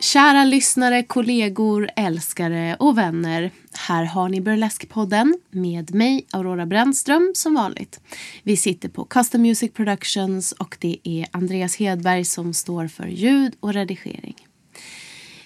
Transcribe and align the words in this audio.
Kära 0.00 0.44
lyssnare, 0.44 1.02
kollegor, 1.02 1.90
älskare 1.96 2.76
och 2.78 2.98
vänner. 2.98 3.50
Här 3.72 4.04
har 4.04 4.28
ni 4.28 4.40
Burlesque-podden 4.40 5.34
med 5.50 5.94
mig, 5.94 6.26
Aurora 6.32 6.66
Brännström, 6.66 7.32
som 7.34 7.54
vanligt. 7.54 8.00
Vi 8.42 8.56
sitter 8.56 8.88
på 8.88 9.04
Custom 9.04 9.42
Music 9.42 9.72
Productions 9.72 10.52
och 10.52 10.76
det 10.80 10.98
är 11.02 11.26
Andreas 11.30 11.76
Hedberg 11.76 12.24
som 12.24 12.54
står 12.54 12.88
för 12.88 13.06
ljud 13.06 13.54
och 13.60 13.72
redigering. 13.72 14.34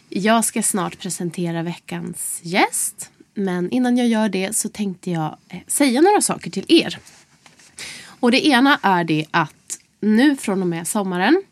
Jag 0.08 0.44
ska 0.44 0.62
snart 0.62 0.98
presentera 0.98 1.62
veckans 1.62 2.40
gäst. 2.42 3.10
Men 3.34 3.70
innan 3.70 3.96
jag 3.96 4.08
gör 4.08 4.28
det 4.28 4.56
så 4.56 4.68
tänkte 4.68 5.10
jag 5.10 5.36
eh, 5.48 5.58
säga 5.66 6.00
några 6.00 6.20
saker 6.20 6.50
till 6.50 6.64
er. 6.68 6.98
Och 8.20 8.30
det 8.30 8.46
ena 8.46 8.78
är 8.82 9.04
det 9.04 9.26
att 9.30 9.54
nu 10.00 10.36
från 10.36 10.62
och 10.62 10.68
med 10.68 10.88
sommaren 10.88 11.42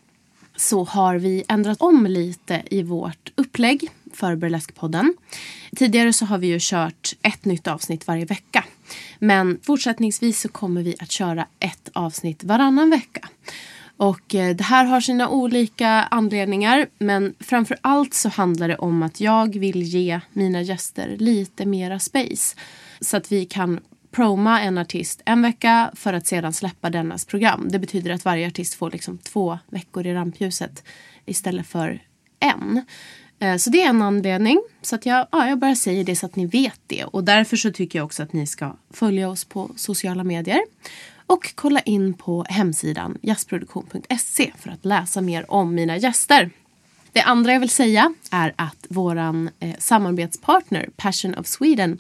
så 0.57 0.85
har 0.85 1.17
vi 1.17 1.45
ändrat 1.49 1.83
om 1.83 2.07
lite 2.07 2.63
i 2.71 2.83
vårt 2.83 3.33
upplägg 3.35 3.91
för 4.13 4.37
Burleskpodden. 4.37 5.15
Tidigare 5.77 6.13
så 6.13 6.25
har 6.25 6.39
vi 6.39 6.47
ju 6.47 6.59
kört 6.61 7.15
ett 7.23 7.45
nytt 7.45 7.67
avsnitt 7.67 8.07
varje 8.07 8.25
vecka. 8.25 8.65
Men 9.19 9.61
fortsättningsvis 9.63 10.41
så 10.41 10.49
kommer 10.49 10.83
vi 10.83 10.95
att 10.99 11.11
köra 11.11 11.47
ett 11.61 11.91
avsnitt 11.93 12.45
varannan 12.45 12.91
vecka. 12.91 13.29
Och 13.97 14.35
eh, 14.35 14.57
det 14.57 14.65
här 14.65 14.85
har 14.85 15.01
sina 15.01 15.29
olika 15.29 15.89
anledningar 15.89 16.87
men 16.99 17.35
framför 17.41 17.79
allt 17.81 18.15
så 18.15 18.29
handlar 18.29 18.69
det 18.69 18.77
om 18.77 19.03
att 19.03 19.21
jag 19.21 19.59
vill 19.59 19.83
ge 19.83 20.21
mina 20.33 20.63
gäster 20.63 21.17
lite 21.19 21.67
mera 21.67 21.99
space. 21.99 22.57
Så 23.01 23.17
att 23.17 23.33
vi 23.33 23.45
kan 23.45 23.81
proma 24.11 24.61
en 24.61 24.79
artist 24.79 25.23
en 25.25 25.43
vecka 25.43 25.91
för 25.95 26.13
att 26.13 26.27
sedan 26.27 26.53
släppa 26.53 26.91
dennas 26.91 27.25
program. 27.25 27.69
Det 27.71 27.79
betyder 27.79 28.11
att 28.11 28.25
varje 28.25 28.47
artist 28.47 28.75
får 28.75 28.91
liksom 28.91 29.19
två 29.19 29.59
veckor 29.67 30.07
i 30.07 30.15
rampljuset 30.15 30.85
istället 31.27 31.67
för 31.67 32.03
en. 32.41 32.85
Eh, 33.39 33.57
så 33.57 33.71
det 33.71 33.83
är 33.83 33.89
en 33.89 34.03
anledning. 34.03 34.61
Så 34.83 34.95
att 34.95 35.07
jag, 35.07 35.27
ja, 35.33 35.49
jag 35.49 35.59
bara 35.59 35.75
säger 35.75 36.05
det 36.05 36.17
så 36.17 36.27
att 36.27 36.37
ni 36.37 36.47
vet 36.47 36.81
det. 36.87 37.05
Och 37.05 37.25
därför 37.25 37.57
så 37.57 37.73
tycker 37.73 37.99
jag 37.99 38.07
också 38.07 38.23
att 38.23 38.33
ni 38.33 38.47
ska 38.47 38.77
följa 38.91 39.29
oss 39.29 39.45
på 39.45 39.71
sociala 39.77 40.25
medier. 40.25 40.61
Och 41.27 41.53
kolla 41.55 41.81
in 41.81 42.15
på 42.15 42.45
hemsidan 42.49 43.19
jazzproduktion.se 43.23 44.53
för 44.59 44.71
att 44.71 44.85
läsa 44.85 45.21
mer 45.21 45.51
om 45.51 45.75
mina 45.75 45.97
gäster. 45.97 46.51
Det 47.13 47.23
andra 47.23 47.53
jag 47.53 47.61
vill 47.61 47.71
säga 47.71 48.15
är 48.31 48.55
att 48.57 48.87
våran 48.89 49.51
eh, 49.61 49.75
samarbetspartner 49.79 50.89
Passion 50.97 51.35
of 51.35 51.47
Sweden 51.47 51.99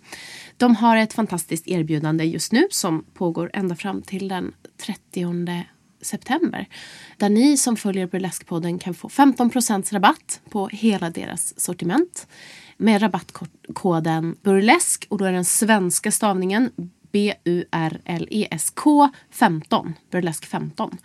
de 0.58 0.76
har 0.76 0.96
ett 0.96 1.12
fantastiskt 1.12 1.68
erbjudande 1.68 2.24
just 2.24 2.52
nu 2.52 2.66
som 2.70 3.04
pågår 3.14 3.50
ända 3.54 3.76
fram 3.76 4.02
till 4.02 4.28
den 4.28 4.52
30 4.86 5.64
september. 6.00 6.68
Där 7.16 7.28
ni 7.28 7.56
som 7.56 7.76
följer 7.76 8.06
Burleskpodden 8.06 8.78
kan 8.78 8.94
få 8.94 9.08
15% 9.08 9.92
rabatt 9.92 10.40
på 10.50 10.68
hela 10.68 11.10
deras 11.10 11.60
sortiment. 11.60 12.26
Med 12.76 13.02
rabattkoden 13.02 14.36
burlesk 14.42 15.06
och 15.08 15.18
då 15.18 15.24
är 15.24 15.32
den 15.32 15.44
svenska 15.44 16.12
stavningen 16.12 16.70
B-U-R-L-E-S-K 17.12 19.08
15. 19.30 19.94
Burlesk 20.10 20.46
15. 20.46 20.98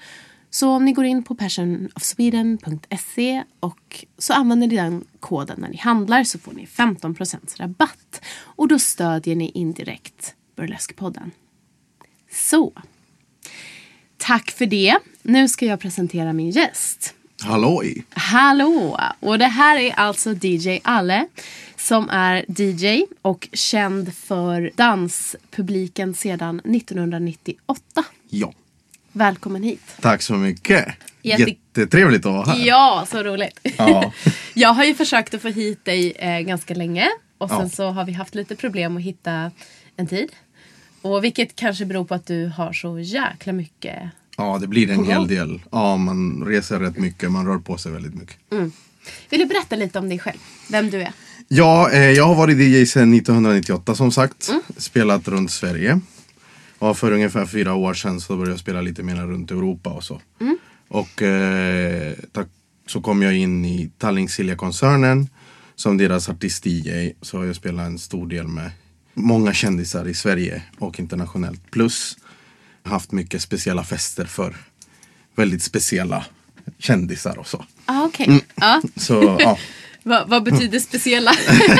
Så 0.53 0.69
om 0.69 0.85
ni 0.85 0.93
går 0.93 1.05
in 1.05 1.23
på 1.23 1.35
passionofsweden.se 1.35 3.43
och 3.59 4.05
så 4.17 4.33
använder 4.33 4.67
ni 4.67 4.75
den 4.75 5.05
koden 5.19 5.59
när 5.59 5.69
ni 5.69 5.77
handlar 5.77 6.23
så 6.23 6.39
får 6.39 6.53
ni 6.53 6.65
15% 6.65 7.57
rabatt. 7.57 8.21
Och 8.35 8.67
då 8.67 8.79
stödjer 8.79 9.35
ni 9.35 9.49
indirekt 9.49 10.35
Burlesque-podden. 10.55 11.31
Så. 12.31 12.73
Tack 14.17 14.51
för 14.51 14.65
det. 14.65 14.97
Nu 15.21 15.47
ska 15.47 15.65
jag 15.65 15.79
presentera 15.79 16.33
min 16.33 16.49
gäst. 16.49 17.13
Halloj! 17.41 18.05
Hallå! 18.09 18.99
Och 19.19 19.39
det 19.39 19.45
här 19.45 19.77
är 19.77 19.91
alltså 19.91 20.35
DJ 20.41 20.79
Alle 20.83 21.27
som 21.77 22.09
är 22.09 22.45
DJ 22.47 23.05
och 23.21 23.49
känd 23.53 24.15
för 24.15 24.71
danspubliken 24.75 26.13
sedan 26.13 26.59
1998. 26.59 28.03
Ja, 28.29 28.53
Välkommen 29.13 29.63
hit. 29.63 29.81
tack 30.01 30.21
så 30.21 30.33
mycket. 30.33 30.85
Jätte- 31.21 31.41
Jättetrevligt 31.75 32.25
att 32.25 32.33
vara 32.33 32.45
här. 32.45 32.65
Ja, 32.67 33.05
så 33.11 33.23
roligt. 33.23 33.59
Ja. 33.77 34.13
jag 34.53 34.69
har 34.73 34.83
ju 34.85 34.95
försökt 34.95 35.33
att 35.33 35.41
få 35.41 35.47
hit 35.47 35.85
dig 35.85 36.11
eh, 36.11 36.39
ganska 36.39 36.73
länge 36.73 37.07
och 37.37 37.49
sen 37.49 37.59
Ja. 37.59 37.69
så 37.69 37.89
har 37.89 38.05
vi 38.05 38.11
haft 38.13 38.35
lite 38.35 38.55
problem 38.55 38.97
att 38.97 39.03
hitta 39.03 39.51
en 39.97 40.07
tid. 40.07 40.29
Och 41.01 41.23
vilket 41.23 41.55
kanske 41.55 41.85
beror 41.85 42.05
på 42.05 42.13
att 42.13 42.25
du 42.25 42.47
har 42.57 42.73
så 42.73 42.99
jäkla 42.99 43.53
mycket. 43.53 43.99
ja, 44.37 44.57
det 44.61 44.67
blir 44.67 44.89
en 44.91 45.05
hel 45.05 45.27
del. 45.27 45.61
Ja, 45.71 45.97
man 45.97 46.43
reser 46.47 46.79
rätt 46.79 46.97
mycket, 46.97 47.31
man 47.31 47.47
rör 47.47 47.57
på 47.57 47.77
sig 47.77 47.91
väldigt 47.91 48.13
mycket. 48.13 48.35
Vill 49.29 49.39
du 49.39 49.45
berätta 49.45 49.75
lite 49.75 49.99
om 49.99 50.09
dig 50.09 50.19
själv? 50.19 50.37
Vem 50.69 50.89
du 50.89 51.01
är? 51.01 51.11
Ja, 51.47 51.91
eh, 51.91 51.99
jag 52.11 52.25
har 52.27 52.35
varit 52.35 52.57
DJ 52.57 52.85
sedan 52.85 53.13
1998 53.13 53.95
som 53.95 54.11
sagt. 54.11 54.49
Mm. 54.49 54.61
Spelat 54.77 55.27
runt 55.27 55.51
Sverige. 55.51 55.99
Och 56.83 56.97
för 56.97 57.11
ungefär 57.11 57.45
fyra 57.45 57.73
år 57.73 57.93
sedan 57.93 58.21
så 58.21 58.35
började 58.35 58.51
jag 58.51 58.59
spela 58.59 58.81
lite 58.81 59.03
mer 59.03 59.15
runt 59.15 59.51
Europa 59.51 59.89
och 59.89 60.03
så. 60.03 60.21
Mm. 60.41 60.57
Och 60.87 61.21
eh, 61.21 62.13
tack, 62.31 62.47
så 62.87 63.01
kom 63.01 63.21
jag 63.21 63.35
in 63.35 63.65
i 63.65 63.91
Tallink 63.97 64.31
Silja-koncernen 64.31 65.29
som 65.75 65.97
deras 65.97 66.29
artist-DJ. 66.29 67.13
Så 67.21 67.37
har 67.37 67.45
jag 67.45 67.55
spelat 67.55 67.85
en 67.85 67.99
stor 67.99 68.27
del 68.27 68.47
med 68.47 68.71
många 69.13 69.53
kändisar 69.53 70.07
i 70.07 70.13
Sverige 70.13 70.61
och 70.79 70.99
internationellt. 70.99 71.71
Plus 71.71 72.17
haft 72.83 73.11
mycket 73.11 73.41
speciella 73.41 73.83
fester 73.83 74.25
för 74.25 74.55
väldigt 75.35 75.63
speciella 75.63 76.25
kändisar 76.79 77.39
och 77.39 77.47
så. 77.47 77.65
Ah, 77.85 78.03
Okej. 78.05 78.27
Mm. 78.27 78.41
Ja. 78.55 78.81
Så 78.95 79.37
ja. 79.39 79.57
Vad, 80.05 80.29
vad 80.29 80.43
betyder 80.43 80.79
speciella? 80.79 81.31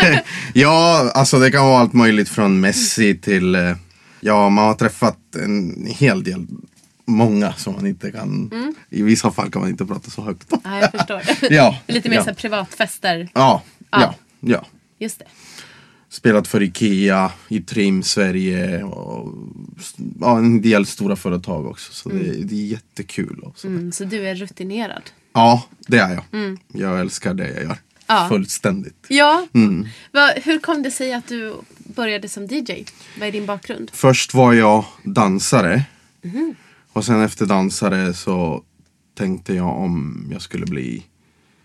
Ja, 0.53 1.11
alltså 1.13 1.39
det 1.39 1.51
kan 1.51 1.65
vara 1.65 1.79
allt 1.79 1.93
möjligt 1.93 2.29
från 2.29 2.59
Messi 2.59 3.17
till 3.17 3.55
eh, 3.55 3.75
Ja, 4.25 4.49
man 4.49 4.65
har 4.65 4.73
träffat 4.73 5.35
en 5.35 5.85
hel 5.85 6.23
del 6.23 6.47
Många 7.05 7.53
som 7.53 7.73
man 7.73 7.87
inte 7.87 8.11
kan 8.11 8.51
I 8.89 9.03
vissa 9.03 9.31
fall 9.31 9.51
kan 9.51 9.61
man 9.61 9.69
inte 9.69 9.85
prata 9.85 10.11
så 10.11 10.21
högt 10.21 10.47
ja, 10.63 10.79
jag 10.79 10.91
förstår. 10.91 11.21
Ja, 11.53 11.77
Lite 11.87 12.09
mer 12.09 12.15
ja. 12.15 12.23
så 12.23 12.33
privatfester. 12.33 13.29
Ja, 13.33 13.61
Ja. 13.91 13.99
ja, 14.01 14.15
ja 14.39 14.65
Just 14.99 15.19
det. 15.19 15.25
Spelat 16.09 16.47
för 16.47 16.63
Ikea, 16.63 17.31
i 17.47 17.61
Trim, 17.61 18.03
Sverige 18.03 18.83
och 18.83 19.33
ja, 20.19 20.37
en 20.37 20.61
del 20.61 20.85
stora 20.85 21.15
företag 21.15 21.65
också. 21.65 21.93
Så 21.93 22.09
det, 22.09 22.43
det 22.43 22.55
är 22.55 22.65
jättekul. 22.65 23.45
Mm, 23.63 23.91
så 23.91 24.03
du 24.03 24.27
är 24.27 24.35
rutinerad. 24.35 25.03
Ja, 25.33 25.63
det 25.87 25.97
är 25.97 26.13
jag. 26.31 26.57
Jag 26.67 26.99
älskar 26.99 27.33
det 27.33 27.49
jag 27.49 27.63
gör. 27.63 27.77
Ja. 28.13 28.29
Fullständigt. 28.29 29.05
Ja. 29.07 29.47
Mm. 29.53 29.87
Va, 30.11 30.33
hur 30.43 30.59
kom 30.59 30.83
det 30.83 30.91
sig 30.91 31.13
att 31.13 31.27
du 31.27 31.53
började 31.77 32.29
som 32.29 32.43
DJ? 32.45 32.85
Vad 33.19 33.27
är 33.27 33.31
din 33.31 33.45
bakgrund? 33.45 33.91
Först 33.93 34.33
var 34.33 34.53
jag 34.53 34.85
dansare. 35.03 35.83
Mhm. 36.21 36.55
Och 36.93 37.05
sen 37.05 37.21
efter 37.21 37.45
dansare 37.45 38.13
så 38.13 38.63
tänkte 39.17 39.53
jag 39.53 39.77
om 39.77 40.27
jag 40.31 40.41
skulle 40.41 40.65
bli 40.65 41.05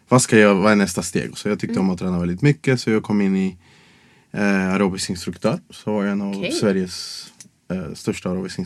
Vad 0.09 0.23
ska 0.23 0.39
jag, 0.39 0.55
vad 0.55 0.73
är 0.73 0.77
nästa 0.77 1.03
steg? 1.03 1.39
Så 1.39 1.49
jag 1.49 1.61
tyckte 1.61 1.75
Mm. 1.75 1.89
om 1.89 1.95
att 1.95 1.99
träna 2.01 2.19
väldigt 2.19 2.43
mycket 2.43 2.81
så 2.81 2.91
jag 2.91 3.03
kom 3.03 3.21
in 3.21 3.37
i 3.37 3.57
Eh, 4.33 4.73
aerobisk 4.73 5.11
instruktör. 5.11 5.61
Så 5.71 5.93
var 5.93 6.03
jag 6.05 6.13
en 6.13 6.21
av 6.23 6.37
Okej. 6.37 6.53
Sveriges 6.53 7.27
eh, 7.71 7.95
största 7.95 8.29
aerobisk. 8.29 8.59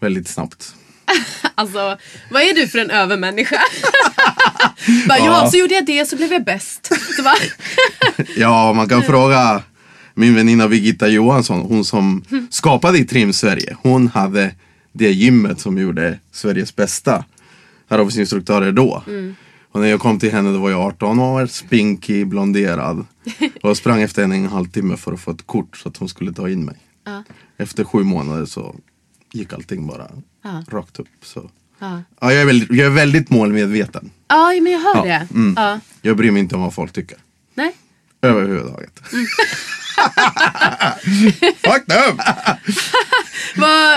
Väldigt 0.00 0.28
snabbt. 0.28 0.74
Alltså, 1.54 1.96
vad 2.30 2.42
är 2.42 2.54
du 2.54 2.68
för 2.68 2.78
en 2.78 2.90
övermänniska? 2.90 3.56
bara, 5.08 5.18
ja. 5.18 5.24
Ja. 5.24 5.50
så 5.50 5.56
gjorde 5.56 5.74
jag 5.74 5.86
det 5.86 6.06
så 6.08 6.16
blev 6.16 6.32
jag 6.32 6.44
bäst. 6.44 6.90
Bara, 7.24 7.34
Ja, 8.36 8.72
man 8.72 8.88
kan 8.88 9.02
fråga 9.02 9.62
min 10.14 10.34
väninna 10.34 10.68
Birgitta 10.68 11.08
Johansson, 11.08 11.60
hon 11.60 11.84
som 11.84 12.24
skapade 12.50 13.04
Trim 13.04 13.32
Sverige. 13.32 13.76
Hon 13.82 14.08
hade 14.08 14.54
det 14.92 15.10
gymmet 15.12 15.60
som 15.60 15.78
gjorde 15.78 16.18
Sveriges 16.32 16.76
bästa 16.76 17.24
aerobicsinstruktörer 17.88 18.72
då. 18.72 19.02
Och 19.72 19.80
när 19.80 19.88
jag 19.88 20.00
kom 20.00 20.18
till 20.18 20.32
henne 20.32 20.52
då 20.52 20.58
var 20.58 20.70
jag 20.70 20.80
18 20.80 21.18
år, 21.18 21.46
spinkig, 21.46 22.26
blonderad. 22.28 23.06
Och 23.62 23.76
sprang 23.76 24.02
efter 24.02 24.22
henne 24.22 24.36
en 24.36 24.46
halvtimme 24.46 24.96
för 24.96 25.12
att 25.12 25.20
få 25.20 25.30
ett 25.30 25.46
kort 25.46 25.76
så 25.76 25.88
att 25.88 25.96
hon 25.96 26.08
skulle 26.08 26.32
ta 26.32 26.48
in 26.48 26.64
mig. 26.64 26.76
Ja. 27.04 27.22
Efter 27.56 27.84
sju 27.84 28.02
månader 28.02 28.44
så 28.46 28.76
gick 29.32 29.52
allting 29.52 29.86
bara 29.86 30.08
Ja. 30.46 30.64
rakt 30.68 30.98
upp. 31.00 31.08
Så. 31.22 31.50
ja. 31.78 32.02
Ja, 32.20 32.32
jag, 32.32 32.42
är 32.42 32.46
väldigt, 32.46 32.70
jag 32.70 32.86
är 32.86 32.90
väldigt 32.90 33.30
målmedveten. 33.30 34.10
ja, 34.28 34.52
men 34.62 34.72
jag 34.72 34.80
hör 34.80 35.04
det. 35.06 35.28
mm. 35.34 35.54
Ja. 35.56 35.80
Jag 36.02 36.16
bryr 36.16 36.30
mig 36.30 36.40
inte 36.40 36.54
om 36.54 36.60
vad 36.60 36.74
folk 36.74 36.92
tycker. 36.92 37.18
Nej. 37.54 37.72
Överhuvudtaget. 38.22 39.00
Mm. 39.12 39.26
Fuck 41.62 41.86
them! 41.86 42.20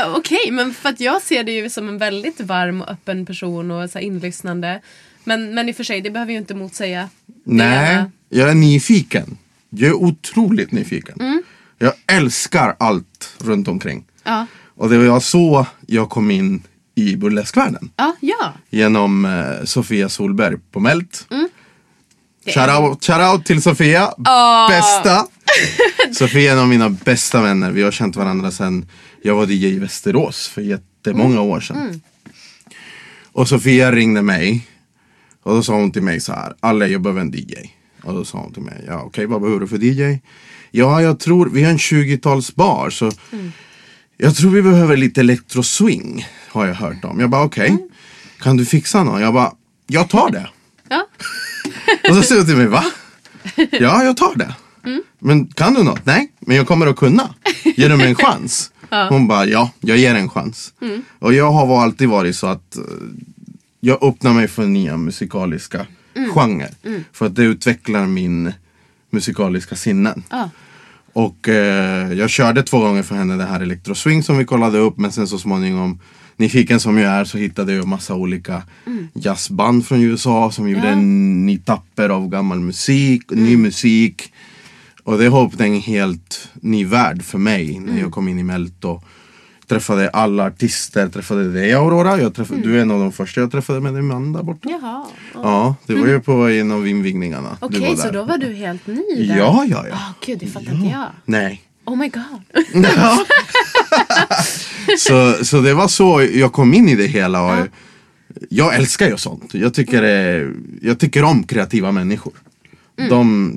Okej, 0.15 0.51
men 0.51 0.73
för 0.73 0.89
att 0.89 0.99
jag 0.99 1.21
ser 1.21 1.43
dig 1.43 1.55
ju 1.55 1.69
som 1.69 1.89
en 1.89 1.97
väldigt 1.97 2.41
varm 2.41 2.81
och 2.81 2.89
öppen 2.89 3.25
person 3.25 3.71
och 3.71 3.89
så 3.89 3.99
inlyssnande. 3.99 4.81
Men, 5.23 5.53
men 5.53 5.69
i 5.69 5.71
och 5.71 5.75
för 5.75 5.83
sig, 5.83 6.01
det 6.01 6.11
behöver 6.11 6.31
ju 6.31 6.37
inte 6.37 6.55
motsäga 6.55 7.09
Nej, 7.43 7.93
ena. 7.93 8.11
jag 8.29 8.49
är 8.49 8.53
nyfiken. 8.55 9.37
Jag 9.69 9.89
är 9.89 9.93
otroligt 9.93 10.71
nyfiken. 10.71 11.19
Mm. 11.19 11.43
Jag 11.77 11.93
älskar 12.07 12.75
allt 12.79 13.33
runt 13.39 13.67
omkring. 13.67 14.05
Ja. 14.23 14.45
Och 14.79 14.89
det 14.89 14.97
var 14.97 15.19
så 15.19 15.65
jag 15.87 16.09
kom 16.09 16.31
in 16.31 16.63
i 16.95 17.15
burleskvärlden. 17.15 17.91
Ja, 17.95 18.15
ja. 18.19 18.53
Genom 18.69 19.25
eh, 19.25 19.65
Sofia 19.65 20.09
Solberg 20.09 20.57
på 20.71 20.79
Melt. 20.79 21.27
Mm. 21.31 21.49
Det 22.45 22.51
Shout 22.51 22.69
är- 22.69 22.81
out, 22.81 23.03
shout 23.05 23.33
out 23.33 23.45
till 23.45 23.61
Sofia, 23.61 24.13
bästa! 24.69 25.25
Sofia 26.13 26.51
är 26.51 26.55
en 26.55 26.61
av 26.61 26.67
mina 26.67 26.89
bästa 26.89 27.41
vänner. 27.41 27.71
Vi 27.71 27.81
har 27.83 27.91
känt 27.91 28.15
varandra 28.15 28.51
sedan 28.51 28.85
jag 29.21 29.35
var 29.35 29.45
DJ 29.47 29.65
i 29.65 29.79
Västerås 29.79 30.47
för 30.47 30.61
jättemånga 30.61 31.41
år 31.41 31.59
sedan. 31.59 31.77
Mm. 31.77 32.01
Och 33.31 33.47
Sofia 33.47 33.91
ringde 33.91 34.21
mig 34.21 34.67
och 35.43 35.55
då 35.55 35.63
sa 35.63 35.73
hon 35.73 35.91
till 35.91 36.01
mig 36.03 36.19
så 36.19 36.33
här, 36.33 36.53
Alle 36.59 36.87
jag 36.87 37.01
behöver 37.01 37.21
en 37.21 37.31
DJ. 37.31 37.55
Och 38.03 38.13
då 38.13 38.25
sa 38.25 38.37
hon 38.37 38.53
till 38.53 38.63
mig, 38.63 38.83
ja 38.87 39.01
okej 39.05 39.25
vad 39.25 39.41
behöver 39.41 39.59
du 39.59 39.67
för 39.67 39.77
DJ? 39.83 40.19
Ja 40.71 41.01
jag 41.01 41.19
tror, 41.19 41.49
vi 41.49 41.63
har 41.63 41.71
en 41.71 41.77
20-talsbar 41.77 42.89
så 42.89 43.11
jag 44.21 44.35
tror 44.35 44.51
vi 44.51 44.61
behöver 44.61 44.97
lite 44.97 45.21
electro-swing 45.21 46.27
har 46.47 46.67
jag 46.67 46.75
hört 46.75 47.05
om. 47.05 47.19
Jag 47.19 47.29
bara 47.29 47.43
okej, 47.43 47.77
kan 48.39 48.57
du 48.57 48.65
fixa 48.65 49.03
någon? 49.03 49.21
Jag 49.21 49.33
bara, 49.33 49.51
jag 49.87 50.09
tar 50.09 50.29
det. 50.31 50.49
Ja. 50.89 51.07
Och 52.09 52.15
så 52.15 52.21
säger 52.21 52.41
hon 52.41 52.47
till 52.47 52.57
mig, 52.57 52.67
va? 52.67 52.85
Ja, 53.55 54.03
jag 54.03 54.17
tar 54.17 54.35
det. 54.35 54.55
Men 55.19 55.47
kan 55.47 55.73
du 55.73 55.83
något? 55.83 56.05
Nej, 56.05 56.31
men 56.39 56.57
jag 56.57 56.67
kommer 56.67 56.87
att 56.87 56.95
kunna. 56.95 57.35
Ger 57.63 57.89
du 57.89 57.97
mig 57.97 58.07
en 58.07 58.15
chans? 58.15 58.71
Hon 59.09 59.27
bara, 59.27 59.45
ja, 59.45 59.71
jag 59.79 59.97
ger 59.97 60.15
en 60.15 60.29
chans. 60.29 60.73
Och 61.19 61.33
jag 61.33 61.51
har 61.51 61.83
alltid 61.83 62.09
varit 62.09 62.35
så 62.35 62.47
att 62.47 62.75
eh, 62.75 62.83
jag 63.79 64.03
öppnar 64.03 64.33
mig 64.33 64.47
för 64.47 64.65
nya 64.65 64.97
musikaliska 64.97 65.85
genrer. 66.33 66.69
För 67.13 67.25
att 67.25 67.35
det 67.35 67.43
utvecklar 67.43 68.05
min 68.05 68.53
musikaliska 69.09 69.75
sinnen. 69.75 70.23
Ja. 70.29 70.49
Och 71.13 71.49
eh, 71.49 72.13
jag 72.13 72.29
körde 72.29 72.63
två 72.63 72.79
gånger 72.79 73.03
för 73.03 73.15
henne 73.15 73.37
det 73.37 73.45
här 73.45 73.59
Electro 73.59 73.95
Swing 73.95 74.23
som 74.23 74.37
vi 74.37 74.45
kollade 74.45 74.77
upp. 74.77 74.97
Men 74.97 75.11
sen 75.11 75.27
så 75.27 75.37
småningom, 75.37 75.99
nyfiken 76.37 76.79
som 76.79 76.97
jag 76.97 77.13
är, 77.13 77.25
så 77.25 77.37
hittade 77.37 77.73
jag 77.73 77.87
massa 77.87 78.15
olika 78.15 78.63
jazzband 79.13 79.85
från 79.85 80.01
USA 80.01 80.51
som 80.51 80.69
gjorde 80.69 80.87
en 80.87 81.45
ny 81.45 81.57
tapper 81.57 82.09
av 82.09 82.29
gammal 82.29 82.59
musik, 82.59 83.21
ny 83.31 83.57
musik. 83.57 84.33
Och 85.03 85.17
det 85.17 85.27
öppnat 85.27 85.61
en 85.61 85.81
helt 85.81 86.49
ny 86.53 86.85
värld 86.85 87.23
för 87.23 87.37
mig 87.37 87.79
när 87.79 87.99
jag 87.99 88.11
kom 88.11 88.27
in 88.27 88.39
i 88.39 88.43
Melt 88.43 88.85
och 88.85 89.03
träffade 89.69 90.09
alla 90.09 90.45
artister, 90.45 91.09
träffade 91.09 91.51
dig 91.51 91.73
Aurora. 91.73 92.21
Jag 92.21 92.35
träffade, 92.35 92.61
Du 92.61 92.77
är 92.77 92.81
en 92.81 92.91
av 92.91 92.99
de 92.99 93.11
första 93.11 93.41
jag 93.41 93.51
träffade 93.51 93.79
med 93.79 93.93
din 93.93 94.07
man 94.07 94.33
där 94.33 94.43
borta. 94.43 94.69
Jaha. 94.69 95.05
Ja, 95.33 95.75
det 95.85 95.95
var 95.95 96.07
ju 96.07 96.19
på 96.19 96.31
en 96.31 96.71
av 96.71 96.87
invigningarna. 96.87 97.57
Okej, 97.59 97.79
var 97.79 97.95
så 97.95 98.11
då 98.11 98.23
var 98.23 98.37
du 98.37 98.53
helt 98.53 98.87
ny 98.87 99.27
där? 99.27 99.37
Ja, 99.37 99.65
ja, 99.69 99.85
ja. 99.89 99.95
Ah, 99.95 100.13
gud, 100.25 100.39
det 100.39 100.47
fattar 100.47 100.73
inte 100.73 100.87
jag. 100.87 101.07
Nej. 101.25 101.61
Oh 101.85 101.97
my 101.97 102.09
god. 102.09 102.63
Ja. 102.97 103.25
så, 104.97 105.45
så 105.45 105.61
det 105.61 105.73
var 105.73 105.87
så 105.87 106.29
jag 106.33 106.53
kom 106.53 106.73
in 106.73 106.89
i 106.89 106.95
det 106.95 107.07
hela. 107.07 107.41
Och 107.41 107.67
Jag 108.49 108.75
älskar 108.75 109.09
ju 109.09 109.17
sånt. 109.17 109.53
Jag 109.53 109.73
tycker, 109.73 110.01
det, 110.01 110.51
jag 110.81 110.99
tycker 110.99 111.23
om 111.23 111.43
kreativa 111.43 111.91
människor. 111.91 112.33
Mm. 112.97 113.09
De, 113.09 113.51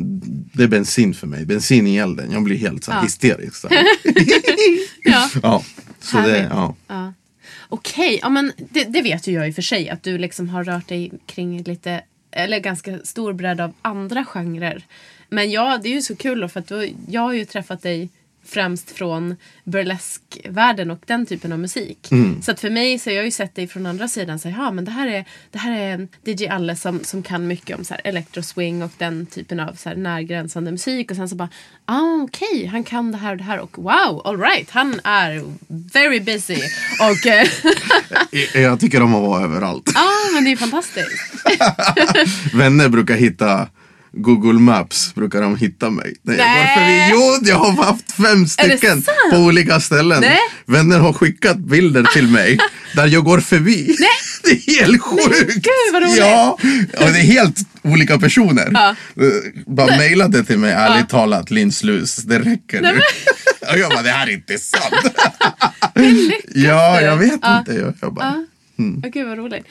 det 0.55 0.63
är 0.63 0.69
bensin 0.69 1.15
för 1.15 1.27
mig. 1.27 1.47
Bensin 1.47 1.87
i 1.87 1.97
elden. 1.97 2.33
Jag 2.33 2.43
blir 2.43 2.57
helt 2.57 2.85
så 2.85 2.93
här 2.93 3.03
hysterisk. 3.03 3.55
Så 3.57 3.69
ja. 5.03 5.31
ja. 5.43 5.63
Så 6.03 6.17
det, 6.17 6.49
ja. 6.51 6.75
Ja. 6.87 7.13
Okej, 7.69 8.19
ja, 8.23 8.29
men 8.29 8.53
det, 8.59 8.85
det 8.85 9.03
vet 9.03 9.27
ju 9.27 9.33
jag 9.33 9.49
i 9.49 9.51
och 9.51 9.55
för 9.55 9.63
sig 9.63 9.89
att 9.89 10.03
du 10.03 10.19
liksom 10.19 10.49
har 10.49 10.65
rört 10.65 10.89
dig 10.89 11.13
kring 11.27 11.63
lite, 11.63 12.03
eller 12.31 12.59
ganska 12.59 12.99
stor 12.99 13.33
bredd 13.33 13.61
av 13.61 13.73
andra 13.83 14.25
genrer. 14.25 14.83
Men 15.29 15.51
ja, 15.51 15.79
det 15.83 15.89
är 15.89 15.93
ju 15.93 16.03
så 16.03 16.17
kul 16.17 16.41
då 16.41 16.49
för 16.49 16.61
att 16.61 16.67
då, 16.67 16.85
jag 17.09 17.21
har 17.21 17.33
ju 17.33 17.45
träffat 17.45 17.83
dig 17.83 18.09
främst 18.45 18.91
från 18.91 19.37
burleskvärlden 19.65 20.91
och 20.91 21.03
den 21.07 21.27
typen 21.27 21.53
av 21.53 21.59
musik. 21.59 22.09
Så 22.43 22.51
att 22.51 22.61
för 22.61 22.71
mig 22.71 22.99
så 22.99 23.11
har 23.11 23.15
jag 23.15 23.25
ju 23.25 23.31
sett 23.31 23.55
dig 23.55 23.69
från 23.69 23.87
andra 23.87 24.09
sidan. 24.09 24.39
Så, 24.39 24.49
ja, 24.49 24.71
men 24.71 24.85
det 24.85 24.91
här 24.91 25.07
är, 25.09 25.25
det 25.51 25.59
här 25.59 25.73
är 25.81 26.09
DJ 26.25 26.47
Alle 26.49 26.77
som, 26.77 27.05
som 27.05 27.23
kan 27.23 27.47
mycket 27.47 27.79
om 27.79 27.85
så 27.85 27.95
här 27.95 28.01
electro 28.05 28.43
swing 28.43 28.83
och 28.83 28.91
den 28.99 29.27
typen 29.27 29.61
av 29.61 29.73
så 29.75 29.89
här 29.89 29.97
närgränsande 29.97 30.71
musik. 30.71 31.11
Och 31.11 31.17
sen 31.17 31.29
så 31.29 31.35
bara, 31.37 31.49
ah, 31.85 32.23
okej, 32.23 32.67
han 32.67 32.85
kan 32.85 33.13
det 33.13 33.19
här 33.19 33.31
och 33.33 33.37
det 33.39 33.45
här. 33.45 33.59
Och 33.61 33.79
wow, 33.79 34.23
alright, 34.25 34.71
han 34.71 35.01
är 35.05 35.43
very 35.93 36.21
busy. 36.21 36.59
Och 37.01 37.27
eh, 37.27 37.47
Jag- 38.63 38.81
tycker 38.81 39.03
om 39.03 39.15
att 39.15 39.23
vara 39.23 39.45
överallt. 39.45 39.93
ah, 39.95 40.33
men 40.35 40.45
det 40.45 40.53
är 40.53 40.57
fantastiskt. 40.57 41.35
Vänner 42.55 42.89
brukar 42.89 43.15
hitta 43.15 43.69
Google 44.15 44.61
Maps 44.61 45.15
brukar 45.15 45.43
de 45.43 45.57
hitta 45.57 45.91
mig. 45.91 46.15
Nej. 46.23 46.37
förbi. 46.77 47.09
Jo, 47.11 47.39
jag 47.51 47.57
har 47.59 47.85
haft 47.85 48.13
fem 48.13 48.47
stycken 48.49 49.03
på 49.31 49.37
olika 49.37 49.81
ställen. 49.81 50.21
Nej. 50.21 50.39
Vänner 50.67 50.99
har 50.99 51.13
skickat 51.13 51.57
bilder 51.59 52.03
till 52.03 52.29
mig 52.29 52.59
där 52.95 53.07
jag 53.07 53.25
går 53.25 53.41
förbi. 53.41 53.97
Nej. 53.99 54.09
Det 54.45 54.51
är 54.51 54.81
helt 54.81 55.03
sjukt. 55.03 55.55
gud, 55.55 55.93
vad 55.93 56.03
roligt. 56.03 56.17
Ja, 56.19 56.59
och 56.93 57.13
det 57.13 57.19
är 57.19 57.23
helt 57.23 57.57
olika 57.83 58.19
personer. 58.19 58.69
Ja. 58.73 58.89
Eh, 59.17 59.27
Bara 59.67 59.97
mejla 59.97 60.29
det 60.29 60.45
till 60.45 60.59
mig, 60.59 60.73
ärligt 60.73 61.09
talat, 61.09 61.51
linslus. 61.51 62.17
Det 62.17 62.39
räcker 62.39 62.81
nu. 62.81 63.01
Och 63.73 63.79
jag 63.79 63.91
bara, 63.91 64.03
det 64.03 64.11
här 64.11 64.27
är 64.27 64.31
inte 64.33 64.59
sant. 64.59 65.17
ja, 66.55 67.01
jag 67.01 67.17
vet 67.17 67.39
Ja. 67.43 67.59
inte. 67.59 67.73
Jag, 67.73 67.95
jag 68.01 68.15
bara, 68.15 68.45
Åh, 68.79 69.11
Gud 69.13 69.27
vad 69.29 69.39
roligt. 69.39 69.65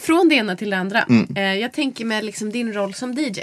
Från 0.00 0.28
det 0.28 0.34
ena 0.34 0.56
till 0.56 0.70
det 0.70 0.76
andra. 0.76 1.02
Mm. 1.02 1.26
Eh, 1.36 1.42
jag 1.54 1.72
tänker 1.72 2.04
med 2.04 2.24
liksom 2.24 2.50
din 2.52 2.72
roll 2.72 2.94
som 2.94 3.12
DJ. 3.14 3.40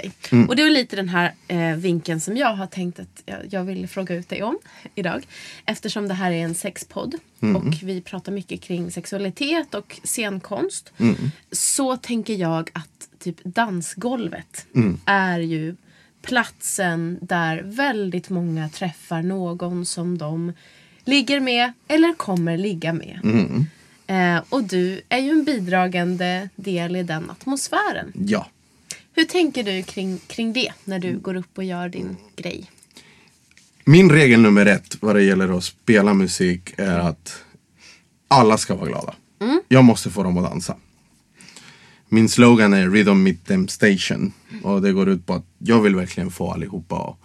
Och 0.48 0.56
det 0.56 0.62
är 0.62 0.70
lite 0.70 0.96
den 0.96 1.08
här 1.08 1.32
eh, 1.48 1.76
vinkeln 1.76 2.20
som 2.20 2.36
jag 2.36 2.54
har 2.54 2.66
tänkt 2.66 3.00
att 3.00 3.22
jag, 3.26 3.38
jag 3.50 3.64
vill 3.64 3.88
fråga 3.88 4.14
ut 4.14 4.28
dig 4.28 4.42
om 4.42 4.58
idag. 4.94 5.26
Eftersom 5.66 6.08
det 6.08 6.14
här 6.14 6.30
är 6.32 6.44
en 6.44 6.54
sexpodd 6.54 7.14
Mm. 7.40 7.56
och 7.56 7.74
vi 7.82 8.00
pratar 8.00 8.32
mycket 8.32 8.60
kring 8.60 8.90
sexualitet 8.90 9.74
och 9.74 10.00
scenkonst. 10.04 10.92
Mm. 10.98 11.16
Så 11.52 11.96
tänker 11.96 12.34
jag 12.34 12.70
att 12.72 13.08
typ 13.18 13.36
dansgolvet 13.44 14.66
Mm. 14.74 15.00
är 15.06 15.38
ju 15.38 15.76
platsen 16.22 17.18
där 17.20 17.62
väldigt 17.64 18.30
många 18.30 18.68
träffar 18.68 19.22
någon 19.22 19.86
som 19.86 20.18
de 20.18 20.52
ligger 21.04 21.40
med 21.40 21.72
eller 21.88 22.14
kommer 22.14 22.56
ligga 22.58 22.92
med. 22.92 23.20
Mm. 24.08 24.36
Eh, 24.36 24.42
och 24.48 24.64
du 24.64 25.00
är 25.08 25.18
ju 25.18 25.30
en 25.30 25.44
bidragande 25.44 26.48
del 26.56 26.96
i 26.96 27.02
den 27.02 27.30
atmosfären. 27.30 28.12
ja. 28.14 28.46
Hur 29.12 29.24
tänker 29.24 29.62
du 29.62 29.82
kring, 29.82 30.18
kring 30.26 30.52
det 30.52 30.72
när 30.84 30.98
du 30.98 31.18
går 31.18 31.34
upp 31.34 31.58
och 31.58 31.64
gör 31.64 31.88
din 31.88 32.16
grej? 32.36 32.70
Min 33.84 34.10
regel 34.10 34.40
nummer 34.40 34.66
ett 34.66 34.96
vad 35.00 35.16
det 35.16 35.22
gäller 35.22 35.58
att 35.58 35.64
spela 35.64 36.14
musik 36.14 36.74
är 36.76 36.98
att 36.98 37.44
alla 38.28 38.58
ska 38.58 38.74
vara 38.74 38.88
glada. 38.88 39.14
Jag 39.68 39.84
måste 39.84 40.10
få 40.10 40.22
dem 40.22 40.38
att 40.38 40.50
dansa. 40.50 40.76
Min 42.08 42.28
slogan 42.28 42.72
är 42.72 42.90
Rhythm 42.90 43.22
Meet 43.22 43.46
Them 43.46 43.68
Station. 43.68 44.32
Och 44.62 44.82
det 44.82 44.92
går 44.92 45.08
ut 45.08 45.26
på 45.26 45.34
att 45.34 45.44
jag 45.58 45.80
vill 45.80 45.94
verkligen 45.94 46.30
få 46.30 46.52
allihopa. 46.52 47.16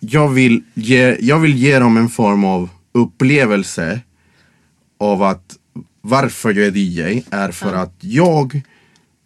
Jag 0.00 0.28
vill 0.28 0.62
ge, 0.74 1.16
jag 1.20 1.38
vill 1.38 1.56
ge 1.56 1.78
dem 1.78 1.96
en 1.96 2.08
form 2.08 2.44
av 2.44 2.68
upplevelse 2.92 4.00
av 4.98 5.22
att 5.22 5.56
varför 6.00 6.54
jag 6.54 6.66
är 6.66 6.76
DJ 6.76 7.24
är 7.30 7.50
för 7.50 7.74
att 7.74 7.94
jag 8.00 8.62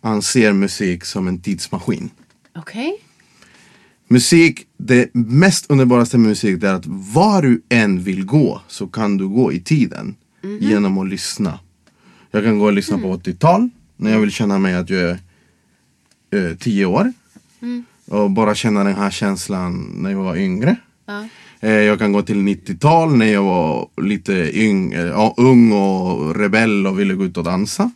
anser 0.01 0.53
musik 0.53 1.05
som 1.05 1.29
en 1.29 1.41
tidsmaskin. 1.41 2.11
Okej? 2.57 3.01
Musik, 4.09 4.67
det 4.77 5.15
mest 5.15 5.71
underbaraste 5.71 6.19
med 6.19 6.29
musik 6.29 6.63
är 6.63 6.75
att 6.75 6.87
var 6.87 7.43
du 7.43 7.63
än 7.69 8.03
vill 8.03 8.25
gå 8.25 8.61
så 8.69 8.87
kan 8.87 9.17
du 9.17 9.29
gå 9.29 9.53
i 9.53 9.61
tiden 9.61 10.17
genom 10.61 10.99
att 10.99 11.09
lyssna. 11.09 11.59
Jag 12.31 12.45
kan 12.45 12.59
gå 12.59 12.65
och 12.65 12.73
lyssna 12.73 12.99
på 12.99 13.17
80-tal 13.17 13.71
när 13.97 14.11
jag 14.11 14.19
vill 14.21 14.31
känna 14.31 14.59
mig 14.59 14.75
att 14.75 14.91
jag 14.91 15.01
är 15.01 15.19
eh, 16.51 16.57
10 16.57 16.87
år. 16.87 17.13
Och 18.07 18.31
bara 18.31 18.55
känna 18.55 18.85
den 18.85 18.95
här 18.95 19.11
känslan 19.11 19.91
när 19.95 20.11
jag 20.11 20.19
var 20.19 20.37
yngre. 20.37 20.77
Eh, 21.09 21.25
jag 21.71 21.99
kan 21.99 22.13
gå 22.13 22.23
till 22.23 22.37
90-tal 22.37 23.17
när 23.17 23.27
jag 23.27 23.43
var 23.43 23.89
lite 24.03 24.33
yng, 24.59 24.93
eh, 24.93 25.07
ja, 25.07 25.35
ung 25.37 25.73
och 25.73 26.37
rebell 26.37 26.87
och 26.87 26.99
ville 27.01 27.15
gå 27.15 27.25
ut 27.25 27.37
och 27.37 27.45
dansa. 27.45 27.91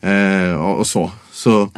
Eh, 0.00 0.52
och, 0.52 0.78
och 0.78 0.86
så. 0.86 1.10
så 1.32 1.70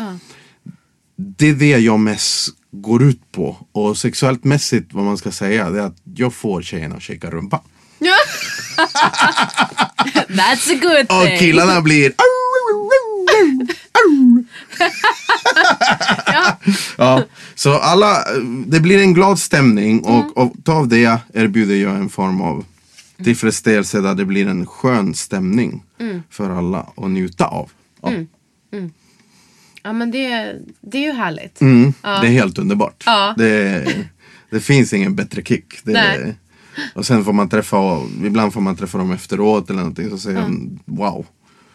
det 1.17 1.49
är 1.49 1.55
det 1.55 1.79
jag 1.79 2.01
mest 2.01 2.49
går 2.73 3.03
ut 3.03 3.33
på. 3.33 3.57
Och 3.73 3.97
sexuellt 3.99 4.45
mässigt 4.45 4.93
vad 4.95 5.05
man 5.05 5.19
ska 5.19 5.31
säga 5.31 5.71
det 5.71 5.81
är 5.81 5.87
att 5.87 5.97
jag 6.15 6.35
får 6.35 6.63
tjejerna 6.63 6.97
att 6.97 7.03
shaka 7.03 7.31
rumpa. 7.31 7.61
That's 10.29 10.73
a 10.73 10.79
good 10.83 11.07
Och 11.21 11.27
thing. 11.27 11.39
killarna 11.39 11.81
blir 11.81 12.13
ja, 16.97 17.23
så 17.61 17.79
alla, 17.79 18.25
det 18.67 18.81
blir 18.81 18.99
en 18.99 19.15
glad 19.15 19.39
stämning 19.39 20.01
och, 20.01 20.37
och 20.37 20.69
av 20.69 20.89
det 20.89 21.19
erbjuder 21.35 21.75
jag 21.75 21.97
en 21.97 22.09
form 22.09 22.41
av 22.41 22.65
tillfredsställelse 23.25 24.01
där 24.01 24.15
det 24.15 24.25
blir 24.25 24.49
en 24.49 24.67
skön 24.67 25.15
stämning 25.15 25.83
för 26.31 26.51
alla 26.51 26.87
att 26.97 27.11
njuta 27.11 27.47
av. 27.47 27.71
Ja. 28.03 28.13
Ja 29.83 29.93
men 29.93 30.11
det, 30.11 30.55
det 30.81 30.99
är 30.99 31.03
ju 31.03 31.13
härligt. 31.13 31.61
Mm, 31.61 31.93
Det 32.03 32.09
är 32.09 32.31
helt 32.31 32.59
underbart. 32.59 33.03
Ja. 33.07 33.35
Det, 33.39 33.87
det 34.51 34.61
finns 34.61 34.93
ingen 34.93 35.15
bättre 35.15 35.43
kick. 35.43 35.85
Det, 35.85 35.93
Nej. 35.93 36.35
och 36.95 37.07
sen 37.07 37.25
får 37.25 37.33
man 37.33 37.49
träffa, 37.49 37.77
ibland 38.25 38.53
får 38.53 38.61
man 38.61 38.77
träffa 38.77 38.99
dem 38.99 39.13
efteråt 39.13 39.71
eller 39.71 39.81
någonting 39.81 40.11
så 40.11 40.19
säger 40.19 40.41
de 40.41 40.79
wow. 40.85 41.27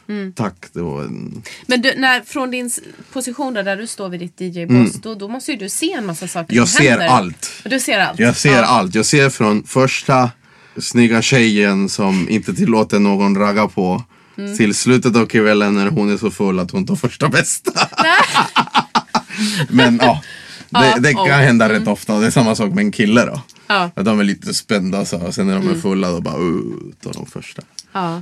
Mm. 0.09 0.33
Tack, 0.33 0.55
det 0.73 0.81
var 0.81 1.03
en... 1.03 1.43
Men 1.65 1.81
du, 1.81 1.93
när, 1.95 2.21
från 2.21 2.51
din 2.51 2.71
position 3.13 3.53
där, 3.53 3.63
där 3.63 3.77
du 3.77 3.87
står 3.87 4.09
vid 4.09 4.19
ditt 4.19 4.41
DJ-boss, 4.41 4.93
då, 4.93 5.15
då 5.15 5.27
måste 5.27 5.51
ju 5.51 5.57
du 5.57 5.69
se 5.69 5.91
en 5.91 6.05
massa 6.05 6.27
saker 6.27 6.53
Mm. 6.53 6.57
Jag 6.57 6.67
som 6.67 6.77
ser 6.77 6.89
händer. 6.89 7.07
allt. 7.07 7.51
Du 7.63 7.79
ser 7.79 7.99
allt? 7.99 8.19
Jag 8.19 8.35
ser 8.35 8.57
ja. 8.57 8.65
allt. 8.65 8.95
Jag 8.95 9.05
ser 9.05 9.29
från 9.29 9.63
första 9.63 10.29
snygga 10.77 11.21
tjejen 11.21 11.89
som 11.89 12.29
inte 12.29 12.53
tillåter 12.53 12.99
någon 12.99 13.37
ragga 13.37 13.67
på. 13.67 14.03
Mm. 14.37 14.57
Till 14.57 14.75
slutet 14.75 15.15
av 15.15 15.25
kvällen 15.25 15.75
när 15.75 15.87
hon 15.87 16.13
är 16.13 16.17
så 16.17 16.31
full 16.31 16.59
att 16.59 16.71
hon 16.71 16.85
tar 16.85 16.95
första 16.95 17.29
bästa. 17.29 17.71
Men 19.69 19.99
ja, 20.01 20.21
det, 20.69 20.99
det 20.99 21.13
kan 21.13 21.25
mm. 21.25 21.39
hända 21.39 21.69
rätt 21.69 21.87
ofta. 21.87 22.19
Det 22.19 22.27
är 22.27 22.31
samma 22.31 22.55
sak 22.55 22.73
med 22.73 22.85
en 22.85 22.91
kille 22.91 23.25
då. 23.25 23.41
Ja. 23.67 23.75
Mm. 23.75 23.91
Att 23.95 24.05
de 24.05 24.19
är 24.19 24.23
lite 24.23 24.53
spända 24.53 25.05
så. 25.05 25.17
Och 25.17 25.35
sen 25.35 25.47
när 25.47 25.55
de 25.55 25.69
är 25.69 25.75
fulla 25.75 26.11
då 26.11 26.21
bara 26.21 26.37
uh, 26.37 26.61
tar 27.03 27.13
de 27.13 27.25
första. 27.25 27.61
Ja. 27.93 28.21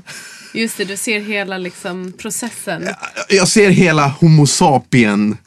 Just 0.54 0.78
det, 0.78 0.86
du 0.86 0.98
ser 0.98 1.20
hela 1.20 1.58
liksom 1.58 2.14
processen. 2.18 2.90
Jag 3.30 3.48
ser 3.48 3.70
hela 3.70 4.08
homo 4.08 4.48
sapien 4.48 5.38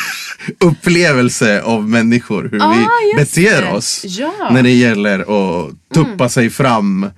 upplevelse 0.60 1.62
av 1.62 1.88
människor. 1.88 2.48
Hur 2.52 2.62
Ah, 2.62 2.74
vi 3.16 3.20
beter 3.24 3.62
det. 3.62 3.72
oss 3.72 4.02
Ja. 4.04 4.32
Mm. 4.40 4.54
när 4.54 4.62
det 4.62 4.70
gäller 4.72 5.18
att 5.20 5.70
tuppa 5.94 6.28
sig 6.28 6.50
fram. 6.50 7.10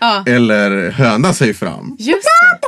Ja. 0.00 0.24
Eller 0.26 0.90
höna 0.90 1.34
sig 1.34 1.54
fram. 1.54 1.96
Just 1.98 2.22
det. 2.24 2.66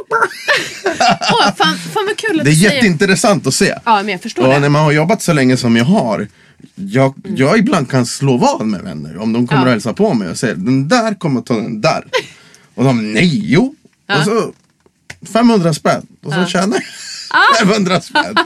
Åh, 1.32 1.54
fan, 1.56 1.78
fan 1.78 2.06
vad 2.06 2.16
kul 2.16 2.38
att 2.40 2.44
Det 2.44 2.50
är 2.50 2.54
du 2.54 2.61
säger. 2.61 2.75
jätteintressant 2.75 3.47
att 3.47 3.54
se. 3.54 3.75
Ja, 3.85 3.97
men 3.97 4.09
jag 4.09 4.23
förstår 4.23 4.42
Och 4.47 4.52
det. 4.52 4.59
när 4.61 4.68
man 4.68 4.85
har 4.85 4.92
jobbat 4.92 5.23
så 5.23 5.32
länge 5.32 5.56
som 5.56 5.76
jag 5.76 5.85
har. 5.85 6.28
Jag, 6.75 7.14
jag 7.37 7.59
ibland 7.59 7.90
kan 7.90 8.07
slå 8.07 8.37
vad 8.37 8.66
med 8.66 8.83
vänner. 8.83 9.16
Om 9.19 9.33
de 9.33 9.47
kommer 9.47 9.61
Ja. 9.62 9.66
och 9.66 9.71
hälsar 9.73 9.92
på 9.92 10.14
mig 10.14 10.28
och 10.28 10.38
säger 10.38 10.54
den 10.54 10.88
där 10.88 11.14
kommer 11.14 11.40
ta 11.40 11.54
den 11.54 11.81
där. 11.81 12.04
Och 12.75 12.85
de 12.85 13.12
nej, 13.12 13.40
jo. 13.52 13.75
Och 14.19 14.25
så 14.25 14.52
500 15.33 15.75
spänn. 15.75 16.07
Och 16.23 16.33
så 16.33 16.47
tjänar 16.47 16.78
jag 17.61 17.69
500 17.69 18.00
spänn. 18.00 18.37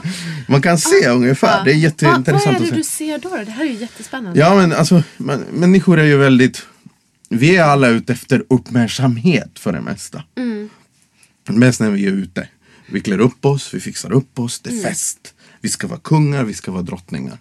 Man 0.47 0.61
kan 0.61 0.77
se 0.77 1.07
ungefär. 1.07 1.63
Det 1.65 1.71
är 1.71 1.73
Vad, 1.73 1.81
vad 1.83 1.83
jätteintressant 1.83 2.59
är 2.61 2.65
det 2.65 2.77
du 2.77 2.83
ser 2.83 3.17
då? 3.19 3.29
Det 3.45 3.51
här 3.51 3.65
är 3.65 3.69
ju 3.69 3.73
jättespännande. 3.79 4.39
Ja 4.39 4.55
men 4.55 4.73
alltså 4.73 5.03
man, 5.17 5.39
människor 5.39 5.99
är 5.99 6.03
ju 6.03 6.17
väldigt 6.17 6.61
Vi 7.29 7.55
är 7.57 7.63
alla 7.63 7.87
ute 7.87 8.13
efter 8.13 8.43
uppmärksamhet 8.49 9.59
för 9.59 9.71
det 9.73 9.81
mesta. 9.81 10.23
Mest 11.49 11.79
när 11.79 11.89
vi 11.89 12.05
är 12.05 12.11
ute. 12.11 12.47
Vi 12.91 13.01
klär 13.01 13.19
upp 13.19 13.45
oss, 13.45 13.73
vi 13.73 13.79
fixar 13.79 14.11
upp 14.13 14.39
oss, 14.39 14.59
det 14.59 14.69
är 14.69 14.83
fest. 14.83 15.33
Vi 15.61 15.69
ska 15.69 15.87
vara 15.87 15.99
kungar, 15.99 16.43
vi 16.43 16.53
ska 16.53 16.71
vara 16.71 16.81
drottningar. 16.83 17.37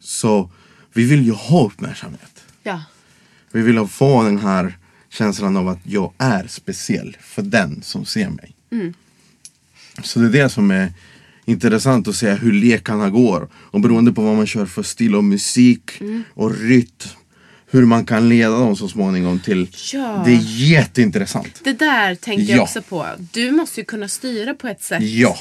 Så 0.00 0.50
vi 0.92 1.04
vill 1.04 1.24
ju 1.26 1.32
ha 1.32 1.66
uppmärksamhet. 1.66 2.44
Ja. 2.62 2.82
Vi 3.52 3.62
vill 3.62 3.86
få 3.86 4.22
den 4.22 4.38
här 4.38 4.78
känslan 5.10 5.56
av 5.56 5.68
att 5.68 5.78
jag 5.84 6.12
är 6.18 6.46
speciell 6.46 7.16
för 7.20 7.42
den 7.42 7.82
som 7.82 8.04
ser 8.04 8.28
mig. 8.30 8.54
Så 10.02 10.18
det 10.18 10.26
är 10.26 10.42
det 10.42 10.48
som 10.48 10.70
är 10.70 10.92
intressant 11.44 12.08
att 12.08 12.16
se 12.16 12.30
hur 12.30 12.52
lekarna 12.52 13.10
går. 13.10 13.48
Och 13.54 13.80
beroende 13.80 14.12
på 14.12 14.22
vad 14.22 14.36
man 14.36 14.46
kör 14.46 14.66
för 14.66 14.82
stil 14.82 15.14
och 15.14 15.24
musik 15.24 15.90
och 16.34 16.56
rytm. 16.58 17.08
Hur 17.70 17.84
man 17.84 18.04
kan 18.06 18.28
leda 18.28 18.50
dem 18.58 18.76
så 18.76 18.88
småningom 18.88 19.40
till. 19.40 19.68
Ja. 19.92 20.22
Det 20.26 20.32
är 20.32 20.40
jätteintressant. 20.70 21.60
Det 21.64 21.72
där 21.72 22.14
tänker 22.14 22.44
jag 22.44 22.58
Ja. 22.58 22.62
också 22.62 22.82
på. 22.82 23.06
Du 23.32 23.50
måste 23.50 23.80
ju 23.80 23.84
kunna 23.84 24.08
styra 24.08 24.54
på 24.54 24.68
ett 24.68 24.82
sätt. 24.82 25.02
Ja. 25.02 25.38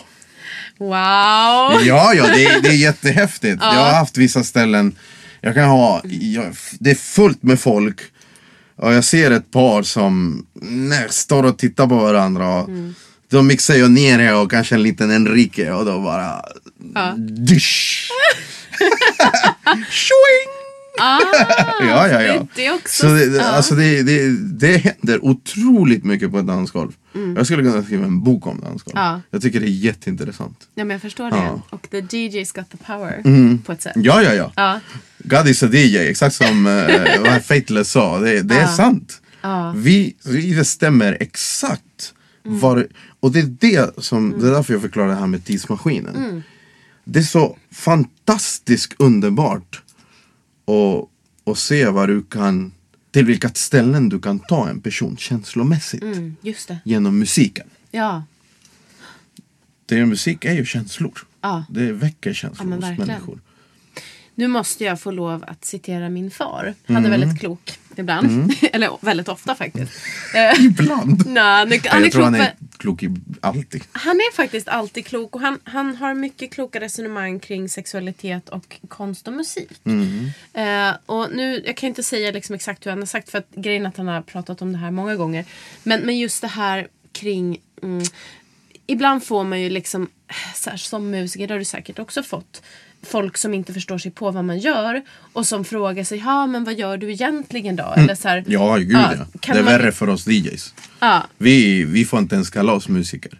Wow! 0.77 1.81
Ja, 1.85 2.13
ja 2.13 2.27
det, 2.35 2.45
är, 2.45 2.61
det 2.61 2.69
är 2.69 2.73
jättehäftigt. 2.73 3.61
Jag 3.61 3.83
har 3.83 3.93
haft 3.93 4.17
vissa 4.17 4.43
ställen. 4.43 4.95
Jag 5.41 5.53
kan 5.53 5.69
ha, 5.69 6.01
jag, 6.03 6.55
det 6.79 6.91
är 6.91 6.95
fullt 6.95 7.43
med 7.43 7.59
folk. 7.59 7.99
Och 8.75 8.93
jag 8.93 9.03
ser 9.03 9.31
ett 9.31 9.51
par 9.51 9.83
som 9.83 10.45
nej, 10.61 11.07
står 11.09 11.43
och 11.43 11.57
tittar 11.57 11.87
på 11.87 11.95
varandra. 11.95 12.47
Och 12.47 12.69
Då 13.29 13.41
mixar 13.41 13.75
jag 13.75 13.91
ner 13.91 14.35
och 14.35 14.51
kanske 14.51 14.75
en 14.75 14.83
liten 14.83 15.11
Enrique 15.11 15.71
och 15.71 15.85
då 15.85 16.01
bara 16.01 16.41
dysch. 17.17 18.09
Swing! 19.89 20.66
Ah, 20.97 21.19
ja, 21.79 22.07
ja, 22.07 22.17
det 22.17 22.25
ja. 22.25 22.33
är 22.33 22.47
det 22.55 22.71
också. 22.71 23.07
Så 23.07 23.13
det, 23.13 23.25
Ja. 23.25 23.43
alltså 23.43 23.75
det, 23.75 24.03
det, 24.03 24.29
det 24.59 24.77
händer 24.77 25.25
otroligt 25.25 26.03
mycket 26.03 26.31
på 26.31 26.39
ett 26.39 26.47
dansgolv. 26.47 26.91
Jag 27.35 27.45
skulle 27.45 27.63
kunna 27.63 27.83
skriva 27.83 28.05
en 28.05 28.23
bok 28.23 28.47
om 28.47 28.59
dansgolv. 28.61 28.97
Mm. 28.97 29.09
Ja. 29.09 29.21
Jag 29.31 29.41
tycker 29.41 29.59
det 29.59 29.65
är 29.67 29.69
jätteintressant. 29.69 30.67
Ja, 30.75 30.83
men 30.83 30.89
jag 30.89 31.01
förstår 31.01 31.31
det. 31.31 31.37
Mm. 31.37 31.59
Och 31.69 31.89
the 31.89 32.01
DJ's 32.01 32.55
got 32.55 32.69
the 32.69 32.77
power. 32.77 33.23
På 33.65 33.71
ett 33.71 33.81
sätt. 33.81 33.93
Ja, 33.95 34.21
ja, 34.21 34.33
ja. 34.33 34.51
Ja. 34.55 34.79
God 35.17 35.47
is 35.47 35.63
a 35.63 35.67
DJ, 35.71 35.97
exakt 35.97 36.35
som 36.35 36.67
uh, 36.67 36.87
vad 37.31 37.45
Fateless 37.45 37.91
sa. 37.91 38.19
Det, 38.19 38.41
det 38.41 38.55
är 38.55 38.67
sant. 38.67 39.21
Vi, 39.75 40.15
vi 40.25 40.55
bestämmer 40.55 41.17
exakt 41.19 42.13
var, 42.43 42.87
och 43.19 43.31
det 43.31 43.39
är 43.39 43.43
det 43.59 44.03
som, 44.03 44.39
det 44.39 44.47
är 44.47 44.51
därför 44.51 44.73
jag 44.73 44.81
förklarar 44.81 45.09
det 45.09 45.15
här 45.15 45.27
med 45.27 45.45
tidsmaskinen. 45.45 46.43
Det 47.03 47.19
är 47.19 47.23
så 47.23 47.57
fantastiskt 47.73 48.93
underbart 48.97 49.81
att, 50.67 51.09
att 51.51 51.57
se 51.57 51.85
vad 51.85 52.09
du 52.09 52.23
kan, 52.23 52.71
till 53.11 53.25
vilka 53.25 53.49
ställen 53.49 54.09
du 54.09 54.19
kan 54.19 54.39
ta 54.39 54.69
en 54.69 54.81
person 54.81 55.17
känslomässigt 55.17 56.03
Mm, 56.03 56.35
genom 56.85 57.19
musiken. 57.19 57.67
Ja. 57.91 58.23
Det 59.85 59.99
är, 59.99 60.05
musik 60.05 60.45
är 60.45 60.53
ju 60.53 60.65
känslor. 60.65 61.27
Ja. 61.41 61.65
Det 61.69 61.91
väcker 61.91 62.33
känslor 62.33 62.69
Ja, 62.69 62.75
hos 62.75 62.83
verkligen. 62.83 63.07
människor. 63.07 63.39
Nu 64.35 64.47
måste 64.47 64.83
jag 64.83 65.01
få 65.01 65.11
lov 65.11 65.43
att 65.47 65.65
citera 65.65 66.09
min 66.09 66.31
far. 66.31 66.73
Han 66.87 66.97
Mm. 66.97 67.13
är 67.13 67.17
väldigt 67.17 67.39
klok 67.39 67.79
ibland. 67.95 68.53
Eller 68.73 68.97
väldigt 69.01 69.27
ofta 69.27 69.55
faktiskt. 69.55 69.91
Ibland. 70.59 71.23
Nej, 71.27 71.43
han 71.43 71.71
är, 71.71 71.89
han 71.89 71.99
är 71.99 72.03
jag 72.05 72.11
klok 72.11 72.23
han 72.23 72.35
är 72.35 72.53
klok 72.77 73.03
i 73.03 73.09
alltid. 73.41 73.83
Han 73.91 74.15
är 74.15 74.33
faktiskt 74.33 74.67
alltid 74.67 75.05
klok 75.05 75.35
och 75.35 75.41
han, 75.41 75.59
han 75.63 75.95
har 75.95 76.13
mycket 76.13 76.51
kloka 76.51 76.79
resonemang 76.79 77.39
kring 77.39 77.69
sexualitet 77.69 78.49
och 78.49 78.79
konst 78.87 79.27
och 79.27 79.33
musik. 79.33 79.71
Eh, 80.53 80.91
och 81.05 81.31
nu, 81.31 81.63
jag 81.65 81.77
kan 81.77 81.87
inte 81.87 82.03
säga 82.03 82.31
liksom 82.31 82.55
exakt 82.55 82.85
hur 82.85 82.91
han 82.91 82.99
har 82.99 83.05
sagt 83.05 83.29
för 83.29 83.37
att 83.37 83.49
grejen 83.55 83.85
är 83.85 83.89
att 83.89 83.97
han 83.97 84.07
har 84.07 84.21
pratat 84.21 84.61
om 84.61 84.71
det 84.71 84.77
här 84.77 84.91
många 84.91 85.15
gånger. 85.15 85.45
Men, 85.83 86.01
men 86.01 86.17
just 86.17 86.41
det 86.41 86.47
här 86.47 86.87
kring 87.11 87.61
mm, 87.83 88.03
Ibland 88.87 89.23
får 89.23 89.43
man 89.43 89.61
ju 89.61 89.69
liksom, 89.69 90.09
så 90.55 90.69
här, 90.69 90.77
som 90.77 91.09
musiker, 91.09 91.47
det 91.47 91.53
har 91.53 91.59
du 91.59 91.65
säkert 91.65 91.99
också 91.99 92.23
fått, 92.23 92.61
folk 93.05 93.37
som 93.37 93.53
inte 93.53 93.73
förstår 93.73 93.97
sig 93.97 94.11
på 94.11 94.31
vad 94.31 94.45
man 94.45 94.59
gör 94.59 95.01
och 95.33 95.45
som 95.45 95.65
frågar 95.65 96.03
sig, 96.03 96.17
ja 96.17 96.47
men 96.47 96.63
vad 96.63 96.73
gör 96.73 96.97
du 96.97 97.11
egentligen 97.11 97.75
då? 97.75 97.93
Eller 97.97 98.15
så 98.15 98.27
här, 98.27 98.43
Ja, 98.47 98.75
gud 98.77 98.91
ja, 98.91 99.11
Det 99.41 99.49
är 99.49 99.53
man- 99.55 99.65
värre 99.65 99.91
för 99.91 100.09
oss 100.09 100.27
DJs. 100.27 100.73
Ja, 100.99 101.23
Vi, 101.37 101.83
vi 101.83 102.05
får 102.05 102.19
inte 102.19 102.35
ens 102.35 102.49
kalla 102.49 102.71
oss 102.73 102.89
musiker. 102.89 103.39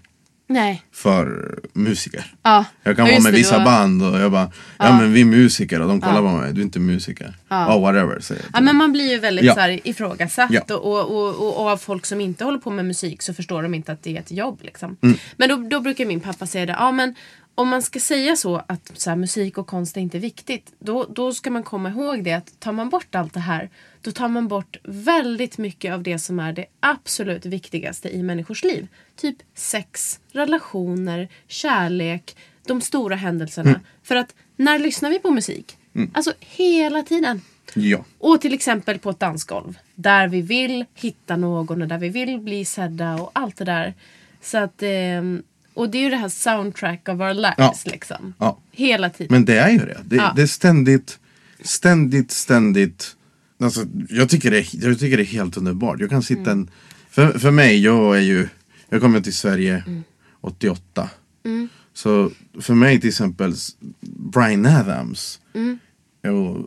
nej. 0.49 0.81
För 0.93 1.59
musiker. 1.73 2.33
Ja. 2.43 2.65
Jag 2.83 2.95
kan 2.95 3.05
Ja, 3.05 3.11
vara 3.11 3.21
med 3.23 3.33
det, 3.33 3.37
vissa 3.37 3.57
då- 3.59 3.65
band 3.65 4.03
och 4.03 4.19
jag 4.19 4.31
bara, 4.31 4.51
ja, 4.79 4.97
men 4.99 5.13
vi 5.13 5.21
är 5.21 5.25
musiker 5.25 5.81
och 5.81 5.87
de 5.87 6.01
kollar 6.01 6.21
på 6.21 6.27
mig, 6.27 6.53
du 6.53 6.61
är 6.61 6.65
inte 6.65 6.79
musiker. 6.79 7.33
Ja, 7.49 7.79
whatever. 7.79 8.19
Säger. 8.19 8.43
Ja 8.53 8.61
men 8.61 8.75
man 8.75 8.91
blir 8.91 9.11
ju 9.11 9.19
väldigt 9.19 9.45
Ja. 9.45 9.53
så 9.53 9.59
här, 9.59 9.87
ifrågasatt 9.87 10.71
och, 10.71 10.85
och, 10.85 11.37
och, 11.39 11.59
och 11.61 11.67
av 11.67 11.77
folk 11.77 12.05
som 12.05 12.21
inte 12.21 12.43
håller 12.43 12.59
på 12.59 12.69
med 12.71 12.85
musik 12.85 13.21
så 13.21 13.33
förstår 13.33 13.63
de 13.63 13.73
inte 13.73 13.91
att 13.91 14.03
det 14.03 14.15
är 14.15 14.19
ett 14.19 14.31
jobb. 14.31 14.59
Liksom. 14.63 14.97
Mm. 15.01 15.17
Men 15.37 15.49
då, 15.49 15.55
då 15.69 15.79
brukar 15.81 16.05
min 16.05 16.19
pappa 16.19 16.47
säga 16.47 16.65
det, 16.65 16.75
ja 16.79 16.91
men 16.91 17.15
om 17.57 17.67
man 17.67 17.81
ska 17.81 17.99
säga 17.99 18.35
så 18.35 18.61
att 18.67 18.91
så 18.93 19.09
här, 19.09 19.17
musik 19.17 19.57
och 19.57 19.67
konst 19.67 19.97
är 19.97 20.01
inte 20.01 20.19
viktigt. 20.19 20.73
Då, 20.79 21.05
då 21.09 21.33
ska 21.33 21.51
man 21.51 21.63
komma 21.63 21.89
ihåg 21.89 22.23
det 22.23 22.33
att 22.33 22.59
tar 22.59 22.71
man 22.71 22.89
bort 22.89 23.15
allt 23.15 23.33
det 23.33 23.39
här. 23.39 23.69
Då 24.01 24.11
tar 24.11 24.27
man 24.27 24.47
bort 24.47 24.77
väldigt 24.83 25.57
mycket 25.57 25.93
av 25.93 26.03
det 26.03 26.19
som 26.19 26.39
är 26.39 26.53
det 26.53 26.65
absolut 26.79 27.45
viktigaste 27.45 28.09
i 28.09 28.23
människors 28.23 28.63
liv. 28.63 28.87
Typ 29.15 29.35
sex, 29.53 30.19
relationer, 30.31 31.27
kärlek, 31.47 32.35
de 32.65 32.81
stora 32.81 33.15
händelserna. 33.15 33.81
För 34.03 34.15
att 34.15 34.35
när 34.55 34.79
lyssnar 34.79 35.09
vi 35.09 35.19
på 35.19 35.31
musik? 35.31 35.77
Alltså 36.13 36.33
hela 36.39 37.03
tiden. 37.03 37.41
Ja. 37.73 38.05
Och 38.17 38.41
till 38.41 38.53
exempel 38.53 38.99
på 38.99 39.09
ett 39.09 39.19
dansgolv. 39.19 39.77
Där 39.95 40.27
vi 40.27 40.41
vill 40.41 40.85
hitta 40.95 41.35
någon 41.35 41.81
och 41.81 41.87
där 41.87 41.97
vi 41.97 42.09
vill 42.09 42.39
bli 42.39 42.65
sedda 42.65 43.15
och 43.15 43.31
allt 43.33 43.57
det 43.57 43.65
där. 43.65 43.93
Så 44.41 44.57
att, 44.57 44.83
ehm, 44.83 45.43
och 45.77 45.89
det 45.89 45.97
är 45.97 46.01
ju 46.01 46.09
det 46.09 46.15
här 46.17 46.29
soundtrack 46.29 47.09
of 47.09 47.19
our 47.19 47.33
lives 47.33 47.55
Ja. 47.57 47.73
liksom. 47.85 48.33
Ja. 48.39 48.59
Hela 48.71 49.09
tiden. 49.09 49.27
Men 49.31 49.45
det 49.45 49.57
är 49.59 49.69
ju 49.69 49.77
det. 49.77 49.97
Det, 50.05 50.15
Ja. 50.15 50.33
det 50.35 50.41
är 50.41 50.47
ständigt, 50.47 51.19
ständigt, 51.61 52.31
ständigt. 52.31 53.15
Alltså, 53.59 53.85
jag, 54.09 54.29
tycker 54.29 54.51
det, 54.51 54.73
jag 54.73 54.99
tycker 54.99 55.17
det 55.17 55.23
är 55.23 55.25
helt 55.25 55.57
underbart. 55.57 55.99
Jag 55.99 56.09
kan 56.09 56.23
sitta 56.23 56.41
Mm. 56.51 56.59
en, 56.59 56.69
för, 57.09 57.39
för 57.39 57.51
mig, 57.51 57.79
jag 57.83 58.17
är 58.17 58.21
ju, 58.21 58.47
jag 58.89 59.01
kom 59.01 59.23
till 59.23 59.35
Sverige 59.35 59.83
Mm. 59.87 60.03
88. 60.41 61.09
Så 61.93 62.31
för 62.61 62.73
mig 62.73 62.99
till 63.01 63.09
exempel, 63.09 63.53
Bryan 64.33 64.65
Adams 64.65 65.39
Mm. 65.53 65.79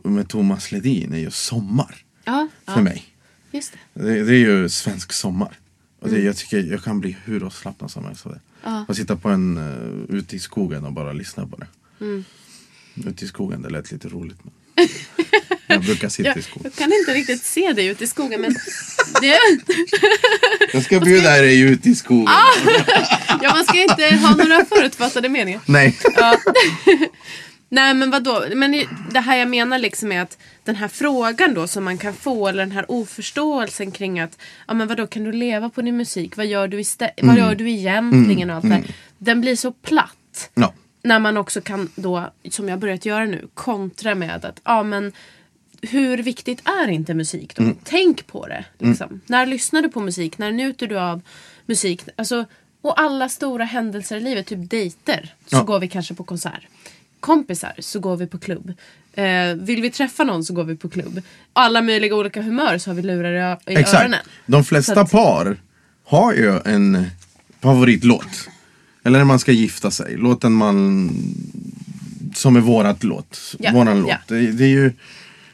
och 0.03 0.11
med 0.11 0.29
Thomas 0.29 0.71
Ledin 0.71 1.13
är 1.13 1.17
ju 1.19 1.31
sommar. 1.31 1.95
ja, 2.25 2.47
För 2.65 2.81
mig. 2.81 3.03
Just 3.51 3.73
det. 3.93 4.03
Det, 4.03 4.23
det 4.23 4.33
är 4.35 4.39
ju 4.39 4.69
svensk 4.69 5.13
sommar. 5.13 5.57
Och 5.99 6.07
Mm. 6.07 6.19
det, 6.19 6.25
jag 6.25 6.35
tycker 6.37 6.59
jag 6.63 6.83
kan 6.83 6.99
bli 6.99 7.17
hur 7.25 7.43
avslappnad 7.45 7.91
som 7.91 8.05
helst 8.05 8.25
av 8.25 8.31
det. 8.31 8.39
Och 8.87 8.95
sitta 8.95 9.15
på 9.15 9.29
en, 9.29 9.57
uh, 9.57 10.15
ute 10.17 10.35
i 10.35 10.39
skogen 10.39 10.85
och 10.85 10.93
bara 10.93 11.13
lyssna 11.13 11.47
på 11.47 11.57
det. 11.57 11.67
Mm. 12.05 12.23
Ute 13.07 13.25
i 13.25 13.27
skogen, 13.27 13.61
det 13.61 13.69
lät 13.69 13.91
lite 13.91 14.07
roligt. 14.07 14.37
Men 14.43 14.53
jag 15.67 15.81
brukar 15.81 16.09
sitta 16.09 16.29
Jag, 16.29 16.37
i 16.37 16.41
skogen. 16.41 16.61
jag 16.63 16.73
kan 16.73 16.93
inte 16.99 17.13
riktigt 17.13 17.43
se 17.43 17.73
dig 17.73 17.87
ute 17.87 18.03
i 18.03 18.07
skogen 18.07 18.41
men 18.41 18.55
det, 19.21 19.39
Jag 20.73 20.83
ska 20.83 20.99
bjuda 20.99 21.29
dig 21.31 21.61
ut 21.61 21.85
i 21.85 21.95
skogen. 21.95 22.33
ja, 23.41 23.53
man 23.55 23.65
ska 23.65 23.81
inte 23.81 24.15
ha 24.15 24.35
några 24.35 24.65
förutfattade 24.65 25.29
meningar. 25.29 25.61
Nej. 25.65 25.97
Nej 27.69 27.93
men 27.93 28.11
vadå, 28.11 28.45
men 28.55 28.85
det 29.11 29.19
här 29.19 29.37
jag 29.37 29.47
menar 29.49 29.79
liksom 29.79 30.11
är 30.11 30.21
att 30.21 30.37
den 30.63 30.75
här 30.75 30.87
frågan 30.87 31.53
då 31.53 31.67
som 31.67 31.83
man 31.83 31.97
kan 31.97 32.13
få 32.13 32.47
eller 32.47 32.59
den 32.63 32.71
här 32.71 32.85
oförståelsen 32.91 33.91
kring 33.91 34.19
att 34.19 34.37
ja 34.67 34.73
men 34.73 34.87
vadå 34.87 35.07
kan 35.07 35.23
du 35.23 35.31
leva 35.31 35.69
på 35.69 35.81
din 35.81 35.97
musik, 35.97 36.37
vad 36.37 36.45
gör 36.45 36.67
du, 36.67 36.79
istä- 36.79 37.11
vad 37.21 37.37
gör 37.37 37.55
du 37.55 37.69
egentligen 37.71 38.49
och 38.49 38.55
allt 38.55 38.63
det 38.63 38.69
där. 38.69 38.95
Den 39.17 39.41
blir 39.41 39.55
så 39.55 39.71
platt. 39.71 40.49
Ja. 40.53 40.73
När 41.03 41.19
man 41.19 41.37
också 41.37 41.61
kan 41.61 41.89
då, 41.95 42.29
som 42.49 42.69
jag 42.69 42.79
börjat 42.79 43.05
göra 43.05 43.25
nu, 43.25 43.47
kontra 43.53 44.15
med 44.15 44.45
att 44.45 44.61
ja 44.63 44.83
men 44.83 45.11
hur 45.81 46.17
viktigt 46.17 46.67
är 46.67 46.87
inte 46.87 47.13
musik 47.13 47.55
då? 47.55 47.71
Tänk 47.83 48.27
på 48.27 48.47
det. 48.47 48.65
Liksom. 48.77 49.21
När 49.25 49.45
lyssnar 49.45 49.81
du 49.81 49.89
på 49.89 49.99
musik? 49.99 50.37
När 50.37 50.51
njuter 50.51 50.87
du 50.87 50.99
av 50.99 51.21
musik? 51.65 52.01
Alltså, 52.15 52.45
och 52.81 52.99
alla 53.01 53.29
stora 53.29 53.63
händelser 53.63 54.17
i 54.17 54.19
livet, 54.19 54.47
typ 54.47 54.69
dejter, 54.69 55.33
så 55.45 55.55
Ja. 55.55 55.63
går 55.63 55.79
vi 55.79 55.87
kanske 55.87 56.13
på 56.13 56.23
konsert. 56.23 56.67
Kompisar, 57.19 57.73
så 57.79 57.99
går 57.99 58.17
vi 58.17 58.27
på 58.27 58.39
klubb. 58.39 58.73
Eh, 59.13 59.55
vill 59.55 59.81
vi 59.81 59.89
träffa 59.91 60.23
någon 60.23 60.43
så 60.43 60.53
går 60.53 60.63
vi 60.63 60.75
på 60.75 60.89
klubb. 60.89 61.21
Alla 61.53 61.81
möjliga 61.81 62.15
olika 62.15 62.41
humör 62.41 62.77
så 62.77 62.89
har 62.89 62.95
vi 62.95 63.01
lurar 63.01 63.57
i, 63.67 63.73
i 63.73 63.75
Exakt. 63.75 64.01
öronen. 64.01 64.19
De 64.45 64.63
flesta 64.63 65.01
att- 65.01 65.11
par 65.11 65.57
har 66.05 66.33
ju 66.33 66.59
en 66.65 67.05
favoritlåt. 67.59 68.49
Eller 69.03 69.17
när 69.17 69.25
man 69.25 69.39
ska 69.39 69.51
gifta 69.51 69.91
sig. 69.91 70.17
Låten 70.17 70.51
man... 70.53 71.09
Som 72.35 72.55
är 72.55 72.59
vårat 72.59 73.03
låt. 73.03 73.55
Ja, 73.59 73.71
Våran 73.73 73.97
ja. 73.97 74.03
låt. 74.03 74.27
Det, 74.27 74.51
det 74.51 74.63
är 74.63 74.67
ju... 74.67 74.85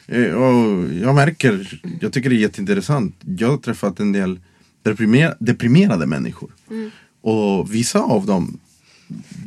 eh, 0.06 1.02
jag 1.02 1.14
märker, 1.14 1.80
jag 2.00 2.12
tycker 2.12 2.30
det 2.30 2.36
är 2.36 2.40
jätteintressant. 2.40 3.14
Jag 3.38 3.48
har 3.48 3.56
träffat 3.56 4.00
en 4.00 4.12
del 4.12 4.40
deprimer, 4.82 5.34
deprimerade 5.40 6.06
människor. 6.06 6.50
Mm. 6.70 6.90
Och 7.20 7.74
vissa 7.74 7.98
av 8.00 8.26
dem, 8.26 8.58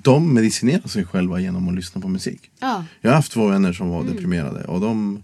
de 0.04 0.34
medicinerar 0.34 0.88
sig 0.88 1.06
själva 1.06 1.40
genom 1.40 1.68
att 1.70 1.76
lyssna 1.76 2.02
på 2.02 2.08
musik. 2.08 2.52
Ja. 2.60 2.86
Jag 3.02 3.10
har 3.12 3.16
haft 3.16 3.32
två 3.32 3.48
vänner 3.48 3.74
som 3.74 3.90
var 3.90 4.04
deprimerade 4.04 4.64
och 4.64 4.82
de, 4.82 5.24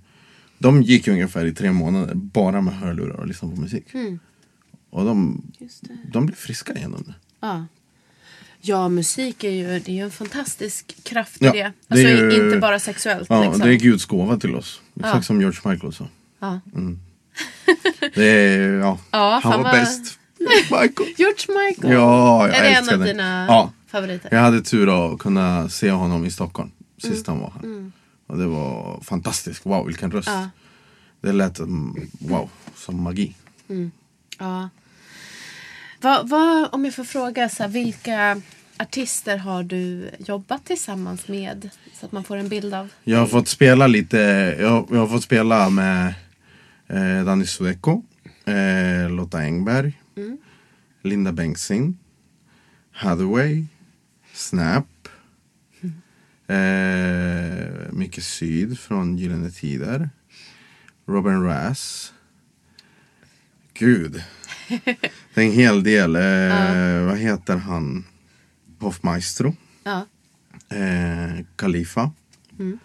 de 0.57 0.81
gick 0.83 1.07
ungefär 1.07 1.45
i 1.45 1.53
tre 1.53 1.71
månader 1.71 2.15
bara 2.15 2.61
med 2.61 2.73
hörlurar 2.77 3.15
och 3.15 3.27
lyssnade 3.27 3.55
på 3.55 3.61
musik. 3.61 3.85
Och 4.89 5.05
de, 5.05 5.41
det. 5.59 5.67
de 6.11 6.25
blev 6.25 6.35
friska 6.35 6.73
genom 6.79 7.03
det. 7.03 7.13
Ja. 7.39 7.65
Ja, 8.61 8.89
musik 8.89 9.43
är 9.43 9.49
ju, 9.49 9.67
det 9.79 9.89
är 9.89 9.95
ju 9.95 10.03
en 10.03 10.11
fantastisk 10.11 11.03
kraft 11.03 11.37
Ja, 11.39 11.55
i 11.55 11.57
det. 11.57 11.63
det 11.63 11.73
Alltså 11.87 12.07
är 12.07 12.31
ju- 12.31 12.45
inte 12.45 12.57
bara 12.57 12.79
sexuellt. 12.79 13.27
Ja, 13.29 13.43
liksom. 13.43 13.59
det 13.59 13.73
är 13.75 13.79
Guds 13.79 14.05
gåva 14.05 14.37
till 14.37 14.55
oss. 14.55 14.81
Exakt 14.95 15.15
Ja. 15.15 15.21
som 15.21 15.41
George 15.41 15.59
Michael 15.71 15.93
sa. 15.93 16.07
Ja. 16.39 16.59
Det 18.15 18.25
är, 18.25 18.73
ja, 18.73 18.99
Ja, 19.11 19.39
han 19.43 19.51
han 19.51 19.63
var 19.63 19.71
var- 19.71 19.79
bäst. 19.79 20.19
Michael. 20.39 21.09
George 21.17 21.45
Michael. 21.67 21.93
Ja, 21.93 22.47
jag 22.47 22.57
är 22.57 22.63
det 22.63 22.69
en 22.69 22.89
av 22.93 22.99
det. 22.99 23.05
dina 23.05 23.45
Ja. 23.49 23.71
Favoriter? 23.88 24.30
Jag 24.32 24.39
hade 24.41 24.62
tur 24.62 25.13
att 25.13 25.19
kunna 25.19 25.69
se 25.69 25.91
honom 25.91 26.26
i 26.26 26.32
Stockholm 26.32 26.71
sist 26.97 27.28
Mm. 27.28 27.41
han 27.41 27.52
var 27.52 27.52
här. 27.62 27.91
Och 28.28 28.38
det 28.38 28.45
var 28.45 29.02
fantastiskt. 29.02 29.65
Wow, 29.65 29.86
vilken 29.86 30.12
röst. 30.12 30.28
Ja. 30.28 30.50
Det 31.21 31.32
lät 31.32 31.60
mm, 31.60 32.10
wow, 32.19 32.50
som 32.76 33.02
magi. 33.04 33.36
Ja. 34.39 34.69
Vad, 36.02 36.30
vad, 36.30 36.69
om 36.73 36.86
jag 36.86 36.95
får 36.95 37.04
fråga, 37.04 37.50
så 37.50 37.63
här, 37.63 37.69
vilka 37.69 38.41
artister 38.78 39.38
har 39.38 39.63
du 39.63 40.10
jobbat 40.19 40.65
tillsammans 40.65 41.28
med? 41.28 41.69
Så 41.93 42.06
att 42.06 42.12
man 42.12 42.23
får 42.23 42.38
en 42.38 42.50
bild 42.50 42.73
av. 42.73 42.89
Jag 43.04 43.19
har 43.19 43.28
fått 43.28 43.47
spela 43.47 43.88
lite, 43.88 44.17
jag, 44.60 44.88
jag 44.91 45.00
har 45.00 45.08
fått 45.08 45.23
spela 45.23 45.69
med 45.69 46.13
eh, 46.88 47.26
Danny 47.26 47.45
Sudeco, 47.45 48.04
eh, 48.45 49.10
Lotta 49.10 49.38
Engberg, 49.38 50.02
Linda 51.02 51.32
Bengtzing, 51.32 51.97
Hathaway, 52.91 53.65
Snap, 54.38 54.86
eh, 56.47 57.91
Micke 57.91 58.21
Syd 58.23 58.80
från 58.80 59.17
Gyllene 59.17 59.52
Tider, 59.52 60.10
Robin 61.08 61.43
Rass. 61.43 62.13
Gud. 63.73 64.23
Det 65.34 65.41
är 65.41 65.45
en 65.45 65.52
hel 65.52 65.84
del. 65.84 66.15
Eh, 66.15 67.06
Vad 67.08 67.17
heter 67.17 67.56
han? 67.56 68.06
Hoffmaestro. 68.80 69.56
Ja. 69.84 70.06
Eh, 70.78 71.45
Khalifa. 71.56 72.12
Mm. 72.60 72.80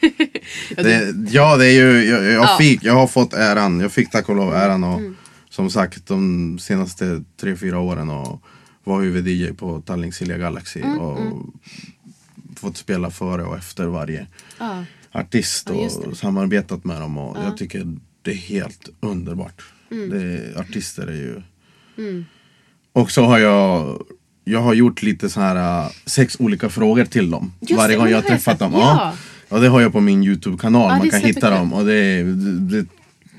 det, 0.76 1.14
ja, 1.30 1.56
det 1.56 1.66
är 1.66 1.72
ju, 1.72 2.04
jag, 2.10 2.24
jag, 2.24 2.32
Ja. 2.44 2.56
fick, 2.58 2.84
jag 2.84 2.92
har 2.94 3.06
fått 3.06 3.32
äran, 3.32 3.80
jag 3.80 3.92
fick 3.92 4.10
tack 4.10 4.28
och 4.28 4.36
lov 4.36 4.54
äran 4.54 4.84
och 4.84 4.98
Mm. 4.98 5.16
som 5.50 5.70
sagt 5.70 6.06
de 6.06 6.58
senaste 6.58 7.24
tre 7.40 7.56
fyra 7.56 7.78
åren 7.78 8.10
och 8.10 8.42
var 8.86 9.00
huvud-DJ 9.02 9.52
på 9.52 9.80
Tallinn 9.80 10.12
Silja 10.12 10.38
Galaxy 10.38 10.80
Mm, 10.80 10.98
och 10.98 11.18
fått 12.56 12.76
spela 12.76 13.10
före 13.10 13.44
och 13.44 13.56
efter 13.58 13.86
varje 13.86 14.26
Ja. 14.58 14.84
artist 15.12 15.70
och 15.70 16.16
samarbetat 16.16 16.84
med 16.84 17.00
dem 17.00 17.18
och 17.18 17.36
jag 17.44 17.56
tycker 17.56 17.96
det 18.22 18.30
är 18.30 18.34
helt 18.34 18.88
underbart. 19.00 19.62
Det, 19.88 20.56
artister 20.60 21.06
är 21.06 21.12
ju... 21.12 21.42
Och 22.92 23.10
så 23.10 23.24
har 23.24 23.38
jag 23.38 24.02
jag 24.44 24.60
har 24.60 24.74
gjort 24.74 25.02
lite 25.02 25.28
så 25.30 25.40
här 25.40 25.84
äh, 25.84 25.90
sex 26.04 26.36
olika 26.40 26.68
frågor 26.68 27.04
till 27.04 27.30
dem. 27.30 27.52
Just 27.60 27.76
varje 27.78 27.96
gång 27.96 28.08
jag 28.08 28.16
har 28.16 28.22
träffat 28.22 28.58
dem. 28.58 28.72
Ja. 28.72 29.14
Ja. 29.48 29.58
det 29.58 29.68
har 29.68 29.80
jag 29.80 29.92
på 29.92 30.00
min 30.00 30.24
Youtube-kanal. 30.24 30.82
Ja, 30.90 30.98
Man 30.98 31.06
är 31.06 31.10
kan 31.10 31.20
hitta 31.20 31.50
dem. 31.50 31.72
Och 31.72 31.84
det 31.86 31.94
är, 31.94 32.24
det, 32.24 32.80
det, 32.82 32.86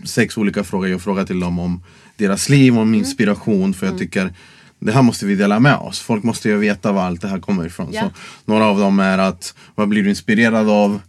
sex 0.08 0.38
olika 0.38 0.64
frågor. 0.64 0.88
Jag 0.90 1.02
frågar 1.02 1.26
till 1.26 1.40
dem 1.40 1.60
om 1.60 1.84
deras 2.18 2.50
liv, 2.50 2.74
om 2.74 2.82
Mm. 2.88 2.96
inspiration. 2.96 3.74
För 3.74 3.86
jag 3.86 3.98
tycker 3.98 4.34
det 4.80 4.92
här 4.92 5.02
måste 5.02 5.26
vi 5.26 5.36
dela 5.36 5.60
med 5.60 5.76
oss. 5.76 6.00
Folk 6.00 6.24
måste 6.24 6.50
ju 6.50 6.58
veta 6.58 6.92
var 6.92 7.02
allt 7.04 7.22
det 7.22 7.28
här 7.28 7.40
kommer 7.40 7.66
ifrån. 7.66 7.90
Ja. 7.92 8.02
Så 8.02 8.12
några 8.52 8.66
av 8.66 8.80
dem 8.80 9.00
är 9.00 9.18
att 9.18 9.54
vad 9.76 9.88
blir 9.90 10.04
du 10.04 10.10
inspirerad 10.10 10.70
av? 10.70 11.02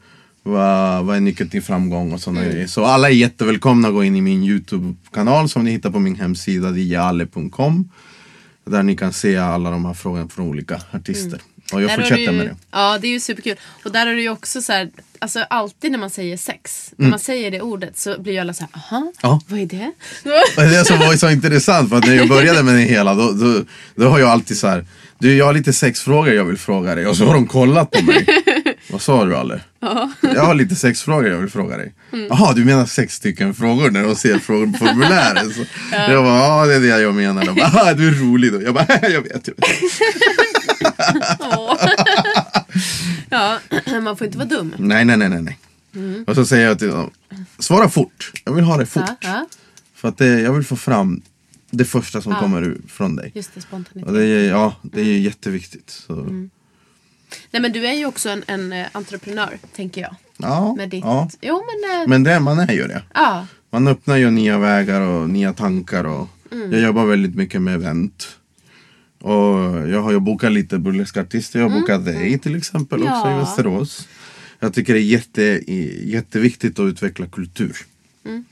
Vad, 0.43 1.05
vad 1.05 1.17
är 1.17 1.21
nyckeln 1.21 1.51
till 1.51 1.63
framgång 1.63 2.13
och 2.13 2.21
sådana 2.21 2.41
Mm. 2.41 2.53
grejer. 2.53 2.67
Så 2.67 2.85
alla 2.85 3.09
är 3.09 3.13
jättevälkomna 3.15 3.89
att 3.89 3.95
gå 3.95 4.05
in 4.05 4.17
i 4.17 4.21
min 4.21 4.45
Youtube-kanal 4.45 5.49
som 5.49 5.65
ni 5.65 5.71
hittar 5.71 5.91
på 5.91 5.99
min 5.99 6.17
hemsida 6.17 6.71
dialle.com. 6.71 7.89
Där 8.65 8.83
ni 8.83 8.97
kan 8.97 9.13
se 9.13 9.37
alla 9.37 9.71
de 9.71 9.85
här 9.85 9.95
frågorna 9.95 10.29
från 10.29 10.49
olika 10.49 10.81
artister. 10.93 11.27
Mm. 11.29 11.41
Där 11.73 11.89
har 11.89 11.97
fortsätter 11.97 12.33
med 12.33 12.47
det. 12.47 12.57
Ja, 12.71 12.99
det 13.01 13.07
är 13.07 13.11
ju 13.11 13.21
superkul. 13.21 13.57
Och 13.85 13.93
där 13.93 14.07
är 14.07 14.15
det 14.15 14.23
ju 14.23 14.29
också 14.31 14.63
så 14.63 14.73
här, 14.73 14.89
alltså 15.19 15.41
alltid 15.51 15.91
när 15.93 15.99
man 15.99 16.11
säger 16.11 16.37
sex, 16.37 16.91
Mm. 16.99 17.05
när 17.07 17.11
man 17.11 17.19
säger 17.19 17.51
det 17.51 17.61
ordet 17.61 17.99
så 17.99 18.21
blir 18.21 18.33
ju 18.33 18.39
alla 18.39 18.55
så 18.55 18.61
här, 18.61 18.71
aha, 18.83 19.13
Ja. 19.23 19.41
vad 19.49 19.61
är 19.61 19.67
det? 19.67 19.93
Och 20.57 20.63
det 20.63 20.85
som 20.85 20.99
var 20.99 21.17
så 21.17 21.31
intressant 21.31 21.91
för 21.91 21.97
att 21.97 22.07
när 22.07 22.15
jag 22.15 22.29
började 22.29 22.63
med 22.63 22.75
det 22.75 22.81
hela 22.81 23.15
då, 23.15 23.33
då, 23.33 23.63
då 23.95 24.09
har 24.09 24.19
jag 24.19 24.29
alltid 24.29 24.59
så 24.59 24.67
här. 24.69 24.87
Du 25.21 25.37
jag 25.37 25.47
har 25.47 25.53
lite 25.53 25.73
sexfrågor 25.73 26.35
jag 26.35 26.45
vill 26.45 26.59
fråga 26.59 26.95
dig 26.95 27.07
och 27.07 27.17
så 27.17 27.25
har 27.25 27.35
de 27.35 27.47
kollat 27.47 27.91
på 27.91 28.03
mig. 28.03 28.27
Vad 28.91 29.03
sa 29.03 29.25
du 29.25 29.37
Ale? 29.37 29.61
Jag 30.21 30.43
har 30.45 30.55
lite 30.55 30.75
sex 30.77 31.03
frågor 31.03 31.29
jag 31.29 31.39
vill 31.39 31.51
fråga 31.51 31.77
dig. 31.77 31.95
Jaha, 32.29 32.53
du 32.55 32.65
menar 32.65 32.87
sex 32.87 33.15
stycken 33.15 33.55
frågor 33.55 33.91
när 33.91 34.03
de 34.03 34.17
ser 34.17 34.39
frågor 34.39 34.67
på 34.67 34.79
formuläret? 34.79 35.55
Så 35.57 35.65
Jag 35.91 36.25
bara, 36.25 36.39
ja 36.39 36.67
det 36.67 36.75
är 36.75 36.81
det 36.81 36.87
jag 36.87 37.15
menar. 37.15 37.45
De 37.45 37.55
bara, 37.55 37.71
"Ah, 37.75 37.95
du 37.95 38.09
är 38.09 38.13
rolig 38.13 38.53
då. 38.53 38.63
Jag 38.63 38.75
bara, 38.75 38.87
jag 39.03 39.23
vet. 39.23 39.49
Jag 39.49 39.55
vet. 39.57 39.91
Ja, 43.31 43.59
man 44.03 44.17
får 44.17 44.27
inte 44.27 44.39
vara 44.39 44.49
dum. 44.49 44.75
Nej, 44.79 45.05
nej, 45.05 45.17
nej, 45.17 45.29
nej. 45.29 45.43
nej. 45.43 46.25
Och 46.27 46.35
så 46.35 46.45
säger 46.47 46.67
jag 46.67 46.79
till 46.79 46.89
dem, 46.89 47.11
svara 47.59 47.89
fort. 47.89 48.33
Jag 48.45 48.53
vill 48.53 48.65
ha 48.65 48.77
det 48.77 48.87
fort. 48.87 49.03
Ja, 49.07 49.17
ja. 49.21 49.47
För 49.95 50.09
att 50.09 50.19
det, 50.19 50.41
jag 50.41 50.53
vill 50.53 50.65
få 50.65 50.77
fram 50.77 51.23
det 51.71 51.85
första 51.85 52.23
som 52.23 52.35
kommer 52.35 52.77
från 52.89 53.17
dig. 53.17 53.33
Just 53.35 53.55
det, 53.55 53.61
spontanitet. 53.61 54.09
Och 54.09 54.13
det 54.19 54.25
är, 54.25 54.49
ja, 54.49 54.75
det 54.83 55.01
är 55.01 55.19
jätteviktigt. 55.19 55.91
Så, 56.07 56.15
Nej 57.51 57.63
men 57.63 57.73
du 57.73 57.87
är 57.87 57.93
ju 57.93 58.07
också 58.07 58.29
en, 58.31 58.45
en 58.47 58.73
eh, 58.73 58.87
entreprenör, 58.93 59.59
tänker 59.77 60.01
jag. 60.01 60.15
ja, 60.37 60.75
Med 60.75 60.89
ditt... 60.89 61.05
ja. 61.05 61.31
Jo 61.41 61.63
men... 61.67 62.01
eh, 62.03 62.09
Men 62.09 62.23
det, 62.23 62.41
man 62.41 62.59
är 62.59 62.73
ju 62.73 62.87
det. 62.89 63.03
Ja. 63.15 63.47
Man 63.71 63.89
öppnar 63.89 64.17
ju 64.17 64.31
nya 64.31 64.59
vägar 64.59 65.01
och 65.01 65.31
nya 65.31 65.53
tankar. 65.53 66.05
Och 66.05 66.29
Mm. 66.53 66.73
Jag 66.73 66.81
jobbar 66.83 67.05
väldigt 67.07 67.35
mycket 67.35 67.63
med 67.63 67.75
event. 67.75 68.29
Och 69.21 69.89
jag 69.89 70.03
har 70.03 70.13
ju 70.13 70.21
bokat 70.21 70.53
lite 70.53 70.79
burleskartister. 70.79 71.61
Jag 71.61 71.69
har 71.69 71.81
bokat 71.81 72.05
dig 72.05 72.39
till 72.39 72.57
exempel 72.57 73.03
också 73.03 73.15
Mm. 73.15 73.31
Ja. 73.31 73.37
i 73.37 73.41
Västerås. 73.41 74.09
Jag 74.61 74.75
tycker 74.75 74.95
det 74.95 75.01
är 75.01 75.03
jätte, 75.03 75.43
jätteviktigt 76.05 76.79
att 76.79 76.85
utveckla 76.85 77.27
kultur. 77.27 77.77
Mm. 78.25 78.45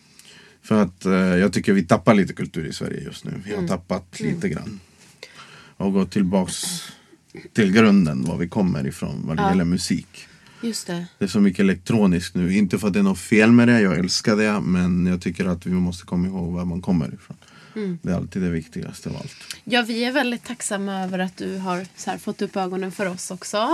För 0.62 0.82
att 0.82 1.04
eh, 1.06 1.12
jag 1.12 1.52
tycker 1.52 1.72
vi 1.72 1.82
tappar 1.84 2.14
lite 2.14 2.32
kultur 2.32 2.66
i 2.66 2.72
Sverige 2.72 3.00
just 3.00 3.24
nu. 3.24 3.32
Vi 3.44 3.50
har 3.50 3.58
Mm. 3.58 3.68
tappat 3.68 4.20
lite 4.20 4.48
grann. 4.48 4.80
Och 5.76 5.92
gått 5.92 6.10
tillbaks 6.10 6.64
till 7.52 7.72
grunden 7.72 8.24
var 8.24 8.36
vi 8.36 8.48
kommer 8.48 8.86
ifrån 8.86 9.22
vad 9.26 9.36
det 9.36 9.42
gäller 9.42 9.64
musik. 9.64 10.28
Just 10.60 10.86
det. 10.86 11.06
Det 11.18 11.24
är 11.24 11.28
så 11.28 11.40
mycket 11.40 11.60
elektroniskt 11.60 12.34
nu. 12.34 12.56
Inte 12.56 12.78
för 12.78 12.86
att 12.86 12.92
det 12.92 12.98
är 12.98 13.02
något 13.02 13.18
fel 13.18 13.52
med 13.52 13.68
det, 13.68 13.80
jag 13.80 13.98
älskar 13.98 14.36
det. 14.36 14.60
Men 14.60 15.06
jag 15.06 15.20
tycker 15.20 15.46
att 15.46 15.66
vi 15.66 15.70
måste 15.70 16.06
komma 16.06 16.26
ihåg 16.26 16.52
var 16.52 16.64
man 16.64 16.82
kommer 16.82 17.14
ifrån. 17.14 17.36
Mm. 17.76 17.98
Det 18.02 18.12
är 18.12 18.16
alltid 18.16 18.42
det 18.42 18.50
viktigaste 18.50 19.08
av 19.08 19.16
allt. 19.16 19.36
Ja, 19.64 19.82
vi 19.82 20.04
är 20.04 20.12
väldigt 20.12 20.44
tacksamma 20.44 21.04
över 21.04 21.18
att 21.18 21.36
du 21.36 21.58
har 21.58 21.86
här, 22.06 22.18
fått 22.18 22.42
upp 22.42 22.56
ögonen 22.56 22.92
för 22.92 23.06
oss 23.06 23.30
också. 23.30 23.68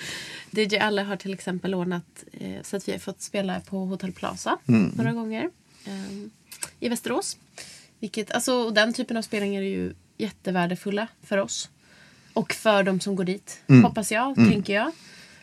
DJ 0.50 0.76
Alle 0.78 1.02
har 1.02 1.16
till 1.16 1.34
exempel 1.34 1.74
ordnat 1.74 2.24
eh, 2.32 2.62
så 2.62 2.76
att 2.76 2.88
vi 2.88 2.92
har 2.92 2.98
fått 2.98 3.22
spela 3.22 3.60
på 3.60 3.78
Hotel 3.78 4.12
Plaza 4.12 4.58
några 4.66 5.12
gånger 5.12 5.50
eh, 5.84 5.92
i 6.80 6.88
Västerås. 6.88 7.36
Vilket, 8.00 8.30
alltså, 8.30 8.54
och 8.54 8.74
den 8.74 8.92
typen 8.92 9.16
av 9.16 9.22
spelningar 9.22 9.62
är 9.62 9.66
ju 9.66 9.94
jättevärdefulla 10.18 11.08
för 11.22 11.38
oss. 11.38 11.70
Och 12.36 12.52
för 12.52 12.82
de 12.82 13.00
som 13.00 13.16
går 13.16 13.24
dit, 13.24 13.60
hoppas 13.82 14.12
jag, 14.12 14.34
tänker 14.34 14.74
jag. 14.74 14.92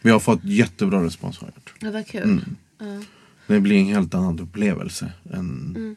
Vi 0.01 0.11
har 0.11 0.19
fått 0.19 0.43
jättebra 0.43 1.03
respons 1.03 1.39
har 1.39 1.47
jag 1.47 1.55
gjort. 1.55 1.73
Ja, 1.79 1.91
vad 1.91 2.07
kul. 2.07 2.45
Ja. 2.79 2.85
Det 3.47 3.59
blir 3.59 3.79
en 3.79 3.85
helt 3.85 4.13
annan 4.13 4.39
upplevelse. 4.39 5.11
Än... 5.33 5.95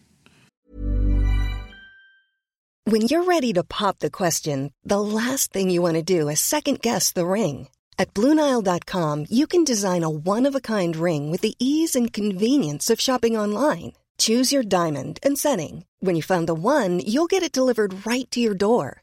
When 2.91 3.03
you're 3.03 3.25
ready 3.25 3.53
to 3.55 3.65
pop 3.65 3.99
the 3.99 4.11
question, 4.11 4.71
the 4.89 5.01
last 5.01 5.53
thing 5.53 5.71
you 5.71 5.83
want 5.83 6.07
to 6.07 6.21
do 6.21 6.31
is 6.31 6.41
second 6.41 6.81
guess 6.81 7.13
the 7.13 7.27
ring. 7.27 7.69
At 7.99 8.15
Bluenile.com, 8.15 9.27
you 9.29 9.47
can 9.47 9.65
design 9.65 10.05
a 10.05 10.09
one 10.09 10.49
of 10.49 10.55
a 10.55 10.61
kind 10.61 10.97
ring 10.97 11.33
with 11.33 11.41
the 11.41 11.55
ease 11.59 11.99
and 11.99 12.13
convenience 12.13 12.93
of 12.93 13.01
shopping 13.01 13.37
online. 13.37 13.93
Choose 14.19 14.55
your 14.55 14.63
diamond 14.63 15.19
and 15.27 15.39
setting. 15.39 15.85
When 16.01 16.17
you 16.17 16.23
find 16.23 16.47
the 16.47 16.55
one, 16.55 17.01
you'll 17.01 17.27
get 17.27 17.43
it 17.43 17.53
delivered 17.53 18.07
right 18.07 18.31
to 18.31 18.41
your 18.41 18.55
door. 18.55 19.03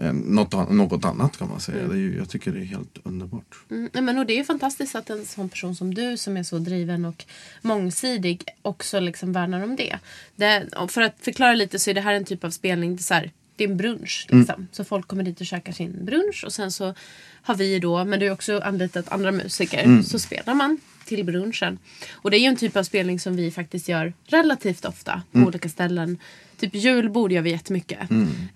Eh, 0.00 0.12
Något, 0.12 0.70
något 0.70 1.04
annat 1.04 1.36
kan 1.36 1.48
man 1.48 1.60
säga. 1.60 1.88
Det 1.88 1.94
är 1.94 1.98
ju, 1.98 2.16
jag 2.16 2.28
tycker 2.28 2.52
det 2.52 2.60
är 2.60 2.64
helt 2.64 2.98
underbart. 3.02 3.54
Mm, 3.70 4.04
men 4.04 4.18
och 4.18 4.26
det 4.26 4.38
är 4.38 4.44
fantastiskt 4.44 4.94
att 4.94 5.10
en 5.10 5.26
sån 5.26 5.48
person 5.48 5.76
som 5.76 5.94
du 5.94 6.16
som 6.16 6.36
är 6.36 6.42
så 6.42 6.58
driven 6.58 7.04
och 7.04 7.24
mångsidig 7.62 8.44
också 8.62 9.00
liksom 9.00 9.32
värnar 9.32 9.64
om 9.64 9.76
det. 9.76 9.98
det 10.36 10.68
för 10.88 11.02
att 11.02 11.14
förklara 11.20 11.54
lite 11.54 11.78
så 11.78 11.90
är 11.90 11.94
det 11.94 12.00
här 12.00 12.14
en 12.14 12.24
typ 12.24 12.44
av 12.44 12.50
spelning. 12.50 12.96
Det 12.96 13.00
är, 13.00 13.02
så 13.02 13.14
här, 13.14 13.30
det 13.56 13.64
är 13.64 13.68
en 13.68 13.76
brunch. 13.76 14.26
Liksom. 14.30 14.68
Så 14.72 14.84
folk 14.84 15.08
kommer 15.08 15.22
dit 15.22 15.40
och 15.40 15.46
käkar 15.46 15.72
sin 15.72 16.04
brunch 16.04 16.44
och 16.46 16.52
sen 16.52 16.72
så 16.72 16.94
har 17.42 17.54
vi 17.54 17.78
då, 17.78 18.04
men 18.04 18.20
du 18.20 18.26
har 18.26 18.32
också 18.32 18.58
anlitat 18.58 19.12
andra 19.12 19.32
musiker, 19.32 20.02
så 20.02 20.18
spelar 20.18 20.54
man 20.54 20.78
till 21.04 21.24
brunchen. 21.24 21.78
Och 22.12 22.30
det 22.30 22.36
är 22.36 22.40
ju 22.40 22.46
en 22.46 22.56
typ 22.56 22.76
av 22.76 22.82
spelning 22.82 23.20
som 23.20 23.36
vi 23.36 23.50
faktiskt 23.50 23.88
gör 23.88 24.12
relativt 24.26 24.84
ofta 24.84 25.22
på 25.32 25.38
olika 25.38 25.68
ställen. 25.68 26.18
Typ 26.60 26.74
julbord 26.74 27.32
gör 27.32 27.42
vi 27.42 27.50
jättemycket. 27.50 27.98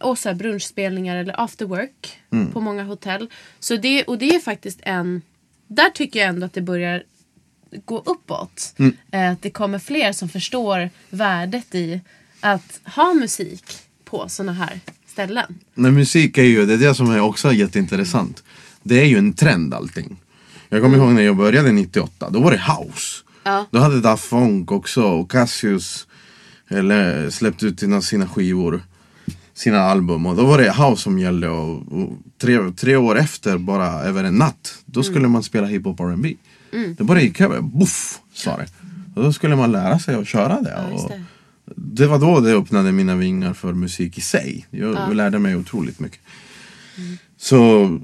Och 0.00 0.18
så 0.18 0.34
brunchspelningar 0.34 1.16
eller 1.16 1.40
after 1.40 1.64
work 1.66 2.18
på 2.52 2.60
många 2.60 2.84
hotell. 2.84 3.30
Så 3.60 3.76
det, 3.76 4.04
och 4.04 4.18
det 4.18 4.34
är 4.34 4.40
faktiskt 4.40 4.78
en... 4.82 5.22
Där 5.66 5.90
tycker 5.90 6.20
jag 6.20 6.28
ändå 6.28 6.46
att 6.46 6.52
det 6.52 6.60
börjar 6.62 7.02
gå 7.84 7.98
uppåt. 8.06 8.74
Eh, 9.10 9.30
Att 9.30 9.42
det 9.42 9.50
kommer 9.50 9.78
fler 9.78 10.12
som 10.12 10.28
förstår 10.28 10.90
värdet 11.10 11.74
i 11.74 12.00
att 12.40 12.80
ha 12.84 13.14
musik 13.14 13.64
på 14.04 14.28
såna 14.28 14.52
här 14.52 14.80
ställen. 15.06 15.58
Men 15.74 15.94
musik 15.94 16.38
är 16.38 16.42
ju, 16.42 16.66
det 16.66 16.74
är 16.74 16.78
det 16.78 16.94
som 16.94 17.10
är 17.10 17.20
också 17.20 17.52
jätteintressant. 17.52 18.42
Det 18.82 19.00
är 19.00 19.04
ju 19.04 19.18
en 19.18 19.32
trend 19.32 19.74
allting. 19.74 20.16
Jag 20.68 20.82
kommer 20.82 20.98
ihåg 20.98 21.12
när 21.12 21.22
jag 21.22 21.36
började 21.36 21.72
98, 21.72 22.30
då 22.30 22.40
var 22.40 22.50
det 22.50 22.56
house. 22.56 23.24
Ja. 23.44 23.66
Då 23.70 23.78
hade 23.78 24.00
Daft 24.00 24.24
Funk 24.24 24.72
också 24.72 25.02
och 25.02 25.30
Cassius 25.30 26.06
eller, 26.68 27.30
släppt 27.30 27.62
ut 27.62 27.80
sina, 27.80 28.02
sina 28.02 28.28
skivor, 28.28 28.82
sina 29.54 29.80
album. 29.80 30.26
Och 30.26 30.36
då 30.36 30.46
var 30.46 30.58
det 30.58 30.72
house 30.72 31.02
som 31.02 31.18
gällde 31.18 31.48
och, 31.48 31.92
och 31.92 32.10
tre, 32.40 32.58
tre 32.76 32.96
år 32.96 33.18
efter, 33.18 33.58
bara 33.58 33.86
över 33.86 34.24
en 34.24 34.34
natt, 34.34 34.78
då 34.84 35.02
skulle 35.02 35.28
man 35.28 35.42
spela 35.42 35.66
hiphop 35.66 36.00
och 36.00 36.10
R&B. 36.10 36.36
Det 36.98 37.04
bara 37.04 37.20
gick 37.20 37.40
över, 37.40 37.60
boff 37.60 38.20
sa 38.32 38.56
det. 38.56 38.66
Och 39.14 39.22
då 39.22 39.32
skulle 39.32 39.56
man 39.56 39.72
lära 39.72 39.98
sig 39.98 40.14
att 40.14 40.28
köra 40.28 40.60
det. 40.60 40.70
Ja, 40.70 40.96
och, 40.96 41.10
det. 41.10 41.24
det 41.66 42.06
var 42.06 42.18
då 42.18 42.40
det 42.40 42.52
öppnade 42.52 42.92
mina 42.92 43.16
vingar 43.16 43.54
för 43.54 43.72
musik 43.72 44.18
i 44.18 44.20
sig. 44.20 44.66
Jag 44.70 45.14
lärde 45.14 45.38
mig 45.38 45.56
otroligt 45.56 46.00
mycket. 46.00 46.20
Så 47.36 48.00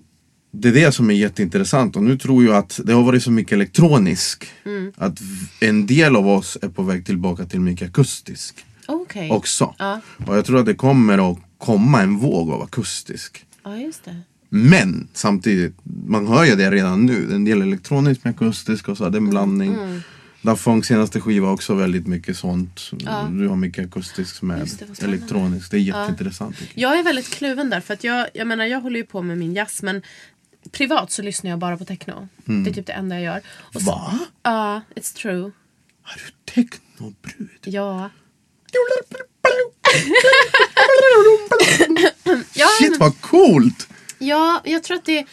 det 0.55 0.69
är 0.69 0.73
det 0.73 0.93
som 0.93 1.11
är 1.11 1.15
jätteintressant 1.15 1.97
och 1.97 2.03
nu 2.03 2.19
tror 2.19 2.45
jag 2.45 2.57
att 2.57 2.81
det 2.85 2.93
har 2.93 3.03
varit 3.03 3.23
så 3.23 3.31
mycket 3.31 3.53
elektronisk 3.53 4.47
att 4.97 5.21
v- 5.21 5.47
en 5.69 5.87
del 5.87 6.17
av 6.17 6.29
oss 6.29 6.59
är 6.63 6.69
på 6.69 6.83
väg 6.83 7.07
tillbaka 7.07 7.45
till 7.45 7.61
mycket 7.61 7.89
akustisk 7.89 8.65
Okej. 8.87 9.31
också. 9.31 9.75
Ja. 9.79 10.01
Och 10.27 10.37
jag 10.37 10.45
tror 10.45 10.59
att 10.61 10.67
det 10.67 10.75
kommer 10.75 11.31
att 11.33 11.39
komma 11.59 12.03
en 12.03 12.17
våg 12.19 12.51
av 12.51 12.63
akustisk. 12.63 13.45
Ja, 13.65 13.77
just 13.77 14.05
det. 14.05 14.17
Men 14.49 15.09
samtidigt, 15.13 15.75
man 16.07 16.27
hör 16.27 16.45
ju 16.45 16.55
det 16.57 16.71
redan 16.71 17.07
nu. 17.07 17.29
En 17.35 17.45
del 17.45 17.63
elektroniskt 17.63 18.25
med 18.25 18.31
akustisk 18.35 18.89
och 18.89 18.97
så, 18.97 19.09
det 19.09 19.17
är 19.17 19.21
en 19.21 19.31
blandning. 19.31 19.75
Mm. 19.75 20.01
Daft 20.43 20.63
Funk 20.63 20.85
senaste 20.85 21.21
skiva 21.21 21.51
också 21.51 21.75
väldigt 21.75 22.07
mycket 22.07 22.37
sånt. 22.37 22.91
Du 23.31 23.49
har 23.49 23.57
mycket 23.57 23.87
akustiskt 23.87 24.43
med 24.43 24.69
det, 24.99 25.05
elektroniskt. 25.05 25.71
Det 25.71 25.77
är 25.77 25.81
jätteintressant. 25.81 26.59
tycker 26.59 26.81
Jag 26.81 26.99
är 26.99 27.03
väldigt 27.05 27.31
kluven 27.31 27.71
där 27.71 27.81
för 27.81 27.95
att 27.95 28.05
jag, 28.05 28.27
jag 28.35 28.47
menar 28.47 28.65
jag 28.65 28.81
håller 28.81 28.97
ju 28.97 29.05
på 29.07 29.23
med 29.23 29.39
min 29.39 29.55
jazz 29.55 29.83
men 29.83 30.03
privat 30.75 31.11
så 31.13 31.23
lyssnar 31.23 31.51
jag 31.51 31.59
bara 31.59 31.77
på 31.77 31.85
techno. 31.85 32.29
Det 32.45 32.71
är 32.71 32.75
typ 32.75 32.87
det 32.87 32.93
enda 32.93 33.15
jag 33.15 33.25
gör. 33.25 33.41
Och 33.75 33.83
så- 33.83 33.91
Va? 33.91 34.19
Ja, 34.43 34.81
it's 34.97 35.17
true. 35.17 35.51
Är 36.07 36.23
du 36.27 36.53
technobrud? 36.53 37.59
Ja. 37.65 38.11
ja, 42.55 42.67
Shit 42.81 42.97
vad 42.99 43.21
coolt! 43.21 43.89
ja, 44.19 44.61
jag 44.65 44.83
tror 44.83 44.97
att 44.97 45.05
det, 45.05 45.25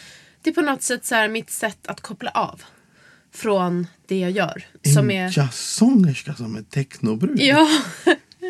det 0.42 0.50
är 0.50 0.54
på 0.54 0.60
något 0.60 0.82
sätt 0.82 1.06
så 1.06 1.28
mitt 1.28 1.50
sätt 1.50 1.86
att 1.86 2.00
koppla 2.00 2.30
av. 2.30 2.62
Från 3.34 3.86
det 4.06 4.18
jag 4.18 4.30
gör. 4.30 4.66
Som 4.94 5.10
en 5.10 5.16
är... 5.26 5.38
jazzsångerska 5.38 6.34
som 6.34 6.56
är 6.56 6.62
technobrud. 6.62 7.40
Ja, 7.40 7.68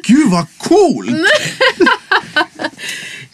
Gud 0.04 0.30
vad 0.30 0.46
coolt! 0.58 1.10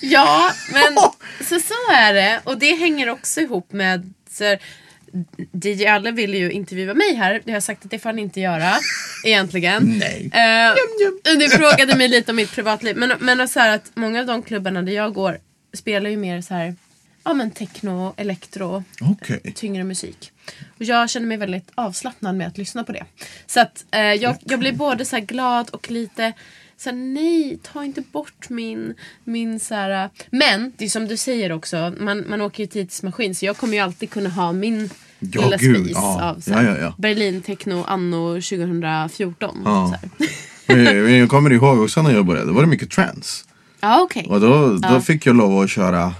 ja, 0.00 0.52
men 0.72 0.94
så, 1.48 1.60
så 1.60 1.74
är 1.94 2.14
det. 2.14 2.40
Och 2.44 2.58
det 2.58 2.74
hänger 2.74 3.08
också 3.08 3.40
ihop 3.40 3.72
med... 3.72 4.14
Här, 4.40 4.58
DJ 5.52 5.86
Alle 5.86 6.10
ville 6.10 6.36
ju 6.36 6.50
intervjua 6.52 6.94
mig 6.94 7.14
här. 7.14 7.32
Det 7.44 7.50
har 7.50 7.56
jag 7.56 7.62
sagt 7.62 7.84
att 7.84 7.90
det 7.90 7.98
får 7.98 8.08
han 8.08 8.18
inte 8.18 8.40
göra. 8.40 8.74
Egentligen. 9.24 9.98
Nej. 9.98 10.30
Eh, 10.32 11.36
Du 11.38 11.48
frågade 11.48 11.96
mig 11.96 12.08
lite 12.08 12.32
om 12.32 12.36
mitt 12.36 12.52
privatliv. 12.52 12.96
Men, 12.96 13.12
men 13.20 13.48
så 13.48 13.60
här 13.60 13.74
att 13.74 13.90
många 13.94 14.20
av 14.20 14.26
de 14.26 14.42
klubbarna 14.42 14.82
där 14.82 14.92
jag 14.92 15.14
går 15.14 15.38
spelar 15.74 16.10
ju 16.10 16.16
mer 16.16 16.40
så 16.40 16.54
här, 16.54 16.74
ja 17.24 17.32
men 17.34 17.50
techno, 17.50 18.14
elektro, 18.16 18.84
Okej. 19.00 19.52
tyngre 19.54 19.84
musik. 19.84 20.32
Och 20.78 20.84
jag 20.84 21.10
känner 21.10 21.26
mig 21.26 21.36
väldigt 21.36 21.70
avslappnad 21.74 22.36
med 22.36 22.46
att 22.46 22.58
lyssna 22.58 22.84
på 22.84 22.92
det. 22.92 23.04
Så 23.46 23.60
att 23.60 23.84
eh, 23.90 24.00
jag, 24.00 24.36
jag 24.44 24.58
blir 24.58 24.72
både 24.72 25.04
så 25.04 25.16
här 25.16 25.22
glad 25.24 25.70
och 25.70 25.90
lite 25.90 26.32
så 26.78 26.90
här, 26.90 26.96
nej, 26.96 27.58
ta 27.72 27.84
inte 27.84 28.00
bort 28.00 28.48
min, 28.50 28.94
min 29.24 29.60
så 29.60 29.74
här, 29.74 30.10
Men 30.30 30.72
det 30.76 30.84
är 30.84 30.88
som 30.88 31.06
du 31.08 31.16
säger 31.16 31.52
också, 31.52 31.92
man, 32.00 32.24
man 32.28 32.40
åker 32.40 32.62
ju 32.62 32.66
tidsmaskin 32.66 33.34
så 33.34 33.44
jag 33.46 33.56
kommer 33.56 33.74
ju 33.74 33.78
alltid 33.80 34.10
kunna 34.10 34.28
ha 34.28 34.52
min 34.52 34.90
Ja, 35.20 35.44
lilla 35.44 35.56
gud, 35.56 35.84
spis 35.84 35.92
ja. 35.96 36.22
av 36.30 36.40
så 36.40 36.52
här, 36.52 36.64
Ja, 36.64 36.78
ja. 36.78 36.94
Berlin 36.98 37.42
techno 37.42 37.84
anno 37.84 38.34
2014. 38.34 39.62
Ja. 39.64 39.98
Men 40.66 41.14
jag 41.18 41.28
kommer 41.28 41.52
ihåg 41.52 41.80
också 41.80 42.02
när 42.02 42.10
jag 42.10 42.26
började, 42.26 42.46
då 42.46 42.52
var 42.52 42.60
det 42.62 42.68
mycket 42.68 42.90
trance. 42.90 43.44
Ja, 43.80 44.02
okej. 44.02 44.26
Och 44.30 44.40
då, 44.40 44.68
då 44.68 44.88
Ja. 44.88 45.00
fick 45.00 45.26
jag 45.26 45.36
lov 45.36 45.60
att 45.62 45.70
köra 45.70 46.14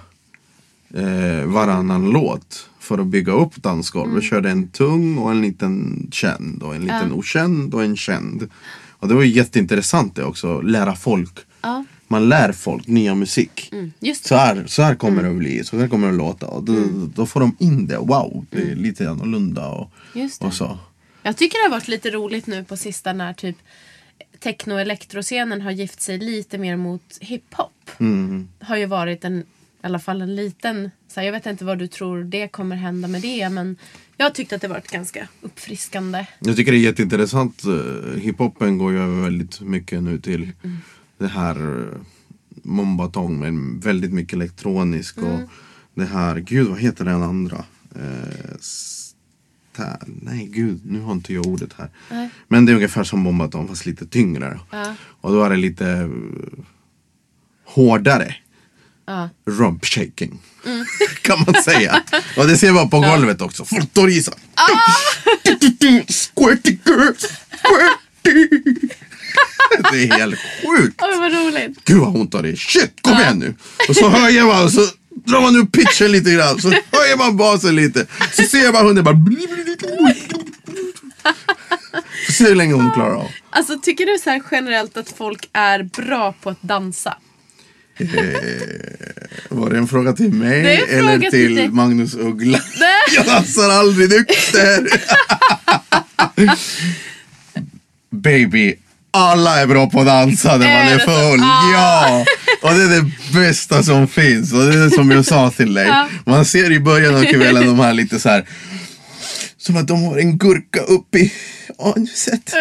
eh, 0.94 1.44
varannan 1.46 2.10
låt 2.10 2.68
för 2.80 2.98
att 2.98 3.06
bygga 3.06 3.32
upp 3.32 3.56
dansgolv. 3.56 4.14
Jag 4.14 4.22
körde 4.22 4.50
en 4.50 4.68
tung 4.68 5.18
och 5.18 5.30
en 5.30 5.42
liten 5.42 6.06
känd 6.12 6.62
och 6.62 6.74
en 6.74 6.80
liten 6.82 7.12
okänd 7.12 7.74
och 7.74 7.84
en 7.84 7.96
känd. 7.96 8.48
Och 8.98 9.08
det 9.08 9.14
var 9.14 9.22
ju 9.22 9.30
jätteintressant 9.30 10.16
det 10.16 10.24
också, 10.24 10.60
lära 10.60 10.94
folk. 10.94 11.38
Ja. 11.60 11.84
Man 12.08 12.28
lär 12.28 12.52
folk 12.52 12.86
nya 12.86 13.14
musik. 13.14 13.68
Mm. 13.72 13.92
Så 14.22 14.36
här, 14.36 14.64
så 14.66 14.82
här 14.82 14.94
kommer 14.94 15.22
det 15.22 15.28
att 15.28 15.36
bli, 15.36 15.64
så 15.64 15.78
här 15.78 15.88
kommer 15.88 16.06
det 16.06 16.12
att 16.12 16.18
låta. 16.18 16.46
Och 16.46 16.62
då, 16.62 16.74
då 17.14 17.26
får 17.26 17.40
de 17.40 17.56
in 17.58 17.86
det, 17.86 17.98
wow, 17.98 18.46
det 18.50 18.62
är 18.62 18.74
lite 18.74 19.10
annorlunda 19.10 19.68
och, 19.68 19.90
Mm. 20.14 20.30
Och 20.40 20.54
så. 20.54 20.78
Jag 21.22 21.36
tycker 21.36 21.58
det 21.58 21.64
har 21.64 21.80
varit 21.80 21.88
lite 21.88 22.10
roligt 22.10 22.46
nu 22.46 22.64
på 22.64 22.76
sista 22.76 23.12
när 23.12 23.32
typ 23.32 23.56
techno 24.38 24.74
och 24.74 24.80
elektroscenen 24.80 25.60
har 25.62 25.70
gift 25.70 26.00
sig 26.00 26.18
lite 26.18 26.58
mer 26.58 26.76
mot 26.76 27.18
hiphop. 27.20 27.90
Mm. 27.98 28.48
Har 28.60 28.76
ju 28.76 28.86
varit 28.86 29.24
en, 29.24 29.38
i 29.38 29.44
alla 29.80 29.98
fall 29.98 30.22
en 30.22 30.36
liten, 30.36 30.90
så 31.08 31.20
här, 31.20 31.26
jag 31.26 31.32
vet 31.32 31.46
inte 31.46 31.64
vad 31.64 31.78
du 31.78 31.86
tror 31.86 32.24
det 32.24 32.48
kommer 32.48 32.76
hända 32.76 33.08
med 33.08 33.22
det 33.22 33.48
men 33.48 33.76
jag 34.18 34.26
har 34.26 34.30
tyckt 34.30 34.52
att 34.52 34.60
det 34.60 34.68
varit 34.68 34.90
ganska 34.90 35.28
uppfriskande. 35.40 36.26
Jag 36.40 36.56
tycker 36.56 36.72
det 36.72 36.78
är 36.78 36.80
jätteintressant. 36.80 37.64
eh, 37.64 38.20
Hiphopen 38.20 38.78
går 38.78 38.92
ju 38.92 38.98
över 39.02 39.22
väldigt 39.22 39.60
mycket 39.60 40.02
nu 40.02 40.20
till 40.20 40.52
det 41.18 41.26
här 41.28 41.80
eh, 41.80 42.00
mombatong 42.62 43.38
med 43.40 43.82
väldigt 43.82 44.12
mycket 44.12 44.32
elektronisk 44.34 45.18
och 45.18 45.40
det 45.94 46.04
här, 46.04 46.38
gud 46.38 46.68
vad 46.68 46.78
heter 46.80 47.04
den 47.04 47.22
andra? 47.22 47.64
Eh, 47.94 48.56
sta- 48.60 50.04
nej 50.22 50.46
gud, 50.46 50.80
nu 50.84 51.00
har 51.00 51.12
inte 51.12 51.34
jag 51.34 51.46
ordet 51.46 51.72
här. 51.78 51.88
Nej. 52.10 52.30
Men 52.48 52.66
det 52.66 52.72
är 52.72 52.74
ungefär 52.76 53.04
som 53.04 53.20
mombatong 53.20 53.68
fast 53.68 53.86
lite 53.86 54.06
tyngre. 54.06 54.60
Ja. 54.70 54.94
Och 55.00 55.32
då 55.32 55.42
är 55.44 55.50
det 55.50 55.56
lite 55.56 55.88
eh, 55.90 56.08
hårdare. 57.64 58.34
Ja. 59.08 59.28
Rump 59.46 59.84
shaking. 59.84 60.38
kan 61.22 61.44
man 61.46 61.62
säga. 61.62 62.02
Och 62.36 62.46
det 62.46 62.56
ser 62.56 62.72
man 62.72 62.90
på 62.90 63.00
golvet 63.00 63.40
också. 63.40 63.64
Sig. 63.64 63.82
Squirty 66.08 66.78
girl, 66.84 67.14
squirty. 67.62 68.78
Det 69.92 70.02
är 70.02 70.18
helt 70.18 70.34
sjukt. 70.34 71.02
Oj 71.02 71.18
vad 71.18 71.32
roligt. 71.32 71.84
Gud 71.84 71.98
vad 71.98 72.12
hon 72.12 72.30
tar 72.30 72.46
i. 72.46 72.56
Shit, 72.56 73.02
kom 73.02 73.18
igen 73.18 73.38
nu. 73.38 73.54
Och 73.88 73.96
så 73.96 74.08
höjer 74.08 74.44
man 74.44 74.64
och 74.64 74.72
så 74.72 74.86
drar 75.08 75.40
man 75.40 75.56
upp 75.56 75.72
pitchen 75.72 76.12
lite 76.12 76.30
grann. 76.30 76.60
Så 76.60 76.68
höjer 76.70 77.16
man 77.16 77.36
basen 77.36 77.76
lite. 77.76 78.06
Så 78.32 78.42
ser 78.42 78.72
man 78.72 78.86
hunden 78.86 79.04
bara. 79.04 79.16
Så 82.26 82.32
ser 82.32 82.44
hur 82.44 82.54
länge 82.54 82.74
hon 82.74 82.92
klarar 82.92 83.14
av. 83.14 83.28
Alltså 83.50 83.78
tycker 83.82 84.06
du 84.06 84.18
så 84.18 84.30
här 84.30 84.42
generellt 84.50 84.96
att 84.96 85.10
folk 85.10 85.48
är 85.52 85.82
bra 85.82 86.32
på 86.32 86.50
att 86.50 86.62
dansa? 86.62 87.16
Var 89.48 89.70
det 89.70 89.78
en 89.78 89.88
fråga 89.88 90.12
till 90.12 90.32
mig 90.32 90.62
Det 90.62 90.76
en 90.76 90.86
fråga 90.86 90.98
eller 90.98 91.18
till 91.18 91.56
till. 91.56 91.70
Magnus 91.70 92.14
Uggla? 92.14 92.60
Nej. 92.80 92.90
Jag 93.16 93.26
dansar 93.26 93.70
aldrig 93.70 94.10
nykter. 94.10 94.88
Baby, 98.10 98.74
alla 99.10 99.60
är 99.60 99.66
bra 99.66 99.90
på 99.90 100.00
att 100.00 100.06
dansa 100.06 100.56
när 100.56 100.58
man 100.58 100.66
Är 100.66 100.98
det 100.98 101.04
full. 101.04 101.40
Ah. 101.42 101.72
Ja! 101.72 102.24
Och 102.62 102.74
det 102.74 102.82
är 102.82 102.88
det 102.88 103.10
bästa 103.32 103.82
som 103.82 104.08
finns. 104.08 104.52
Och 104.52 104.66
det 104.66 104.74
är 104.74 104.90
som 104.90 105.10
jag 105.10 105.24
sa 105.24 105.50
till 105.50 105.74
dig. 105.74 105.90
Man 106.26 106.44
ser 106.44 106.72
i 106.72 106.80
början 106.80 107.14
av 107.14 107.24
kvällen 107.24 107.66
de 107.66 107.80
här 107.80 107.92
lite 107.92 108.20
så 108.20 108.28
här. 108.28 108.48
Som 109.56 109.76
att 109.76 109.88
de 109.88 110.02
har 110.02 110.18
en 110.18 110.38
gurka 110.38 110.80
upp 110.80 111.14
i 111.14 111.32
anuset. 111.78 112.52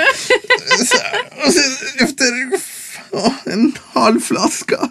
Och 1.45 1.53
sen 1.53 2.05
efter 2.07 2.25
en 3.45 3.73
halv 3.93 4.19
flaska. 4.21 4.89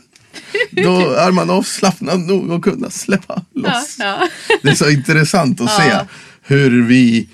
Då 0.71 1.01
är 1.13 1.33
man 1.33 1.51
avslappnad 1.51 2.21
nog 2.21 2.53
att 2.53 2.63
kunna 2.63 2.91
släppa 2.91 3.43
Ja, 3.53 3.61
loss. 3.63 3.97
ja. 3.99 4.29
Det 4.63 4.69
är 4.69 4.75
så 4.75 4.91
intressant 4.91 5.61
att 5.61 5.71
se 5.71 5.89
Ja. 5.89 6.07
hur 6.43 6.83
vi 6.83 7.29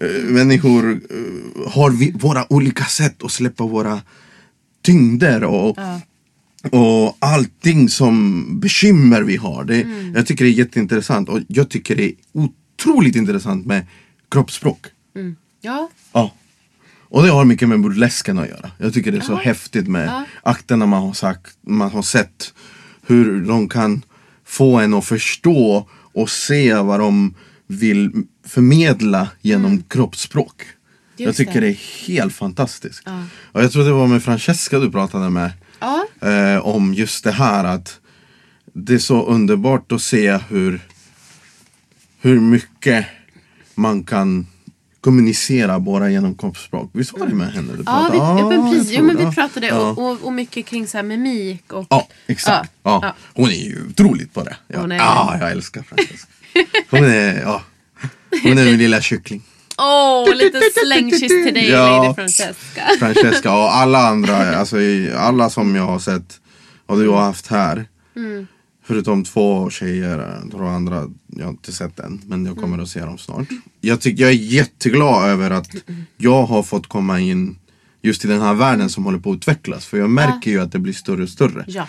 eh, 0.00 0.24
människor 0.24 0.90
eh, 1.10 1.70
har 1.72 1.90
vi, 1.90 2.10
våra 2.10 2.52
olika 2.52 2.84
sätt 2.84 3.22
att 3.24 3.32
släppa 3.32 3.64
våra 3.64 4.00
tyngder 4.82 5.44
och, 5.44 5.78
och 6.72 7.16
allting 7.18 7.88
som 7.88 8.44
bekymmer 8.60 9.22
vi 9.22 9.36
har. 9.36 9.64
Det, 9.64 9.82
Mm. 9.82 10.14
Jag 10.14 10.26
tycker 10.26 10.44
det 10.44 10.50
är 10.50 10.52
jätteintressant 10.52 11.28
och 11.28 11.40
jag 11.48 11.68
tycker 11.68 11.96
det 11.96 12.04
är 12.04 12.12
otroligt 12.32 13.16
intressant 13.16 13.66
med 13.66 13.86
kroppsspråk. 14.30 14.86
Ja. 15.60 15.90
Ja. 16.12 16.32
Och 17.10 17.22
det 17.22 17.28
har 17.30 17.44
mycket 17.44 17.68
med 17.68 17.80
burlesken 17.80 18.38
att 18.38 18.48
göra. 18.48 18.70
Jag 18.78 18.94
tycker 18.94 19.12
det 19.12 19.18
är 19.18 19.22
så 19.22 19.36
häftigt 19.36 19.88
med 19.88 20.24
akterna 20.42 20.86
man 20.86 21.02
har, 21.02 21.12
sagt, 21.12 21.58
man 21.66 21.90
har 21.90 22.02
sett. 22.02 22.54
Hur 23.06 23.40
de 23.40 23.68
kan 23.68 24.02
få 24.44 24.78
en 24.78 24.94
att 24.94 25.04
förstå 25.04 25.88
och 25.90 26.30
se 26.30 26.74
vad 26.74 27.00
de 27.00 27.34
vill 27.66 28.12
förmedla 28.46 29.28
genom 29.40 29.82
kroppsspråk. 29.82 30.62
jag 31.16 31.26
Just 31.26 31.36
tycker 31.38 31.60
det. 31.60 31.60
det. 31.60 31.66
är 31.68 32.06
helt 32.06 32.34
fantastiskt. 32.34 33.02
Och 33.52 33.62
jag 33.62 33.72
tror 33.72 33.84
det 33.84 33.92
var 33.92 34.06
med 34.06 34.22
Francesca 34.22 34.78
du 34.78 34.90
pratade 34.90 35.30
med. 35.30 35.52
Ja. 35.80 36.06
Eh, 36.28 36.66
om 36.66 36.94
just 36.94 37.24
det 37.24 37.32
här 37.32 37.64
att 37.64 38.00
det 38.72 38.94
är 38.94 38.98
så 38.98 39.26
underbart 39.26 39.92
att 39.92 40.02
se 40.02 40.38
hur, 40.48 40.80
hur 42.20 42.40
mycket 42.40 43.06
man 43.74 44.04
kan 44.04 44.46
kommunicera 45.08 45.80
bara 45.80 46.10
genom 46.10 46.34
kroppsspråk. 46.34 46.90
Visst 46.92 47.12
var 47.18 47.26
det 47.26 47.34
med 47.34 47.52
henne 47.52 47.72
du 47.72 47.82
Ja, 47.86 47.92
pratade? 47.92 48.12
vi, 48.12 48.18
ja, 48.18 48.48
men 48.48 48.72
precis. 48.72 48.92
Jo, 48.98 49.04
men 49.04 49.16
vi 49.16 49.34
pratade 49.34 49.66
Ja. 49.66 49.78
och, 49.90 49.98
och, 50.10 50.18
och 50.24 50.32
mycket 50.32 50.66
kring 50.66 50.86
så 50.86 50.98
här 50.98 51.02
mimik 51.04 51.72
och... 51.72 51.86
Ja, 51.90 52.08
exakt. 52.26 52.72
Ja, 52.82 52.90
Ja. 52.90 53.00
ja. 53.02 53.14
Hon 53.34 53.50
är 53.50 53.54
ju 53.54 53.86
otroligt 53.90 54.34
på 54.34 54.42
det. 54.44 54.56
Ja, 54.66 54.80
Hon 54.80 54.92
är- 54.92 54.96
ja 54.96 55.36
jag 55.40 55.50
älskar 55.50 55.82
Francesca. 55.82 56.28
Hon 56.90 57.04
är, 57.04 57.40
ja. 57.42 57.62
Hon 58.42 58.58
är 58.58 58.64
min 58.64 58.78
lilla 58.78 59.00
kyckling. 59.00 59.42
Åh, 59.78 60.34
lite 60.34 60.60
slängkyss 60.86 61.20
till 61.44 61.54
dig 61.54 61.70
Ja. 61.70 62.02
Lady 62.02 62.14
Francesca. 62.14 62.82
Francesca 62.98 63.52
och 63.52 63.74
alla 63.76 63.98
andra, 63.98 64.56
alltså 64.56 64.76
alla 65.16 65.50
som 65.50 65.76
jag 65.76 65.86
har 65.86 65.98
sett 65.98 66.40
och 66.86 66.98
du 66.98 67.08
har 67.08 67.20
haft 67.20 67.46
här. 67.46 67.86
Mm. 68.16 68.46
Förutom 68.88 69.24
två 69.24 69.70
tjejer, 69.70 70.40
två 70.50 70.64
andra, 70.64 71.10
jag 71.26 71.44
har 71.44 71.50
inte 71.50 71.72
sett 71.72 72.00
än. 72.00 72.20
Men 72.26 72.46
jag 72.46 72.56
kommer 72.56 72.78
att 72.78 72.88
se 72.88 73.00
dem 73.00 73.18
snart. 73.18 73.48
Jag, 73.80 74.00
tycker, 74.00 74.22
jag 74.22 74.30
är 74.30 74.36
jätteglad 74.36 75.30
över 75.30 75.50
att 75.50 75.68
jag 76.16 76.46
har 76.46 76.62
fått 76.62 76.86
komma 76.86 77.20
in 77.20 77.58
just 78.02 78.24
i 78.24 78.28
den 78.28 78.40
här 78.40 78.54
världen 78.54 78.90
som 78.90 79.04
håller 79.04 79.18
på 79.18 79.30
att 79.30 79.36
utvecklas. 79.36 79.86
För 79.86 79.98
jag 79.98 80.10
märker 80.10 80.50
ju 80.50 80.60
att 80.60 80.72
det 80.72 80.78
blir 80.78 80.92
större 80.92 81.22
och 81.22 81.28
större. 81.28 81.64
Ja. 81.68 81.86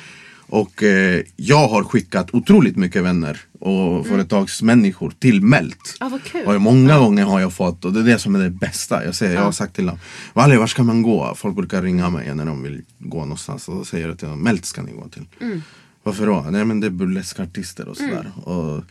Och 0.48 0.84
eh, 0.84 1.22
jag 1.36 1.68
har 1.68 1.84
skickat 1.84 2.34
otroligt 2.34 2.76
mycket 2.76 3.04
vänner 3.04 3.42
och 3.60 4.08
företagsmänniskor 4.08 5.14
till 5.20 5.42
Melt. 5.42 5.98
Ja, 6.00 6.10
vad 6.10 6.24
kul. 6.24 6.48
Och 6.48 6.62
många 6.62 7.00
gånger 7.00 7.24
har 7.24 7.40
jag 7.40 7.54
fått, 7.54 7.86
och 7.86 7.94
det 7.94 8.00
är 8.00 8.04
det 8.04 8.20
som 8.20 8.36
är 8.36 8.40
det 8.40 8.50
bästa. 8.50 9.06
Jag, 9.06 9.16
säger, 9.16 9.34
jag 9.34 9.42
har 9.42 9.52
sagt 9.52 9.76
till 9.76 9.86
dem, 9.86 10.00
Valle 10.34 10.58
var 10.58 10.68
ska 10.68 10.84
man 10.84 11.02
gå? 11.02 11.34
Folk 11.36 11.56
brukar 11.56 11.82
ringa 11.82 12.10
mig 12.10 12.36
när 12.36 12.46
de 12.46 12.64
vill 12.64 12.82
gå 12.98 13.20
någonstans. 13.20 13.68
Och 13.68 13.76
då 13.76 13.86
säger 13.86 14.08
jag 14.08 14.20
till 14.20 14.28
dem, 14.28 14.44
Melt 14.44 14.66
ska 14.66 14.82
ni 14.82 14.92
gå 14.92 15.08
till. 15.08 15.26
Mm. 15.42 15.62
Varför 16.10 16.26
då? 16.26 16.46
Nej 16.50 16.66
men 16.66 16.80
det 16.80 16.88
är 16.88 16.92
burleskartister 16.92 17.88
och 17.88 17.98
sådär. 17.98 18.32
Och 18.44 18.84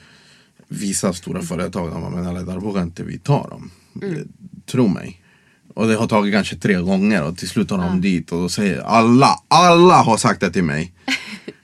vissa 0.68 1.12
stora 1.12 1.42
företag, 1.42 1.90
de 1.90 2.00
bara, 2.00 2.10
men 2.10 2.26
alla 2.26 2.42
där 2.42 2.56
vågar 2.58 2.82
inte 2.82 3.02
vi 3.04 3.18
ta 3.18 3.48
dem. 3.48 3.70
Eh, 4.02 4.18
Tro 4.66 4.88
mig. 4.88 5.22
Och 5.74 5.88
det 5.88 5.94
har 5.94 6.06
tagit 6.06 6.34
kanske 6.34 6.56
tre 6.56 6.74
gånger 6.74 7.22
och 7.22 7.38
till 7.38 7.48
slut 7.48 7.70
har 7.70 7.78
de 7.78 8.00
dit 8.00 8.32
och 8.32 8.40
då 8.40 8.48
säger 8.48 8.80
alla, 8.80 9.28
alla 9.48 9.94
har 9.94 10.16
sagt 10.16 10.40
det 10.40 10.50
till 10.50 10.64
mig. 10.64 10.92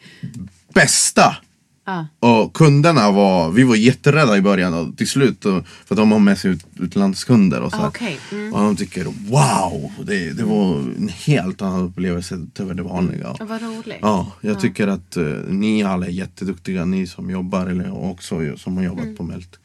Bästa! 0.74 1.36
Ja. 1.84 2.06
Och 2.18 2.54
kunderna 2.54 3.10
var, 3.10 3.50
vi 3.50 3.62
var 3.64 3.76
jätterädda 3.76 4.36
i 4.36 4.40
början 4.42 4.74
och 4.74 4.96
till 4.96 5.08
slut, 5.08 5.44
och, 5.44 5.66
för 5.86 5.94
de 5.94 6.12
har 6.12 6.18
med 6.18 6.38
sig 6.38 6.50
ut, 6.50 6.66
utlandskunder 6.80 7.60
och 7.60 7.72
så. 7.72 7.78
Ah, 7.78 7.88
okej. 7.88 8.18
Mm. 8.32 8.54
Och 8.54 8.60
de 8.60 8.76
tycker 8.76 9.04
wow, 9.04 9.92
det, 10.06 10.32
det 10.32 10.44
var 10.44 10.76
en 10.78 11.10
helt 11.24 11.62
annan 11.62 11.80
upplevelse 11.80 12.34
utöver 12.34 12.74
det 12.74 12.82
vanliga. 12.82 13.36
Vad 13.40 13.62
roligt. 13.62 13.98
Ja, 14.00 14.32
jag 14.40 14.60
tycker 14.60 14.86
att 14.86 15.16
eh, 15.16 15.24
ni 15.48 15.82
alla 15.82 16.06
är 16.06 16.10
jätteduktiga, 16.10 16.84
ni 16.84 17.06
som 17.06 17.30
jobbar 17.30 17.66
eller 17.66 18.04
också 18.04 18.56
som 18.56 18.76
har 18.76 18.84
jobbat 18.84 19.16
på 19.16 19.22
Melt. 19.22 19.58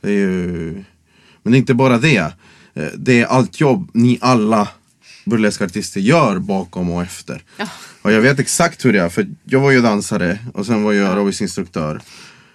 Det 0.00 0.08
är 0.08 0.12
ju, 0.12 0.84
men 1.42 1.52
det 1.52 1.56
är 1.56 1.60
inte 1.60 1.74
bara 1.74 1.98
det. 1.98 2.16
Eh, 2.74 2.84
Det 2.96 3.20
är 3.20 3.26
allt 3.26 3.60
jobb 3.60 3.90
ni 3.94 4.18
alla 4.20 4.68
burleskartister 5.26 6.00
gör 6.00 6.38
bakom 6.38 6.90
och 6.90 7.02
efter. 7.02 7.42
Ja. 7.56 7.66
Och 8.02 8.12
jag 8.12 8.20
vet 8.20 8.38
exakt 8.38 8.84
hur 8.84 8.92
det 8.92 9.00
är, 9.00 9.08
för 9.08 9.26
jag 9.44 9.60
var 9.60 9.70
ju 9.70 9.80
dansare 9.80 10.38
och 10.54 10.66
sen 10.66 10.82
var 10.82 10.92
jag 10.92 11.08
aerobicsinstruktör. 11.10 12.00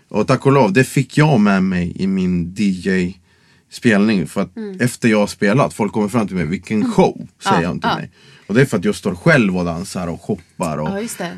Och 0.10 0.28
tack 0.28 0.46
och 0.46 0.52
lov, 0.52 0.74
det 0.74 0.84
fick 0.84 1.18
jag 1.18 1.40
med 1.40 1.64
mig 1.64 1.94
i 1.96 2.08
min 2.08 2.56
DJ-spelning. 2.58 4.28
För 4.28 4.42
att 4.42 4.58
Mm. 4.58 4.80
efter 4.82 5.10
jag 5.10 5.20
har 5.20 5.28
spelat, 5.28 5.74
folk 5.74 5.94
kommer 5.94 6.08
fram 6.08 6.28
till 6.28 6.36
mig, 6.36 6.46
vilken 6.46 6.92
show, 6.92 7.28
säger 7.44 7.62
Ja, 7.62 7.68
de 7.68 7.80
till 7.82 7.90
ja. 7.90 7.98
mig. 7.98 8.12
Och 8.48 8.54
det 8.56 8.62
är 8.62 8.66
för 8.66 8.78
att 8.78 8.86
jag 8.86 8.96
står 8.96 9.16
själv 9.16 9.58
och 9.58 9.66
dansar 9.66 10.08
och 10.08 10.22
hoppar. 10.22 10.78
Och 10.78 10.90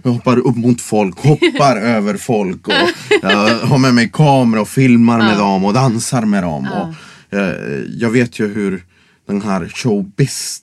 Ja, 0.03 0.09
hoppar 0.11 0.37
upp 0.37 0.55
mot 0.55 0.81
folk, 0.81 1.17
hoppar 1.23 1.77
över 1.77 2.17
folk. 2.17 2.67
Och 2.67 2.73
har 3.67 3.77
med 3.77 3.93
mig 3.93 4.09
kamera 4.13 4.61
och 4.61 4.69
filmar 4.69 5.17
med 5.17 5.37
dem 5.37 5.65
och 5.65 5.73
dansar 5.73 6.21
med 6.25 6.43
dem. 6.43 6.67
Och, 6.71 7.37
eh, 7.37 7.81
jag 7.97 8.09
vet 8.09 8.39
ju 8.39 8.53
hur 8.53 8.83
den 9.27 9.41
här 9.41 9.67
showbiz 9.75 10.61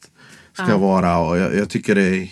ska 0.64 0.77
vara 0.77 1.18
och 1.18 1.38
jag, 1.38 1.55
jag, 1.55 1.68
tycker 1.68 1.94
det 1.94 2.03
är, 2.03 2.31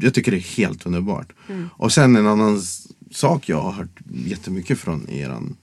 jag 0.00 0.14
tycker 0.14 0.30
det 0.30 0.38
är 0.38 0.56
helt 0.56 0.86
underbart. 0.86 1.32
Mm. 1.48 1.68
Och 1.72 1.92
sen 1.92 2.16
en 2.16 2.26
annan 2.26 2.62
sak 3.10 3.48
jag 3.48 3.60
har 3.60 3.72
hört 3.72 4.00
jättemycket 4.14 4.78
från 4.78 5.08
eran 5.08 5.56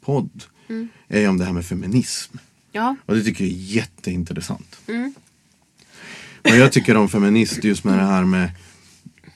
podd 0.00 0.42
Mm. 0.68 0.88
är 1.08 1.20
ju 1.20 1.28
om 1.28 1.38
det 1.38 1.44
här 1.44 1.52
med 1.52 1.66
feminism. 1.66 2.36
Ja. 2.72 2.96
Och 3.06 3.14
det 3.14 3.22
tycker 3.22 3.44
jag 3.44 3.52
är 3.52 3.56
jätteintressant. 3.56 4.80
Men 6.42 6.58
jag 6.58 6.72
tycker 6.72 6.96
om 6.96 7.08
feminist 7.08 7.64
just 7.64 7.84
med 7.84 7.98
det 7.98 8.04
här 8.04 8.24
med, 8.24 8.50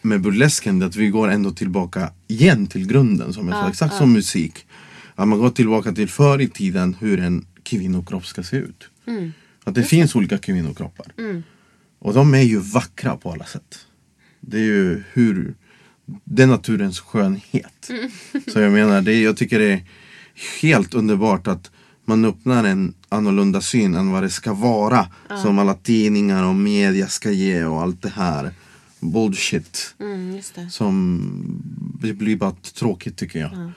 med 0.02 0.20
burlesken, 0.20 0.82
att 0.82 0.96
vi 0.96 1.08
går 1.08 1.28
ändå 1.28 1.50
tillbaka 1.50 2.12
igen 2.28 2.66
till 2.66 2.86
grunden 2.86 3.32
som 3.32 3.48
jag 3.48 3.56
sa, 3.56 3.68
exakt 3.68 3.94
som 3.96 4.12
musik. 4.12 4.66
Att 5.14 5.28
man 5.28 5.38
går 5.38 5.50
tillbaka 5.50 5.92
till 5.92 6.08
förr 6.08 6.40
i 6.40 6.48
tiden 6.48 6.96
hur 7.00 7.20
en 7.20 7.46
kvinnokropp 7.62 8.26
ska 8.26 8.42
se 8.42 8.56
ut. 8.56 8.88
Att 9.64 9.74
det 9.74 9.82
finns 9.82 10.14
olika 10.16 10.38
kvinnokroppar. 10.38 11.06
Och 12.02 12.14
de 12.14 12.34
är 12.34 12.42
ju 12.42 12.58
vackra 12.58 13.16
på 13.16 13.32
alla 13.32 13.44
sätt. 13.44 13.78
Det 14.40 14.56
är 14.56 14.64
ju 14.64 15.02
hur, 15.12 15.54
det 16.24 16.42
är 16.42 16.46
naturens 16.46 17.00
skönhet. 17.00 17.90
Så 18.52 18.60
jag 18.60 18.72
menar, 18.72 19.02
det, 19.02 19.20
jag 19.20 19.36
tycker 19.36 19.58
det 19.58 19.72
är 19.72 19.82
helt 20.62 20.94
underbart 20.94 21.46
att 21.46 21.70
man 22.04 22.24
öppnar 22.24 22.64
en 22.64 22.94
annorlunda 23.08 23.60
syn 23.60 23.94
än 23.94 24.10
vad 24.10 24.22
det 24.22 24.30
ska 24.30 24.52
vara. 24.52 25.06
Som 25.42 25.58
alla 25.58 25.74
tidningar 25.74 26.44
och 26.44 26.54
media 26.54 27.08
ska 27.08 27.30
ge 27.30 27.64
och 27.64 27.82
allt 27.82 28.02
det 28.02 28.08
här. 28.16 28.52
Bullshit. 29.00 29.94
Mm, 30.00 30.40
det. 30.54 30.70
Som 30.70 31.22
det 32.02 32.12
blir 32.12 32.36
bara 32.36 32.52
tråkigt 32.74 33.16
tycker 33.16 33.38
jag. 33.38 33.72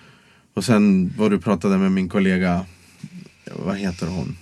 Och 0.54 0.66
sen 0.66 1.14
vad 1.18 1.32
du 1.32 1.40
pratade 1.40 1.78
med 1.78 1.92
min 1.92 2.10
kollega, 2.10 2.66
vad 3.56 3.78
heter 3.78 4.08
hon? 4.08 4.38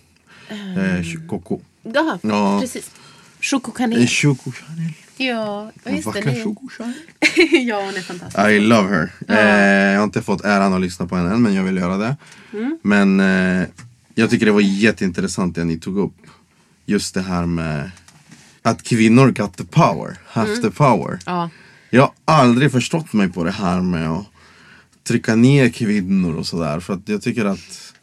Eh, 0.49 1.27
Coco. 1.29 1.59
Ja, 1.83 2.19
Ja. 2.21 2.57
precis. 2.61 2.91
Chocokanel. 3.43 4.01
Eh, 4.01 4.07
Choco 4.07 4.51
Chanel. 4.51 4.93
Ja, 5.17 5.71
just 5.89 6.13
det. 6.13 6.19
ja, 7.57 7.81
hon 7.85 7.95
är 7.95 8.01
fantastisk. 8.01 8.47
I 8.47 8.59
love 8.59 8.89
her. 8.89 9.11
Eh, 9.27 9.91
jag 9.91 9.99
har 9.99 10.03
inte 10.03 10.21
fått 10.21 10.45
äran 10.45 10.73
att 10.73 10.81
lyssna 10.81 11.07
på 11.07 11.15
henne 11.15 11.33
än 11.33 11.41
men 11.41 11.53
jag 11.53 11.63
vill 11.63 11.77
göra 11.77 11.97
det. 11.97 12.15
Men 12.81 13.19
eh, 13.19 13.67
jag 14.15 14.29
tycker 14.29 14.45
det 14.45 14.51
var 14.51 14.61
jätteintressant 14.61 15.55
det 15.55 15.63
ni 15.63 15.79
tog 15.79 15.97
upp. 15.97 16.17
Just 16.85 17.13
det 17.13 17.21
här 17.21 17.45
med 17.45 17.91
att 18.61 18.83
kvinnor 18.83 19.31
got 19.31 19.57
the 19.57 19.63
power, 19.63 20.17
have 20.25 20.57
the 20.57 20.71
power. 20.71 21.19
Ja. 21.25 21.49
Jag 21.89 22.01
har 22.01 22.13
aldrig 22.25 22.71
förstått 22.71 23.13
mig 23.13 23.29
på 23.29 23.43
det 23.43 23.51
här 23.51 23.81
med 23.81 24.09
att 24.09 24.25
trycka 25.03 25.35
ner 25.35 25.69
kvinnor 25.69 26.35
och 26.35 26.47
sådär. 26.47 26.79
För 26.79 26.93
att 26.93 27.09
jag 27.09 27.21
tycker 27.21 27.45
att 27.45 27.93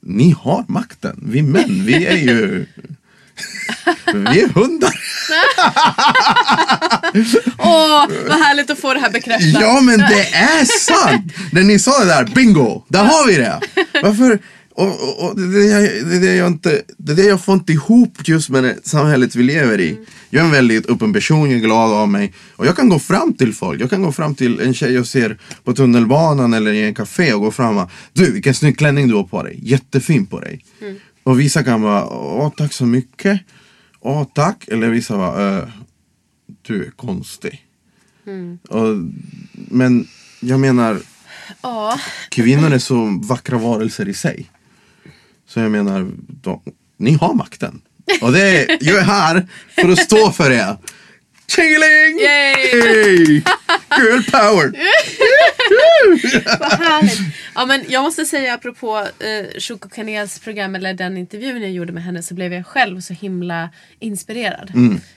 ni 0.00 0.30
har 0.38 0.64
makten. 0.68 1.24
Vi 1.26 1.42
män, 1.42 1.84
vi 1.84 2.06
är 2.06 2.16
ju... 2.16 2.66
vi 4.06 4.40
är 4.40 4.48
hundar. 4.48 4.94
Åh, 7.58 8.06
vad 8.28 8.38
härligt 8.38 8.70
att 8.70 8.78
få 8.78 8.94
det 8.94 9.00
här 9.00 9.10
bekräftat. 9.10 9.62
Ja 9.62 9.80
men 9.80 9.98
det 9.98 10.34
är 10.34 10.64
sant! 10.64 11.32
När 11.52 11.62
ni 11.62 11.78
sa 11.78 11.98
det 11.98 12.06
där, 12.06 12.24
bingo! 12.34 12.84
Där 12.88 13.04
har 13.04 13.26
vi 13.26 13.36
det! 13.36 13.60
Varför? 14.02 14.38
Och, 14.74 14.86
och, 14.86 15.24
och 15.24 15.40
det, 15.40 15.42
är 15.42 15.52
det, 15.52 15.66
jag, 15.66 16.20
det, 16.20 16.34
jag 16.34 16.46
inte, 16.46 16.82
det 16.96 17.12
är 17.12 17.16
det 17.16 17.22
jag 17.24 17.44
får 17.44 17.54
inte 17.54 17.72
ihop 17.72 18.28
just 18.28 18.48
med 18.48 18.64
det 18.64 18.76
samhället 18.84 19.34
vi 19.36 19.42
lever 19.42 19.80
i. 19.80 19.98
Jag 20.30 20.40
är 20.40 20.44
en 20.44 20.50
väldigt 20.50 20.90
öppen 20.90 21.12
person, 21.12 21.50
jag 21.50 21.58
är 21.58 21.62
glad 21.62 21.92
av 21.92 22.08
mig. 22.08 22.32
Och 22.56 22.66
jag 22.66 22.76
kan 22.76 22.88
gå 22.88 22.98
fram 22.98 23.34
till 23.34 23.54
folk. 23.54 23.80
Jag 23.80 23.90
kan 23.90 24.02
gå 24.02 24.12
fram 24.12 24.34
till 24.34 24.60
en 24.60 24.74
tjej 24.74 24.92
jag 24.92 25.06
ser 25.06 25.38
på 25.64 25.72
tunnelbanan 25.72 26.54
eller 26.54 26.72
i 26.72 26.82
en 26.82 26.94
café 26.94 27.32
och 27.32 27.40
gå 27.40 27.50
fram 27.50 27.76
och 27.76 27.90
Du 28.12 28.32
vilken 28.32 28.54
snygg 28.54 28.78
klänning 28.78 29.08
du 29.08 29.14
har 29.14 29.24
på 29.24 29.42
dig. 29.42 29.58
Jättefin 29.62 30.26
på 30.26 30.40
dig. 30.40 30.64
Och 31.22 31.40
vissa 31.40 31.64
kan 31.64 31.82
bara, 31.82 32.06
åh 32.08 32.52
tack 32.56 32.72
så 32.72 32.86
mycket. 32.86 33.40
Åh 34.00 34.24
tack. 34.34 34.68
Eller 34.68 34.88
vissa 34.88 35.16
bara, 35.16 35.58
"Eh, 35.58 35.68
du 36.62 36.86
är 36.86 36.90
konstig. 36.90 37.66
Och, 38.68 38.96
men 39.52 40.08
jag 40.40 40.60
menar, 40.60 41.00
Ja, 41.62 42.00
kvinnor 42.28 42.72
är 42.72 42.78
så 42.78 43.18
vackra 43.22 43.58
varelser 43.58 44.08
i 44.08 44.14
sig. 44.14 44.50
Så 45.48 45.60
jag 45.60 45.70
menar, 45.70 46.10
de, 46.26 46.60
ni 46.96 47.12
har 47.12 47.34
makten. 47.34 47.80
Och 48.20 48.32
det 48.32 48.40
är, 48.42 48.78
jag 48.80 48.96
är 48.98 49.02
här 49.04 49.48
för 49.74 49.88
att 49.88 49.98
stå 49.98 50.32
för 50.32 50.50
er. 50.50 50.76
Tjingeling! 51.46 52.18
Yay! 52.20 53.42
Girl 53.98 54.22
power! 54.30 54.72
vad 56.60 56.72
härligt. 56.72 57.20
Ja, 57.54 57.66
men 57.66 57.84
jag 57.88 58.02
måste 58.02 58.24
säga 58.24 58.54
apropå 58.54 58.98
eh, 58.98 59.60
Choco 59.60 59.88
Kanels 59.88 60.38
program 60.38 60.74
eller 60.74 60.94
den 60.94 61.16
intervjun 61.16 61.62
jag 61.62 61.70
gjorde 61.70 61.92
med 61.92 62.02
henne 62.02 62.22
så 62.22 62.34
blev 62.34 62.52
jag 62.52 62.66
själv 62.66 63.00
så 63.00 63.12
himla 63.12 63.70
inspirerad. 63.98 64.72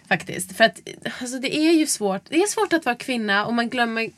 Faktiskt. 0.08 0.58
För 0.58 0.64
att 0.64 0.80
alltså, 1.22 1.40
det 1.40 1.56
är 1.56 1.72
ju 1.72 1.88
svårt. 1.88 2.22
Det 2.30 2.36
är 2.36 2.48
svårt 2.48 2.74
att 2.74 2.86
vara 2.86 2.96
kvinna 2.96 3.46
och 3.46 3.54
man 3.54 3.70
glömmer 3.70 4.10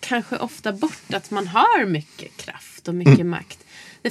kanske 0.00 0.36
ofta 0.36 0.72
bort 0.72 1.14
att 1.14 1.30
man 1.30 1.46
har 1.46 1.86
mycket 1.86 2.36
kraft 2.36 2.88
och 2.88 2.94
mycket 2.94 3.26
makt. 3.26 3.58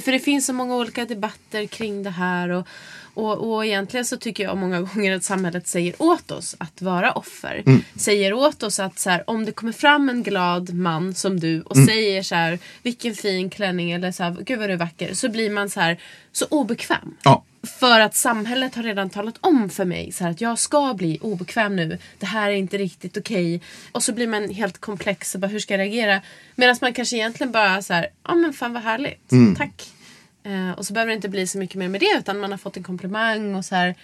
För 0.04 0.12
det 0.12 0.18
finns 0.18 0.46
så 0.46 0.52
många 0.52 0.76
olika 0.76 1.04
debatter 1.04 1.66
kring 1.66 2.02
det 2.02 2.10
här. 2.10 2.48
Och, 2.48 2.68
och, 3.14 3.54
och 3.54 3.66
egentligen 3.66 4.04
så 4.04 4.16
tycker 4.16 4.44
jag 4.44 4.56
många 4.56 4.80
gånger 4.94 5.16
att 5.16 5.24
samhället 5.24 5.66
säger 5.66 5.94
åt 6.02 6.30
oss 6.30 6.56
att 6.58 6.82
vara 6.82 7.12
offer. 7.12 7.62
Säger 7.96 8.32
åt 8.32 8.62
oss 8.62 8.80
att 8.80 8.98
så 8.98 9.10
här, 9.10 9.30
om 9.30 9.44
det 9.44 9.52
kommer 9.52 9.72
fram 9.72 10.08
en 10.08 10.22
glad 10.22 10.74
man 10.74 11.14
som 11.14 11.40
du 11.40 11.60
och 11.62 11.76
säger 11.76 12.22
så 12.22 12.34
här, 12.34 12.58
vilken 12.82 13.14
fin 13.14 13.50
klänning 13.50 13.92
eller 13.92 14.12
så 14.12 14.22
här, 14.22 14.36
gud 14.40 14.58
vad 14.58 14.68
du 14.68 14.72
är 14.72 14.78
vacker. 14.78 15.14
Så 15.14 15.28
blir 15.28 15.50
man 15.50 15.70
så 15.70 15.80
här, 15.80 15.98
så 16.32 16.46
obekväm. 16.50 17.16
Ja. 17.22 17.44
För 17.80 18.00
att 18.00 18.14
samhället 18.14 18.74
har 18.74 18.82
redan 18.82 19.10
talat 19.10 19.34
om 19.40 19.70
för 19.70 19.84
mig 19.84 20.12
så 20.12 20.26
att 20.26 20.40
jag 20.40 20.58
ska 20.58 20.94
bli 20.94 21.18
obekväm 21.22 21.76
nu. 21.76 21.98
Det 22.18 22.26
här 22.26 22.50
är 22.50 22.54
inte 22.54 22.78
riktigt 22.78 23.16
okej. 23.16 23.60
Och 23.92 24.02
så 24.02 24.12
blir 24.12 24.26
man 24.26 24.48
helt 24.50 24.78
komplex 24.78 25.34
och 25.34 25.40
bara 25.40 25.46
hur 25.46 25.58
ska 25.58 25.74
jag 25.74 25.78
reagera? 25.78 26.20
Medan 26.54 26.76
man 26.80 26.94
kanske 26.94 27.16
egentligen 27.16 27.52
bara 27.52 27.82
så 27.82 27.94
här, 27.94 28.06
ja 28.24 28.34
men 28.34 28.52
fan 28.52 28.72
vad 28.72 28.82
härligt. 28.82 29.32
Tack. 29.58 29.93
Eh, 30.44 30.70
och 30.78 30.86
så 30.86 30.92
behöver 30.92 31.10
det 31.10 31.16
inte 31.16 31.28
bli 31.28 31.46
så 31.46 31.58
mycket 31.58 31.76
mer 31.76 31.88
med 31.88 32.00
det 32.00 32.16
utan 32.18 32.38
man 32.40 32.50
har 32.50 32.58
fått 32.58 32.76
en 32.76 32.82
komplimang 32.82 33.54
och 33.54 33.64
så 33.64 33.74
här. 33.74 33.94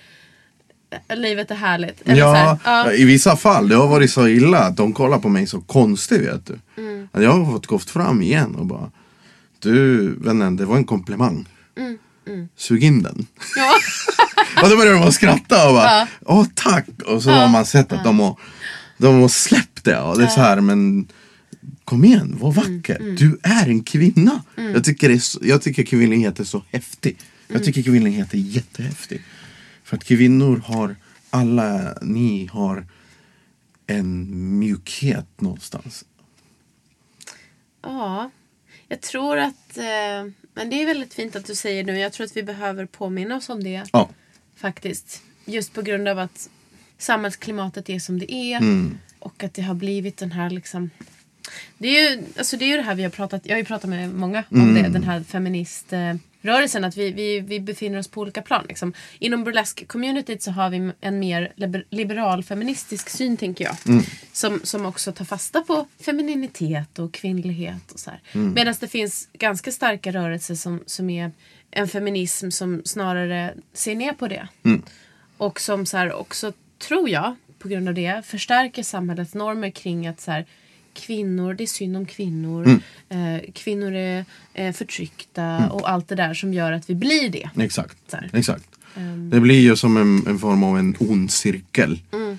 eh, 1.08 1.16
Livet 1.16 1.50
är 1.50 1.54
härligt. 1.54 2.02
Eller 2.08 2.18
Ja, 2.20 2.32
här, 2.32 2.58
ja. 2.64 2.92
i 2.92 3.04
vissa 3.04 3.36
fall. 3.36 3.68
Det 3.68 3.76
har 3.76 3.88
varit 3.88 4.10
så 4.10 4.28
illa 4.28 4.58
att 4.58 4.76
de 4.76 4.92
kollar 4.92 5.18
på 5.18 5.28
mig 5.28 5.46
så 5.46 5.60
konstigt 5.60 6.20
vet 6.20 6.46
du. 6.46 6.58
Mm. 6.82 7.08
Att 7.12 7.22
jag 7.22 7.30
har 7.32 7.52
fått 7.52 7.66
gå 7.66 7.78
fram 7.78 8.22
igen 8.22 8.54
och 8.54 8.66
bara 8.66 8.90
Du 9.58 10.08
vännen, 10.20 10.56
det 10.56 10.64
var 10.64 10.76
en 10.76 10.84
komplimang. 10.84 11.48
Sug 12.56 12.84
in 12.84 13.02
den. 13.02 13.12
Mm, 13.14 13.26
Ja. 13.56 13.74
och 14.62 14.70
då 14.70 14.76
börjar 14.76 14.94
de 14.94 15.02
att 15.08 15.14
skratta 15.14 15.68
och 15.68 15.74
bara 15.74 16.08
Åh 16.26 16.46
tack! 16.54 16.86
Och 17.06 17.22
så 17.22 17.30
har 17.30 17.48
man 17.48 17.66
sett 17.66 17.92
att 17.92 18.04
de 18.04 18.20
har, 18.20 18.36
de 18.98 19.20
har 19.20 19.28
släppt 19.28 19.84
det. 19.84 19.98
Och 20.00 20.18
det 20.18 20.24
är 20.24 20.28
så 20.28 20.40
här, 20.40 20.60
men 20.60 21.08
Kom 21.90 22.04
igen, 22.04 22.36
var 22.40 22.52
vacker. 22.52 23.16
Du 23.18 23.38
är 23.42 23.68
en 23.68 23.82
kvinna. 23.82 24.42
Jag, 24.56 24.84
tycker 24.84 25.08
det 25.08 25.14
är 25.14 25.48
jag 25.48 25.62
tycker 25.62 25.82
kvinnlighet 25.82 26.40
är 26.40 26.44
så 26.44 26.62
häftig. 26.70 27.16
Jag 27.48 27.64
tycker 27.64 27.82
kvinnlighet 27.82 28.34
är 28.34 28.38
jättehäftig. 28.38 29.22
För 29.84 29.96
att 29.96 30.04
kvinnor 30.04 30.56
har, 30.56 30.96
alla 31.30 31.98
ni 32.02 32.46
har 32.46 32.86
en 33.86 34.28
mjukhet 34.58 35.40
någonstans. 35.40 36.04
Ja. 37.82 38.30
Jag 38.88 39.00
tror 39.00 39.38
att, 39.38 39.76
eh, 39.76 40.32
men 40.54 40.70
det 40.70 40.82
är 40.82 40.86
väldigt 40.86 41.14
fint 41.14 41.36
att 41.36 41.46
du 41.46 41.54
säger 41.54 41.84
nu, 41.84 41.98
jag 41.98 42.12
tror 42.12 42.26
att 42.26 42.36
vi 42.36 42.42
behöver 42.42 42.86
påminna 42.86 43.36
oss 43.36 43.48
om 43.48 43.64
det. 43.64 43.84
Ja. 43.92 44.10
Faktiskt. 44.56 45.22
Just 45.44 45.72
på 45.72 45.82
grund 45.82 46.08
av 46.08 46.18
att 46.18 46.50
samhällsklimatet 46.98 47.90
är 47.90 47.98
som 47.98 48.18
det 48.18 48.34
är. 48.34 48.56
Mm. 48.56 48.98
Och 49.18 49.44
att 49.44 49.54
det 49.54 49.62
har 49.62 49.74
blivit 49.74 50.16
den 50.16 50.32
här 50.32 50.50
liksom 50.50 50.90
det 51.78 51.88
är, 51.88 52.10
ju, 52.10 52.22
alltså 52.38 52.56
det 52.56 52.64
är 52.64 52.68
ju 52.68 52.76
det 52.76 52.82
här 52.82 52.94
vi 52.94 53.02
har 53.02 53.10
pratat, 53.10 53.42
jag 53.44 53.52
har 53.52 53.58
ju 53.58 53.64
pratat 53.64 53.90
med 53.90 54.14
många 54.14 54.44
om 54.50 54.60
Mm. 54.60 54.82
det, 54.82 54.88
den 54.88 55.02
här 55.02 55.22
feministrörelsen. 55.22 56.84
Att 56.84 56.96
vi, 56.96 57.12
vi, 57.12 57.40
vi 57.40 57.60
befinner 57.60 57.98
oss 57.98 58.08
på 58.08 58.20
olika 58.20 58.42
plan. 58.42 58.64
Liksom. 58.68 58.92
Inom 59.18 59.44
burlesk-communityt 59.44 60.42
så 60.42 60.50
har 60.50 60.70
vi 60.70 60.92
en 61.00 61.18
mer 61.18 61.52
liber, 61.56 61.84
liberal 61.90 62.44
feministisk 62.44 63.08
syn 63.08 63.36
tänker 63.36 63.64
jag. 63.64 63.76
Mm. 63.86 64.04
Som, 64.32 64.60
som 64.64 64.86
också 64.86 65.12
tar 65.12 65.24
fasta 65.24 65.60
på 65.60 65.86
femininitet 66.00 66.98
och 66.98 67.12
kvinnlighet. 67.12 67.92
och 67.92 68.00
så 68.00 68.10
här. 68.10 68.20
Mm. 68.32 68.52
Medan 68.54 68.74
det 68.80 68.88
finns 68.88 69.28
ganska 69.32 69.72
starka 69.72 70.12
rörelser 70.12 70.54
som, 70.54 70.80
som 70.86 71.10
är 71.10 71.32
en 71.70 71.88
feminism 71.88 72.50
som 72.50 72.82
snarare 72.84 73.54
ser 73.72 73.94
ner 73.94 74.12
på 74.12 74.28
det. 74.28 74.48
Mm. 74.64 74.82
Och 75.36 75.60
som 75.60 75.86
så 75.86 75.96
här 75.96 76.12
också, 76.12 76.52
tror 76.78 77.08
jag, 77.08 77.36
på 77.58 77.68
grund 77.68 77.88
av 77.88 77.94
det 77.94 78.26
förstärker 78.26 78.82
samhällets 78.82 79.34
normer 79.34 79.70
kring 79.70 80.06
att 80.06 80.20
så 80.20 80.30
här, 80.30 80.46
kvinnor, 80.94 81.54
det 81.54 81.64
är 81.64 81.66
synd 81.66 81.96
om 81.96 82.06
kvinnor. 82.06 82.80
Eh, 83.08 83.52
kvinnor 83.54 83.92
är 83.94 84.24
eh, 84.54 84.72
förtryckta 84.72 85.68
och 85.70 85.90
allt 85.90 86.08
det 86.08 86.14
där 86.14 86.34
som 86.34 86.54
gör 86.54 86.72
att 86.72 86.90
vi 86.90 86.94
blir 86.94 87.28
det. 87.28 87.50
Exakt. 87.62 88.14
Exakt. 88.32 88.64
Ehm. 88.96 89.30
Det 89.30 89.40
blir 89.40 89.60
ju 89.60 89.76
som 89.76 89.96
en, 89.96 90.26
en 90.26 90.38
form 90.38 90.62
av 90.62 90.78
en 90.78 90.96
ond 90.98 91.30
cirkel. 91.30 92.00
Mm. 92.12 92.38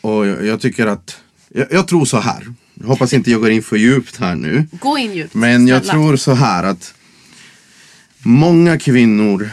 Och 0.00 0.26
jag, 0.26 0.44
jag 0.46 0.60
tycker 0.60 0.86
att, 0.86 1.20
jag, 1.48 1.66
jag 1.70 1.88
tror 1.88 2.04
så 2.04 2.18
här. 2.20 2.54
Jag 2.74 2.86
hoppas 2.86 3.12
inte 3.12 3.30
jag 3.30 3.40
går 3.40 3.50
in 3.50 3.62
för 3.62 3.76
djupt 3.76 4.16
här 4.16 4.34
nu. 4.34 4.66
Gå 4.80 4.98
in 4.98 5.14
djupt. 5.14 5.34
Men 5.34 5.66
jag 5.68 5.82
snälla. 5.84 5.92
tror 5.92 6.16
så 6.16 6.32
här 6.34 6.64
att 6.64 6.94
många 8.22 8.78
kvinnor 8.78 9.50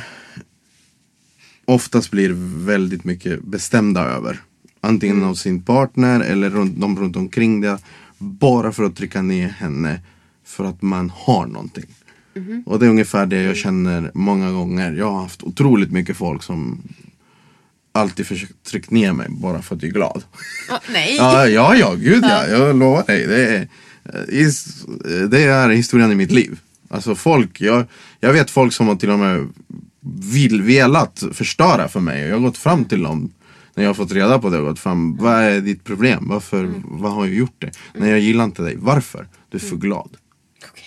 oftast 1.65 2.11
blir 2.11 2.32
väldigt 2.65 3.03
mycket 3.03 3.43
bestämda 3.43 4.01
över. 4.01 4.39
Antingen 4.82 5.15
Mm. 5.17 5.30
av 5.30 5.36
sin 5.36 5.61
partner 5.61 6.19
eller 6.19 6.49
de 6.80 6.99
runt 6.99 7.15
omkring 7.15 7.61
det. 7.61 7.78
Bara 8.22 8.72
för 8.72 8.84
att 8.84 8.95
trycka 8.95 9.22
ner 9.22 9.49
henne 9.49 9.99
för 10.45 10.65
att 10.65 10.82
man 10.82 11.09
har 11.15 11.45
någonting. 11.45 11.86
Mhm. 12.34 12.63
Och 12.65 12.80
det 12.80 12.86
är 12.86 12.89
ungefär 12.89 13.26
det 13.26 13.41
jag 13.41 13.57
känner 13.57 14.11
många 14.13 14.51
gånger. 14.51 14.91
Jag 14.91 15.11
har 15.11 15.22
haft 15.22 15.43
otroligt 15.43 15.91
mycket 15.91 16.17
folk 16.17 16.43
som 16.43 16.82
alltid 17.91 18.28
försökt 18.28 18.63
trycka 18.63 18.88
ner 18.95 19.13
mig 19.13 19.28
bara 19.30 19.61
för 19.61 19.76
att 19.76 19.82
jag 19.82 19.89
är 19.89 19.93
glad. 19.93 20.24
Ah, 20.69 20.80
nej. 20.93 21.15
Ja, 21.17 21.47
ja, 21.47 21.76
ja, 21.76 21.93
gud 21.93 22.24
ja. 22.24 22.47
Jag 22.47 22.76
lovar 22.76 23.03
dig. 23.07 23.28
Det 23.28 23.47
är, 23.47 23.61
eh, 24.13 25.30
det 25.30 25.43
är 25.43 25.69
historien 25.69 26.11
i 26.11 26.15
mitt 26.15 26.32
liv. 26.32 26.59
Alltså 26.89 27.15
folk, 27.15 27.61
jag, 27.61 27.86
jag 28.19 28.34
vet 28.34 28.49
folk 28.51 28.74
som 28.74 28.88
har 28.88 28.95
till 28.95 29.09
och 29.09 29.19
med 29.19 29.47
vill, 30.34 30.61
velat 30.61 31.24
förstöra 31.34 31.88
för 31.88 31.99
mig. 31.99 32.22
Jag 32.22 32.36
har 32.36 32.41
gått 32.41 32.57
fram 32.57 32.86
till 32.86 33.03
dem 33.03 33.32
när 33.82 33.86
jag 33.86 33.89
har 33.89 33.95
fått 33.95 34.11
reda 34.11 34.39
på 34.39 34.49
det. 34.49 34.57
och 34.57 34.65
Gått 34.65 34.79
fram, 34.79 35.15
vad 35.17 35.34
är 35.34 35.61
ditt 35.61 35.84
problem? 35.84 36.27
Varför, 36.27 36.73
vad 36.84 37.11
har 37.11 37.25
jag 37.25 37.36
gjort 37.36 37.55
det? 37.57 37.71
Nej, 37.93 38.09
jag 38.09 38.19
gillar 38.19 38.43
inte 38.43 38.61
dig. 38.63 38.75
Varför? 38.77 39.27
Du 39.49 39.57
är 39.57 39.61
för 39.61 39.75
glad. 39.75 40.17
Okej. 40.69 40.84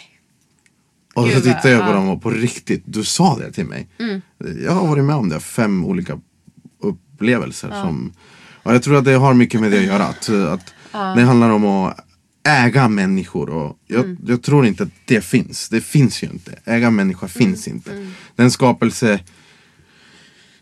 Och 1.14 1.28
så 1.28 1.40
tittar 1.40 1.68
jag 1.68 1.86
på 1.86 1.92
dem 1.92 2.08
och 2.08 2.22
på 2.22 2.30
riktigt, 2.30 2.82
du 2.86 3.04
sa 3.04 3.38
det 3.38 3.52
till 3.52 3.66
mig. 3.66 3.88
Jag 4.64 4.72
har 4.72 4.88
varit 4.88 5.04
med 5.04 5.16
om 5.16 5.28
det, 5.28 5.40
fem 5.40 5.84
olika 5.84 6.20
upplevelser. 6.80 7.70
Som, 7.70 8.12
och 8.62 8.74
jag 8.74 8.82
tror 8.82 8.96
att 8.96 9.04
det 9.04 9.12
har 9.12 9.34
mycket 9.34 9.60
med 9.60 9.70
det 9.70 9.78
att 9.78 9.84
göra. 9.84 10.04
Att, 10.04 10.28
att 10.28 10.74
Det 11.16 11.22
handlar 11.22 11.50
om 11.50 11.64
att 11.64 12.00
äga 12.48 12.88
människor. 12.88 13.50
Och 13.50 13.78
jag, 13.86 14.16
jag 14.26 14.42
tror 14.42 14.66
inte 14.66 14.82
att 14.82 14.92
det 15.04 15.20
finns. 15.20 15.68
Det 15.68 15.80
finns 15.80 16.22
ju 16.22 16.26
inte. 16.26 16.58
Äga 16.64 16.90
människa 16.90 17.28
finns 17.28 17.68
inte. 17.68 18.12
Den 18.36 18.50
skapelse 18.50 19.20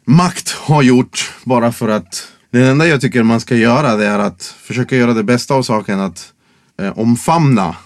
makt 0.05 0.51
har 0.51 0.83
gjort 0.83 1.33
bara 1.45 1.73
för 1.73 1.89
att 1.89 2.29
det 2.51 2.69
enda 2.69 2.87
jag 2.87 3.01
tycker 3.01 3.23
man 3.23 3.41
ska 3.41 3.57
göra 3.57 3.97
det 3.97 4.07
är 4.07 4.19
att 4.19 4.43
försöka 4.43 4.97
göra 4.97 5.15
det 5.15 5.25
bästa 5.25 5.55
av 5.55 5.63
saken. 5.63 6.01
Att 6.01 6.33
eh, 6.81 6.99
omfamna 6.99 7.77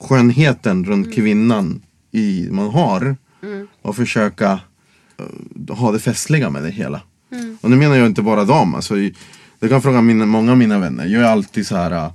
skönheten 0.00 0.84
runt 0.84 1.14
kvinnan 1.14 1.82
i, 2.12 2.48
man 2.50 2.70
har. 2.70 3.16
Och 3.82 3.96
försöka 3.96 4.60
eh, 5.18 5.76
ha 5.76 5.92
det 5.92 5.98
festliga 5.98 6.50
med 6.50 6.62
det 6.62 6.70
hela. 6.70 7.02
Och 7.60 7.70
nu 7.70 7.76
menar 7.76 7.96
jag 7.96 8.06
inte 8.06 8.22
bara 8.22 8.44
dem. 8.44 8.74
Alltså, 8.74 8.94
du 9.60 9.68
kan 9.68 9.82
fråga 9.82 10.00
mina, 10.00 10.26
många 10.26 10.52
av 10.52 10.58
mina 10.58 10.78
vänner. 10.78 11.06
Jag 11.06 11.22
är 11.22 11.26
alltid 11.26 11.66
så 11.66 11.76
här. 11.76 12.10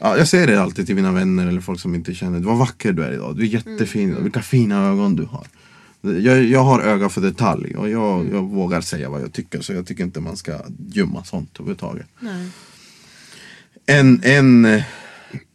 Ja, 0.00 0.16
jag 0.18 0.28
säger 0.28 0.46
det 0.46 0.62
alltid 0.62 0.86
till 0.86 0.94
mina 0.94 1.12
vänner 1.12 1.46
eller 1.46 1.60
folk 1.60 1.80
som 1.80 1.94
inte 1.94 2.14
känner. 2.14 2.40
Vad 2.40 2.56
vacker 2.56 2.92
du 2.92 3.04
är 3.04 3.12
idag. 3.12 3.36
Du 3.36 3.42
är 3.42 3.46
jättefin. 3.46 4.22
Vilka 4.22 4.42
fina 4.42 4.88
ögon 4.88 5.16
du 5.16 5.24
har. 5.24 5.46
Jag, 6.04 6.44
jag 6.44 6.64
har 6.64 6.80
öga 6.80 7.08
för 7.08 7.20
detalj 7.20 7.76
och 7.76 7.90
jag, 7.90 8.26
jag 8.32 8.42
vågar 8.42 8.80
säga 8.80 9.08
vad 9.10 9.22
jag 9.22 9.32
tycker. 9.32 9.60
Så 9.60 9.72
jag 9.72 9.86
tycker 9.86 10.04
inte 10.04 10.20
man 10.20 10.36
ska 10.36 10.60
gömma 10.88 11.24
sånt 11.24 11.50
överhuvudtaget. 11.54 12.06
Nej. 12.20 12.48
En, 13.86 14.20
en, 14.24 14.82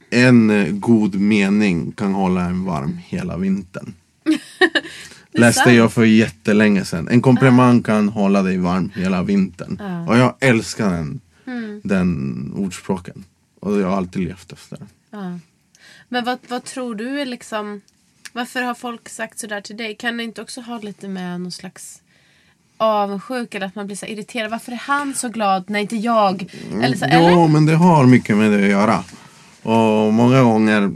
en 0.10 0.68
god 0.80 1.16
mening 1.16 1.92
kan 1.92 2.14
hålla 2.14 2.42
en 2.46 2.66
varm 2.66 2.98
hela 3.08 3.38
vintern. 3.38 3.94
Läste 5.32 5.72
jag 5.72 5.94
för 5.94 6.04
jättelänge 6.04 6.86
sedan. 6.86 7.08
En 7.08 7.22
komplimang 7.22 7.84
kan 7.84 8.10
hålla 8.10 8.42
dig 8.44 8.58
varm 8.58 8.92
hela 8.96 9.24
vintern. 9.24 9.80
Och 10.08 10.18
jag 10.18 10.36
älskar 10.40 10.92
den, 10.92 11.20
Mm. 11.46 11.82
den 11.84 12.54
ordspråken. 12.56 13.24
Och 13.60 13.80
jag 13.80 13.88
har 13.90 13.98
alltid 13.98 14.22
levt 14.24 14.52
efter 14.52 14.78
den. 15.10 15.42
Men 16.10 16.26
vad, 16.26 16.38
vad 16.48 16.64
tror 16.64 16.96
du 16.96 17.22
är 17.22 17.26
liksom... 17.26 17.82
Varför 18.34 18.62
har 18.62 18.74
folk 18.74 19.10
sagt 19.10 19.40
sådär 19.40 19.62
till 19.62 19.78
dig? 19.78 19.96
Kan 19.96 20.18
det 20.18 20.24
inte 20.24 20.42
också 20.42 20.62
ha 20.62 20.80
lite 20.80 21.08
med 21.08 21.42
någon 21.42 21.52
slags 21.52 22.02
avundsjuka 22.78 23.58
eller 23.58 23.68
att 23.68 23.76
man 23.76 23.86
blir 23.86 23.96
så 23.98 24.06
irriterad? 24.06 24.52
Varför 24.52 24.72
är 24.72 24.76
han 24.86 25.14
så 25.14 25.30
glad 25.30 25.70
när 25.70 25.80
inte 25.80 25.96
jag? 25.96 26.46
Eller 26.82 26.98
så. 26.98 27.06
Jo, 27.10 27.20
eller? 27.20 27.48
men 27.48 27.66
det 27.66 27.76
har 27.76 28.06
mycket 28.06 28.38
med 28.38 28.52
det 28.52 28.64
att 28.64 28.70
göra. 28.70 29.04
Och 29.64 30.14
många 30.14 30.42
gånger, 30.42 30.92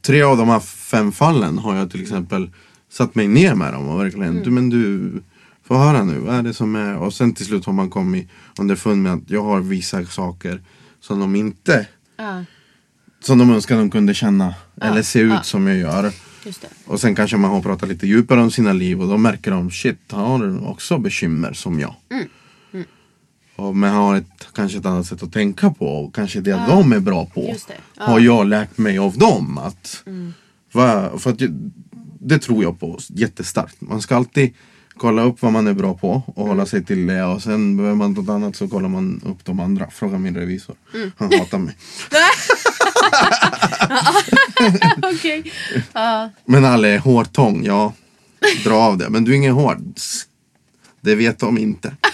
tre 0.00 0.22
av 0.22 0.36
de 0.36 0.48
här 0.48 0.60
fem 0.60 1.12
fallen 1.12 1.58
har 1.58 1.76
jag 1.76 1.90
till 1.90 2.02
exempel 2.02 2.50
satt 2.90 3.14
mig 3.14 3.28
ner 3.28 3.54
med 3.54 3.72
dem 3.72 3.88
och 3.88 4.00
verkligen, 4.00 4.30
Mm. 4.30 4.42
du 4.42 4.50
men 4.50 4.70
du, 4.70 5.12
få 5.64 5.76
höra 5.76 6.04
nu, 6.04 6.18
vad 6.18 6.34
är 6.34 6.42
det 6.42 6.54
som 6.54 6.76
är? 6.76 6.96
Och 6.96 7.14
sen 7.14 7.34
till 7.34 7.46
slut 7.46 7.64
har 7.66 7.72
man 7.72 7.90
kommit 7.90 8.28
underfund 8.58 9.02
med 9.02 9.12
att 9.12 9.30
jag 9.30 9.42
har 9.44 9.60
vissa 9.60 10.04
saker 10.04 10.62
som 11.00 11.20
de 11.20 11.36
inte, 11.36 11.86
Ja, 12.16 12.44
som 13.20 13.38
de 13.38 13.50
önskar 13.50 13.76
de 13.76 13.90
kunde 13.90 14.14
känna 14.14 14.54
eller 14.80 15.02
se 15.02 15.18
ut 15.20 15.30
ja. 15.32 15.42
som 15.42 15.66
jag 15.66 15.76
gör. 15.76 16.12
Och 16.86 17.00
sen 17.00 17.14
kanske 17.14 17.36
man 17.36 17.50
har 17.50 17.62
pratat 17.62 17.88
lite 17.88 18.06
djupare 18.06 18.40
om 18.40 18.50
sina 18.50 18.72
liv 18.72 19.00
och 19.02 19.08
då 19.08 19.16
märker 19.18 19.50
de 19.50 19.70
shit, 19.70 19.98
han 20.10 20.24
har 20.24 20.68
också 20.70 20.98
bekymmer 20.98 21.52
som 21.52 21.80
jag. 21.80 21.94
Mm. 22.10 22.28
Och, 23.56 23.76
men 23.76 23.92
har 23.94 24.16
ett, 24.16 24.48
kanske 24.54 24.78
ett 24.78 24.86
annat 24.86 25.06
sätt 25.06 25.22
att 25.22 25.32
tänka 25.32 25.70
på 25.70 25.86
och 25.86 26.14
kanske 26.14 26.40
det 26.40 26.64
de 26.68 26.92
är 26.92 27.00
bra 27.00 27.26
på. 27.26 27.54
Ja. 27.96 28.04
Har 28.04 28.20
jag 28.20 28.46
lärt 28.46 28.78
mig 28.78 28.98
av 28.98 29.18
dem. 29.18 29.58
Att, 29.58 30.04
va, 30.72 31.18
för 31.18 31.30
att, 31.30 31.40
det 32.20 32.38
tror 32.38 32.62
jag 32.62 32.80
på 32.80 32.98
jättestarkt. 33.08 33.80
Man 33.80 34.02
ska 34.02 34.16
alltid 34.16 34.54
kolla 34.96 35.22
upp 35.22 35.42
vad 35.42 35.52
man 35.52 35.66
är 35.66 35.72
bra 35.74 35.94
på 35.94 36.22
och 36.26 36.38
Mm. 36.38 36.48
hålla 36.48 36.66
sig 36.66 36.84
till 36.84 37.06
det. 37.06 37.24
Och 37.24 37.42
sen 37.42 37.76
behöver 37.76 37.96
man 37.96 38.12
något 38.12 38.28
annat 38.28 38.56
så 38.56 38.68
kollar 38.68 38.88
man 38.88 39.20
upp 39.24 39.44
de 39.44 39.60
andra. 39.60 39.90
Fråga 39.90 40.18
min 40.18 40.34
revisor. 40.36 40.76
Mm. 40.94 41.12
Han 41.16 41.32
hatar 41.38 41.58
mig. 41.58 41.76
Okej. 45.14 45.52
Ja. 45.92 46.30
Men 46.44 46.64
alla 46.64 46.88
är 46.88 46.98
hårtång, 46.98 47.64
ja. 47.64 47.92
Dra 48.64 48.74
av 48.74 48.98
det. 48.98 49.10
Men 49.10 49.24
du 49.24 49.32
är 49.32 49.36
ingen 49.36 49.54
hård. 49.54 49.78
Det 51.00 51.14
vet 51.14 51.38
de 51.38 51.58
inte. 51.58 51.96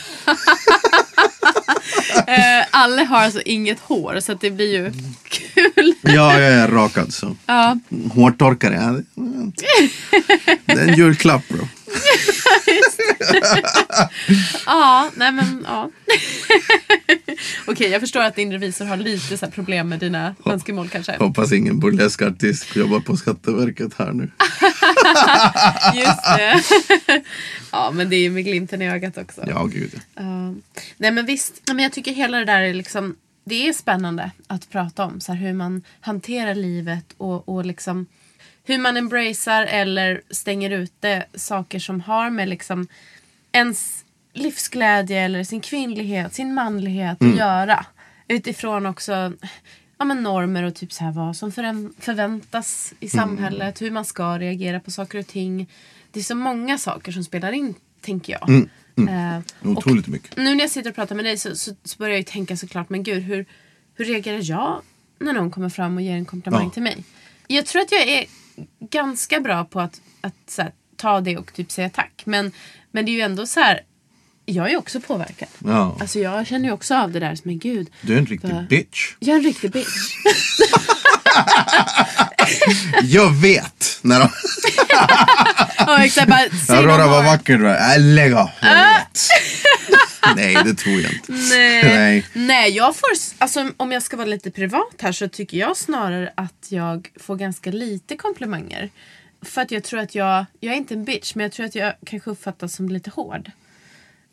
Eh, 2.26 2.66
alla 2.70 3.04
har 3.04 3.18
alltså 3.18 3.40
inget 3.44 3.80
hår 3.80 4.20
så 4.20 4.34
det 4.34 4.50
blir 4.50 4.72
ju 4.72 4.92
kul. 5.28 5.94
Ja, 6.02 6.38
jag 6.40 6.52
är 6.52 6.68
rakad 6.68 7.12
så. 7.14 7.36
Ja, 7.46 7.76
Hårtorkare, 8.14 8.74
ja, 8.74 9.00
det 10.64 10.72
är 10.80 10.88
en 10.88 10.94
julklapp 10.96 11.48
bro. 11.48 11.68
ja 14.66 15.10
nej 15.14 15.32
men 15.32 15.66
ja. 15.68 15.90
Okej, 17.66 17.90
jag 17.90 18.00
förstår 18.00 18.20
att 18.20 18.36
din 18.36 18.52
revisor 18.52 18.84
har 18.84 18.96
lite 18.96 19.38
så 19.38 19.46
problem 19.46 19.88
med 19.88 19.98
dina 19.98 20.34
önskemål 20.46 20.88
kanske. 20.88 21.16
Hoppas 21.16 21.52
ingen 21.52 21.80
burlesk 21.80 22.22
artist 22.22 22.76
jobbar 22.76 23.00
på 23.00 23.16
Skatteverket 23.16 23.94
här 23.98 24.12
nu. 24.12 24.30
Just 26.00 26.24
det. 26.24 26.62
ja, 27.72 27.90
men 27.90 28.10
det 28.10 28.16
är 28.16 28.20
ju 28.20 28.30
med 28.30 28.44
glimten 28.44 28.82
i 28.82 28.90
ögat 28.90 29.18
också. 29.18 29.44
Ja, 29.46 29.64
gud. 29.64 30.00
Ja. 30.14 30.54
nej 30.96 31.10
men 31.10 31.26
visst, 31.26 31.62
men 31.66 31.78
jag 31.78 31.92
tycker 31.92 32.12
hela 32.12 32.38
det 32.38 32.44
där 32.44 32.60
är 32.60 32.74
liksom 32.74 33.16
Det 33.44 33.68
är 33.68 33.72
spännande 33.72 34.30
att 34.46 34.70
prata 34.70 35.04
om 35.04 35.20
så 35.20 35.32
här, 35.32 35.40
hur 35.40 35.52
man 35.52 35.82
hanterar 36.00 36.54
livet 36.54 37.14
och, 37.16 37.48
och 37.48 37.66
liksom 37.66 38.06
hur 38.70 38.78
man 38.78 38.96
embracear 38.96 39.62
eller 39.66 40.22
stänger 40.30 40.70
ute 40.70 41.24
saker 41.34 41.78
som 41.78 42.00
har 42.00 42.30
med 42.30 42.48
liksom 42.48 42.86
ens 43.52 44.04
livsglädje 44.32 45.20
eller 45.24 45.44
sin 45.44 45.60
kvinnlighet, 45.60 46.34
sin 46.34 46.54
manlighet 46.54 47.22
att 47.22 47.36
göra. 47.36 47.86
Utifrån 48.28 48.86
också 48.86 49.32
ja, 49.98 50.04
men 50.04 50.22
normer 50.22 50.62
och 50.62 50.74
typ 50.74 50.92
så 50.92 51.04
här 51.04 51.12
vad 51.12 51.36
som 51.36 51.52
förväntas 52.00 52.94
i 53.00 53.08
samhället. 53.08 53.82
Hur 53.82 53.90
man 53.90 54.04
ska 54.04 54.38
reagera 54.38 54.80
på 54.80 54.90
saker 54.90 55.18
och 55.18 55.26
ting. 55.26 55.68
Det 56.12 56.20
är 56.20 56.24
så 56.24 56.34
många 56.34 56.78
saker 56.78 57.12
som 57.12 57.24
spelar 57.24 57.52
in, 57.52 57.74
tänker 58.00 58.32
jag. 58.32 58.50
Eh, 59.08 59.38
och 59.60 59.68
Otroligt 59.70 60.06
mycket. 60.06 60.36
nu 60.36 60.54
när 60.54 60.60
jag 60.60 60.70
sitter 60.70 60.90
och 60.90 60.96
pratar 60.96 61.14
med 61.14 61.24
dig 61.24 61.36
så, 61.38 61.56
så, 61.56 61.74
så 61.84 61.98
börjar 61.98 62.10
jag 62.12 62.18
ju 62.18 62.24
tänka 62.24 62.56
såklart, 62.56 62.88
men 62.88 63.02
gud 63.02 63.22
hur, 63.22 63.46
hur 63.94 64.04
reagerar 64.04 64.40
jag 64.42 64.82
när 65.18 65.32
någon 65.32 65.50
kommer 65.50 65.68
fram 65.68 65.96
och 65.96 66.02
ger 66.02 66.14
en 66.14 66.24
komplimang 66.24 66.64
Ja. 66.64 66.70
till 66.70 66.82
mig? 66.82 67.04
Jag 67.46 67.66
tror 67.66 67.82
att 67.82 67.92
jag 67.92 68.02
är 68.08 68.24
ganska 68.90 69.40
bra 69.40 69.64
på 69.64 69.80
att, 69.80 70.00
att 70.20 70.54
här, 70.58 70.72
ta 70.96 71.20
det 71.20 71.36
och 71.36 71.52
typ 71.52 71.70
säga 71.72 71.90
tack. 71.90 72.22
Men, 72.24 72.52
men 72.90 73.04
det 73.04 73.10
är 73.10 73.14
ju 73.14 73.20
ändå 73.20 73.46
så 73.46 73.60
här, 73.60 73.80
jag 74.46 74.70
är 74.72 74.76
också 74.76 75.00
påverkad. 75.00 75.48
Ja. 75.64 75.96
Alltså 76.00 76.18
jag 76.18 76.46
känner 76.46 76.64
ju 76.64 76.72
också 76.72 76.94
av 76.94 77.12
det 77.12 77.20
där, 77.20 77.38
men 77.42 77.58
gud. 77.58 77.90
Du 78.00 78.14
är 78.14 78.18
en 78.18 78.26
riktig 78.26 78.50
Va? 78.50 78.66
bitch. 78.68 79.14
Jag 79.18 79.34
är 79.34 79.38
en 79.38 79.44
riktig 79.44 79.70
bitch. 79.70 79.88
Jag 83.02 83.30
vet! 83.30 83.98
När 84.02 84.20
de... 84.20 84.28
Ja, 85.86 86.04
exakt, 86.04 86.28
bara, 86.28 86.38
var 87.06 87.06
more. 87.06 87.22
vacker. 87.26 87.58
du 87.58 87.64
bara, 87.64 87.94
Äh, 87.94 88.00
lägg 88.00 88.32
av. 88.32 88.50
Jag 88.60 88.68
vet. 88.74 89.18
Nej, 90.36 90.56
det 90.64 90.74
tror 90.74 91.00
jag 91.00 91.12
inte. 91.12 91.32
Nej. 91.32 91.82
Nej. 91.84 92.26
Nej, 92.32 92.70
jag 92.70 92.96
får, 92.96 93.08
alltså, 93.38 93.70
om 93.76 93.92
jag 93.92 94.02
ska 94.02 94.16
vara 94.16 94.26
lite 94.26 94.50
privat 94.50 94.94
här 94.98 95.12
så 95.12 95.28
tycker 95.28 95.58
jag 95.58 95.76
snarare 95.76 96.32
att 96.34 96.66
jag 96.68 97.10
får 97.16 97.36
ganska 97.36 97.70
lite 97.70 98.16
komplimanger. 98.16 98.90
För 99.42 99.62
att 99.62 99.70
jag 99.70 99.84
tror 99.84 100.00
att 100.00 100.14
jag, 100.14 100.46
jag 100.60 100.72
är 100.72 100.76
inte 100.76 100.94
en 100.94 101.04
bitch 101.04 101.34
men 101.34 101.44
jag 101.44 101.52
tror 101.52 101.66
att 101.66 101.74
jag 101.74 101.94
kanske 102.06 102.30
uppfattas 102.30 102.74
som 102.74 102.88
lite 102.88 103.10
hård. 103.10 103.50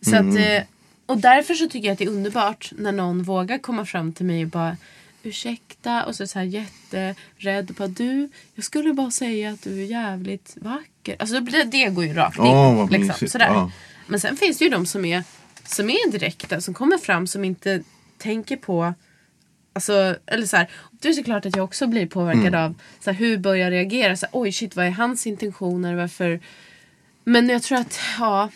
Så 0.02 0.16
att, 0.16 0.38
eh, 0.38 0.64
och 1.06 1.18
därför 1.18 1.54
så 1.54 1.70
tycker 1.70 1.88
jag 1.88 1.94
att 1.94 2.00
det 2.00 2.06
är 2.06 2.10
underbart 2.10 2.72
när 2.78 2.92
någon 2.92 3.24
vågar 3.24 3.58
komma 3.58 3.86
fram 3.86 4.14
till 4.14 4.26
mig 4.26 4.44
och 4.44 4.50
bara 4.50 4.78
ursäkta 5.24 6.04
och 6.04 6.16
så, 6.16 6.28
så 6.28 6.40
här 6.40 6.46
jätterädd 6.46 7.82
att 7.82 7.96
du, 7.98 8.30
jag 8.56 8.66
skulle 8.66 8.94
bara 8.94 9.12
säga 9.12 9.52
att 9.52 9.64
du 9.64 9.82
är 9.82 9.86
jävligt 9.86 10.58
vacker. 10.62 11.16
Alltså 11.20 11.40
det, 11.40 11.64
det 11.64 11.86
går 11.86 12.06
ju 12.06 12.14
rakt 12.14 12.38
in. 12.38 12.44
Vad 12.44 12.92
liksom, 12.92 13.28
sådär. 13.28 13.48
Ja. 13.48 13.72
Men 14.08 14.20
sen 14.20 14.38
finns 14.38 14.58
det 14.58 14.64
ju 14.64 14.70
de 14.70 14.86
som 14.86 15.06
är, 15.06 15.24
som 15.68 15.90
är 15.90 16.12
direkta, 16.12 16.62
som 16.62 16.74
kommer 16.74 16.98
fram 16.98 17.28
som 17.28 17.44
inte 17.46 17.82
tänker 18.18 18.58
på 18.58 18.94
Alltså, 19.74 20.16
eller 20.26 20.46
så 20.46 20.58
här, 20.58 20.70
det 20.92 21.08
är 21.10 21.14
såklart 21.14 21.46
att 21.46 21.56
jag 21.56 21.66
också 21.66 21.88
blir 21.88 22.08
påverkad 22.08 22.48
Mm. 22.48 22.62
av 22.64 22.74
så 23.00 23.12
här, 23.12 23.18
hur 23.18 23.38
börjar 23.38 23.64
jag 23.64 23.72
reagera. 23.72 24.16
Så 24.18 24.26
här, 24.26 24.30
Oj 24.42 24.52
shit 24.52 24.76
vad 24.76 24.86
är 24.86 24.90
hans 24.90 25.28
intentioner? 25.28 25.96
Varför? 25.96 26.40
Men 27.24 27.50
jag 27.50 27.64
tror 27.64 27.78
att, 27.78 28.00
ja. 28.20 28.50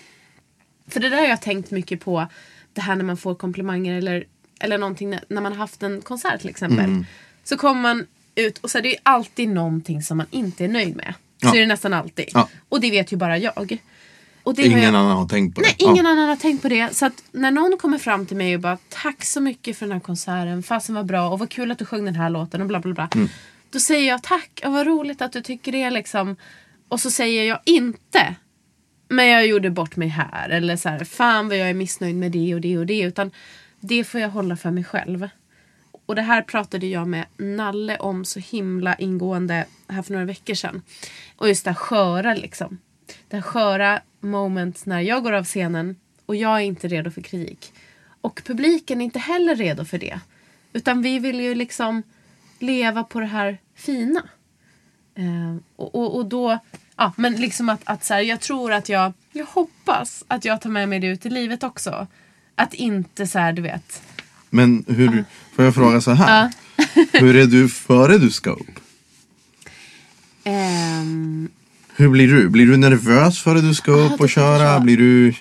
För 0.88 1.00
det 1.00 1.10
där 1.10 1.18
har 1.18 1.24
jag 1.28 1.42
tänkt 1.42 1.72
mycket 1.72 2.00
på. 2.02 2.28
Det 2.74 2.82
här 2.82 2.96
när 2.96 3.04
man 3.04 3.18
får 3.18 3.36
komplimanger 3.36 3.98
eller, 3.98 4.26
eller 4.60 4.78
någonting 4.78 5.10
när, 5.10 5.24
när 5.28 5.42
man 5.42 5.52
har 5.52 5.60
haft 5.60 5.84
en 5.84 6.02
konsert 6.02 6.42
till 6.42 6.50
exempel. 6.50 6.80
Mm. 6.86 7.06
Så 7.44 7.58
kommer 7.58 7.82
man 7.82 8.08
ut 8.36 8.58
och 8.58 8.72
så 8.72 8.78
är 8.78 8.82
det 8.82 8.90
ju 8.90 8.98
alltid 9.04 9.50
någonting 9.50 10.04
som 10.04 10.18
man 10.18 10.28
inte 10.32 10.64
är 10.66 10.70
nöjd 10.70 10.96
med. 10.96 11.14
Så 11.42 11.48
Ja. 11.48 11.56
är 11.56 11.60
det 11.60 11.66
nästan 11.68 11.94
alltid. 11.94 12.26
Ja. 12.34 12.50
Och 12.70 12.82
det 12.82 12.92
vet 12.92 13.12
ju 13.14 13.18
bara 13.18 13.38
jag. 13.38 13.78
Ingen 14.58 14.80
jag, 14.80 14.88
annan 14.88 15.18
har 15.18 15.28
tänkt 15.28 15.56
på 15.56 15.62
det. 15.62 15.68
Nej, 15.68 15.76
ingen 15.80 16.06
annan 16.06 16.30
har 16.30 16.36
tänkt 16.36 16.62
på 16.62 16.70
det. 16.70 16.96
Så 16.96 17.06
att 17.06 17.24
när 17.32 17.52
någon 17.52 17.78
kommer 17.78 17.98
fram 17.98 18.26
till 18.26 18.38
mig 18.38 18.56
och 18.56 18.62
bara 18.62 18.78
tack 18.90 19.24
så 19.26 19.42
mycket 19.42 19.78
för 19.78 19.86
den 19.86 19.94
här 19.94 20.00
konserten. 20.00 20.64
Fasen 20.64 20.96
var 20.96 21.04
bra 21.04 21.30
och 21.30 21.40
vad 21.40 21.50
kul 21.50 21.72
att 21.72 21.80
du 21.80 21.86
sjöng 21.86 22.06
den 22.06 22.16
här 22.16 22.30
låten 22.30 22.62
och 22.62 22.68
bla 22.68 22.80
bla 22.80 22.94
bla. 22.94 23.10
Då 23.72 23.80
säger 23.80 24.08
jag 24.08 24.24
tack 24.24 24.62
och 24.66 24.72
vad 24.72 24.88
roligt 24.88 25.22
att 25.22 25.32
du 25.34 25.42
tycker 25.42 25.72
det 25.72 25.90
liksom. 25.90 26.36
Och 26.88 27.00
så 27.00 27.12
säger 27.12 27.44
jag 27.44 27.60
inte 27.66 28.36
men 29.12 29.28
jag 29.28 29.48
gjorde 29.48 29.70
bort 29.70 29.96
mig 29.96 30.08
här. 30.08 30.50
Eller 30.50 30.76
så 30.76 30.90
här, 30.90 31.04
fan 31.04 31.48
vad 31.48 31.58
jag 31.58 31.70
är 31.70 31.74
missnöjd 31.74 32.16
med 32.16 32.32
det 32.32 32.56
och 32.56 32.62
det 32.62 32.78
och 32.78 32.86
det. 32.86 33.02
Utan 33.02 33.32
det 33.80 34.04
får 34.04 34.22
jag 34.22 34.30
hålla 34.30 34.58
för 34.58 34.72
mig 34.72 34.84
själv. 34.84 35.30
Och 36.06 36.16
det 36.16 36.22
här 36.22 36.42
pratade 36.42 36.88
jag 36.88 37.08
med 37.08 37.26
Nalle 37.38 37.98
om 37.98 38.26
så 38.26 38.40
himla 38.40 38.96
ingående 38.96 39.66
här 39.88 40.02
för 40.02 40.14
några 40.14 40.26
veckor 40.26 40.54
sedan. 40.54 40.82
Och 41.38 41.48
just 41.48 41.64
det 41.64 41.72
här 41.72 41.76
sköra 41.76 42.34
liksom. 42.34 42.78
Här 43.32 43.42
sköra 43.42 44.02
moment 44.20 44.86
när 44.86 45.02
jag 45.02 45.24
går 45.24 45.32
av 45.32 45.44
scenen 45.44 45.96
och 46.26 46.36
jag 46.36 46.58
är 46.58 46.64
inte 46.64 46.88
redo 46.88 47.12
för 47.12 47.22
kritik. 47.22 47.74
Och 48.22 48.42
publiken 48.46 49.02
är 49.02 49.06
inte 49.06 49.20
heller 49.20 49.56
redo 49.56 49.86
för 49.86 49.98
det. 49.98 50.20
Utan 50.74 51.02
vi 51.02 51.20
vill 51.20 51.40
ju 51.40 51.56
liksom 51.56 52.04
leva 52.60 53.04
på 53.04 53.20
det 53.20 53.26
här 53.26 53.58
fina. 53.76 54.24
Eh, 55.16 55.56
och, 55.76 55.96
och, 55.96 56.16
och 56.16 56.26
då, 56.26 56.60
ja 56.96 57.14
men 57.18 57.36
liksom 57.36 57.70
att, 57.70 57.82
att 57.84 58.06
så 58.06 58.14
här, 58.14 58.22
jag 58.22 58.40
tror 58.40 58.74
att 58.74 58.90
jag, 58.90 59.14
jag 59.32 59.46
hoppas 59.46 60.24
att 60.28 60.46
jag 60.46 60.62
tar 60.62 60.70
med 60.70 60.90
mig 60.90 61.00
det 61.00 61.08
ut 61.08 61.26
i 61.26 61.30
livet 61.30 61.64
också. 61.64 62.08
Att 62.56 62.74
inte 62.74 63.28
så 63.28 63.40
här, 63.40 63.54
du 63.54 63.62
vet. 63.62 64.02
Men 64.50 64.86
hur, 64.88 65.26
får 65.56 65.66
jag 65.66 65.76
fråga 65.76 66.02
så 66.02 66.12
här? 66.12 66.52
hur 67.12 67.36
är 67.36 67.46
du 67.46 67.70
före 67.70 68.18
du 68.18 68.32
ska 68.32 68.50
upp? 68.50 68.80
ehm, 70.44 71.50
Hur 72.02 72.10
blir 72.10 72.28
du? 72.28 72.50
Blir 72.50 72.66
du 72.68 72.78
nervös 72.78 73.40
före 73.42 73.62
du 73.62 73.74
ska 73.74 73.92
upp 73.92 74.22
och 74.22 74.30
köra? 74.30 74.80
Blir 74.80 74.98
du, 74.98 75.34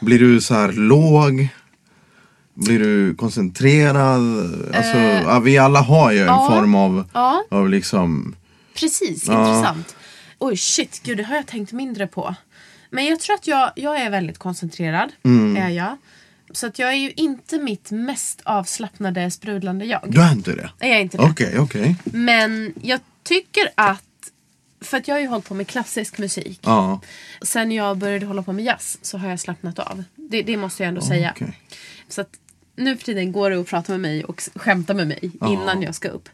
blir 0.00 0.18
du 0.18 0.40
så 0.40 0.54
här 0.54 0.72
låg? 0.72 1.48
Blir 2.54 2.78
du 2.78 3.14
koncentrerad? 3.14 4.20
Alltså, 4.74 4.98
ja, 4.98 5.40
vi 5.40 5.58
alla 5.58 5.80
har 5.80 6.12
ju 6.12 6.18
en 6.18 6.22
Eh, 6.28 6.34
ja. 6.34 6.48
form 6.50 6.74
av, 6.74 7.08
Ja. 7.14 7.44
av 7.50 7.68
liksom... 7.70 8.34
Precis, 8.74 9.24
Ja. 9.28 9.48
intressant. 9.48 9.96
Oj 10.38 10.56
shit, 10.56 11.00
gud 11.04 11.16
det 11.16 11.22
har 11.24 11.34
jag 11.36 11.46
tänkt 11.46 11.72
mindre 11.72 12.06
på. 12.06 12.34
Men 12.90 13.06
jag 13.06 13.20
tror 13.20 13.34
att 13.34 13.46
jag, 13.46 13.70
jag 13.76 14.00
är 14.00 14.10
väldigt 14.10 14.38
koncentrerad. 14.38 15.10
Mm. 15.24 15.56
Är 15.56 15.68
jag. 15.68 15.96
Så 16.52 16.66
att 16.66 16.78
jag 16.78 16.88
är 16.92 16.96
ju 16.96 17.10
inte 17.16 17.58
mitt 17.58 17.90
mest 17.90 18.40
avslappnade 18.44 19.30
sprudlande 19.30 19.84
jag. 19.84 20.00
Du 20.08 20.20
är 20.22 20.32
inte 20.32 20.52
det? 20.52 20.70
Jag 20.78 20.88
är 20.90 21.00
inte 21.00 21.16
det. 21.16 21.22
Okej, 21.22 21.58
okej. 21.58 21.96
Men 22.04 22.74
jag 22.82 23.00
tycker 23.24 23.62
att, 23.74 24.02
för 24.82 24.96
att 24.96 25.08
jag 25.08 25.14
har 25.14 25.20
ju 25.20 25.26
hållit 25.26 25.48
på 25.48 25.54
med 25.54 25.68
klassisk 25.68 26.18
musik. 26.18 26.60
Ja, 26.62 27.00
Sen 27.42 27.72
jag 27.72 27.98
började 27.98 28.26
hålla 28.26 28.42
på 28.42 28.52
med 28.52 28.64
jazz 28.64 28.98
så 29.02 29.18
har 29.18 29.28
jag 29.28 29.40
slappnat 29.40 29.78
av. 29.78 30.04
Det, 30.14 30.42
det 30.42 30.56
måste 30.56 30.82
jag 30.82 30.88
ändå 30.88 31.00
säga. 31.00 31.32
okej. 31.36 31.58
Så 32.08 32.20
att 32.20 32.30
nu 32.76 32.96
för 32.96 33.04
tiden 33.04 33.32
går 33.32 33.50
det 33.50 33.60
att 33.60 33.66
prata 33.66 33.92
med 33.92 34.00
mig 34.00 34.24
och 34.24 34.42
skämta 34.54 34.94
med 34.94 35.08
mig 35.08 35.30
innan 35.46 35.82
jag 35.82 35.94
ska 35.94 36.08
upp. 36.08 36.28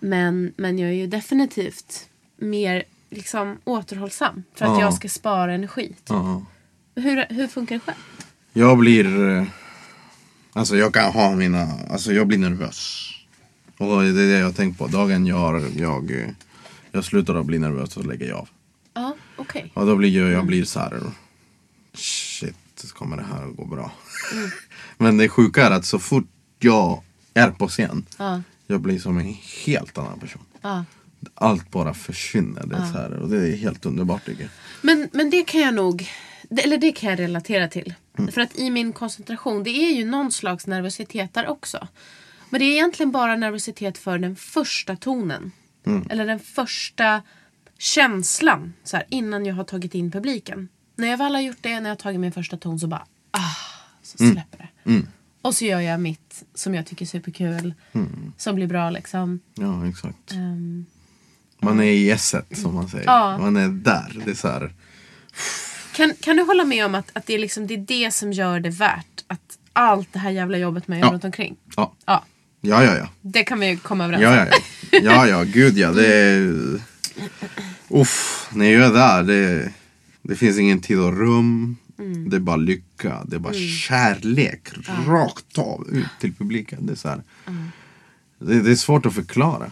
Men, 0.00 0.52
men 0.56 0.78
jag 0.78 0.90
är 0.90 0.94
ju 0.94 1.06
definitivt 1.06 2.08
mer 2.36 2.82
liksom, 3.10 3.58
återhållsam 3.64 4.42
för 4.54 4.64
att 4.66 4.72
Ja. 4.78 4.80
jag 4.80 4.94
ska 4.94 5.08
spara 5.08 5.54
energi. 5.54 5.86
typ. 5.88 5.96
Ja. 6.08 6.44
Hur, 6.94 7.26
hur 7.34 7.46
funkar 7.46 7.74
det 7.74 7.80
själv? 7.80 7.96
Jag 8.52 8.78
blir... 8.78 9.30
eh, 9.36 9.44
Alltså 10.52 10.76
jag 10.76 10.94
kan 10.94 11.12
ha 11.12 11.34
mina... 11.34 11.68
Alltså 11.90 12.12
jag 12.12 12.26
blir 12.26 12.38
nervös. 12.38 13.08
Och 13.78 14.02
det 14.02 14.08
är 14.08 14.12
det 14.32 14.38
jag 14.38 14.56
tänkt 14.56 14.78
på. 14.78 14.86
Dagen 14.86 15.26
jag, 15.26 15.64
jag, 15.76 16.10
eh, 16.10 16.28
jag 16.96 17.04
slutar 17.04 17.34
att 17.34 17.46
bli 17.46 17.58
nervös 17.58 17.92
så 17.92 18.02
lägger 18.02 18.28
jag 18.28 18.38
av. 18.38 18.48
Ja, 18.94 19.16
okej. 19.36 19.72
Och 19.74 19.86
då 19.86 19.96
blir 19.96 20.18
jag, 20.18 20.30
jag 20.30 20.46
blir 20.46 20.64
så 20.64 20.80
här. 20.80 21.00
Shit, 21.94 22.92
kommer 22.94 23.16
det 23.16 23.22
här 23.22 23.48
att 23.48 23.56
gå 23.56 23.64
bra? 23.64 23.92
Men 24.98 25.16
det 25.16 25.28
sjuka 25.28 25.66
är 25.66 25.70
att 25.70 25.84
så 25.84 25.98
fort 25.98 26.28
jag 26.58 27.02
är 27.34 27.50
på 27.50 27.68
scen. 27.68 28.06
Ja. 28.18 28.42
Jag 28.66 28.80
blir 28.80 28.98
som 28.98 29.18
en 29.18 29.36
helt 29.66 29.98
annan 29.98 30.20
person. 30.20 30.42
Ja. 30.62 30.84
Allt 31.34 31.70
bara 31.70 31.94
försvinner. 31.94 32.66
Det 32.66 32.76
är 32.76 32.92
så 32.92 32.98
här, 32.98 33.12
och 33.12 33.28
det 33.28 33.36
är 33.36 33.56
helt 33.56 33.86
underbart 33.86 34.24
tycker 34.24 34.42
jag. 34.42 34.50
Men, 34.82 35.08
men 35.12 35.30
det 35.30 35.42
kan 35.42 35.60
jag 35.60 35.74
nog, 35.74 36.08
eller 36.50 36.78
det 36.78 36.92
kan 36.92 37.10
jag 37.10 37.18
relatera 37.18 37.68
till. 37.68 37.94
För 38.32 38.40
att 38.40 38.58
i 38.58 38.70
min 38.70 38.92
koncentration, 38.92 39.62
det 39.62 39.70
är 39.70 39.92
ju 39.94 40.04
någon 40.04 40.32
slags 40.32 40.66
nervositet 40.66 41.34
där 41.34 41.48
också. 41.48 41.88
Men 42.50 42.60
det 42.60 42.64
är 42.64 42.72
egentligen 42.72 43.12
bara 43.12 43.36
nervositet 43.36 43.98
för 43.98 44.18
den 44.18 44.36
första 44.36 44.96
tonen. 44.96 45.52
Eller 46.10 46.26
den 46.26 46.38
första 46.40 47.22
känslan 47.78 48.72
så 48.84 48.96
här, 48.96 49.06
innan 49.08 49.46
jag 49.46 49.54
har 49.54 49.64
tagit 49.64 49.94
in 49.94 50.10
publiken. 50.10 50.68
När 50.96 51.08
jag 51.08 51.18
väl 51.18 51.34
har 51.34 51.42
gjort 51.42 51.56
det, 51.60 51.80
när 51.80 51.90
jag 51.90 51.96
har 51.96 51.96
tagit 51.96 52.20
min 52.20 52.32
första 52.32 52.56
ton 52.56 52.78
så 52.78 52.86
bara 52.86 53.06
ah, 53.30 53.40
så 54.02 54.18
släpper 54.18 54.70
det. 54.84 55.02
Och 55.42 55.54
så 55.54 55.64
gör 55.64 55.80
jag 55.80 56.00
mitt 56.00 56.44
som 56.54 56.74
jag 56.74 56.86
tycker 56.86 57.04
är 57.04 57.08
superkul. 57.08 57.74
Som 58.36 58.54
blir 58.54 58.66
bra 58.66 58.90
liksom. 58.90 59.40
Ja, 59.54 59.86
exakt. 59.88 60.32
Ehm, 60.32 60.86
Man 61.60 61.80
är 61.80 61.84
i 61.84 62.10
esset 62.10 62.58
som 62.58 62.74
man 62.74 62.88
säger. 62.88 63.04
Ja. 63.06 63.38
Man 63.38 63.56
är 63.56 63.68
där. 63.68 64.22
Det 64.24 64.30
är 64.30 64.34
så 64.34 64.48
här. 64.48 64.72
Kan, 65.94 66.12
kan 66.20 66.36
du 66.36 66.42
hålla 66.42 66.64
med 66.64 66.86
om 66.86 66.94
att, 66.94 67.10
att 67.12 67.26
det, 67.26 67.34
är 67.34 67.38
liksom, 67.38 67.66
det 67.66 67.74
är 67.74 67.78
det 67.78 68.10
som 68.14 68.32
gör 68.32 68.60
det 68.60 68.70
värt 68.70 69.24
att 69.26 69.58
allt 69.72 70.12
det 70.12 70.18
här 70.18 70.30
jävla 70.30 70.58
jobbet 70.58 70.88
man 70.88 70.98
gör 70.98 71.06
Ja. 71.06 71.12
runt 71.12 71.24
omkring? 71.24 71.56
Ja, 71.76 71.94
Ja, 72.06 72.24
ja, 72.60 72.84
ja. 72.84 72.96
ja. 72.96 73.08
det 73.20 73.44
kan 73.44 73.60
vi 73.60 73.76
komma 73.76 74.04
överens 74.04 74.24
om. 74.26 74.32
ja, 74.32 74.36
ja. 74.46 74.46
Ja, 74.52 74.58
ja, 74.90 75.42
gud 75.46 75.78
ja. 75.78 75.92
Det 75.92 76.14
är... 76.14 76.54
Uff, 77.88 78.48
när 78.52 78.66
jag 78.70 78.82
är 78.86 78.92
där, 78.92 79.22
det, 79.22 79.72
det 80.22 80.34
finns 80.36 80.58
ingen 80.58 80.80
tid 80.80 80.98
och 80.98 81.18
rum. 81.18 81.76
Mm. 81.98 82.30
Det 82.30 82.36
är 82.36 82.40
bara 82.40 82.56
lycka. 82.56 83.22
Det 83.26 83.36
är 83.36 83.40
bara 83.40 83.52
kärlek. 83.54 84.68
Rakt 85.06 85.58
av 85.58 85.86
ut 85.92 86.06
till 86.20 86.34
publiken. 86.34 86.86
Det 86.86 86.92
är 86.92 86.96
så 86.96 87.08
här. 87.08 87.22
Det, 88.38 88.60
det 88.62 88.70
är 88.70 88.74
svårt 88.74 89.06
att 89.06 89.14
förklara. 89.14 89.70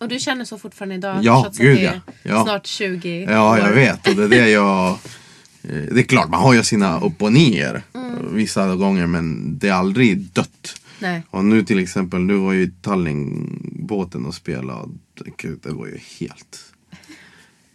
Och 0.00 0.08
du 0.08 0.18
känner 0.18 0.44
så 0.44 0.58
fortfarande 0.58 0.94
idag? 0.94 1.18
Ja, 1.22 1.52
gud, 1.58 1.76
det 1.76 1.84
är 1.86 2.00
ja. 2.06 2.12
Ja. 2.22 2.44
Snart 2.44 2.66
20 2.66 3.24
Ja, 3.30 3.58
jag 3.58 3.68
år. 3.70 3.74
vet. 3.74 4.08
Och 4.08 4.14
det 4.14 4.24
är 4.24 4.28
det 4.28 4.48
jag... 4.50 4.88
eh, 5.62 5.82
Det 5.92 6.00
är 6.00 6.02
klart, 6.02 6.28
man 6.28 6.40
har 6.40 6.54
ju 6.54 6.62
sina 6.62 7.00
upp 7.00 7.22
och 7.22 7.32
ner. 7.32 7.82
Mm. 7.94 8.34
Vissa 8.36 8.74
gånger, 8.74 9.06
men 9.06 9.58
det 9.58 9.68
är 9.68 9.72
aldrig 9.72 10.18
dött. 10.18 10.80
Nej. 10.98 11.22
Och 11.30 11.44
nu 11.44 11.62
till 11.64 11.78
exempel, 11.78 12.20
nu 12.20 12.34
var 12.34 12.52
ju 12.52 12.70
Tallinn 12.82 13.60
båten 13.88 14.26
och 14.26 14.34
spelade. 14.34 14.88
Gud, 15.36 15.60
det 15.62 15.70
var 15.70 15.86
ju 15.86 15.98
helt... 16.18 16.64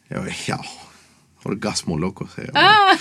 Jag 0.07 0.19
var, 0.19 0.35
ja, 0.47 0.65
orgasmo 1.43 1.97
loco 1.97 2.27
säger 2.35 2.51
jag. 2.53 2.63
Ah. 2.63 2.97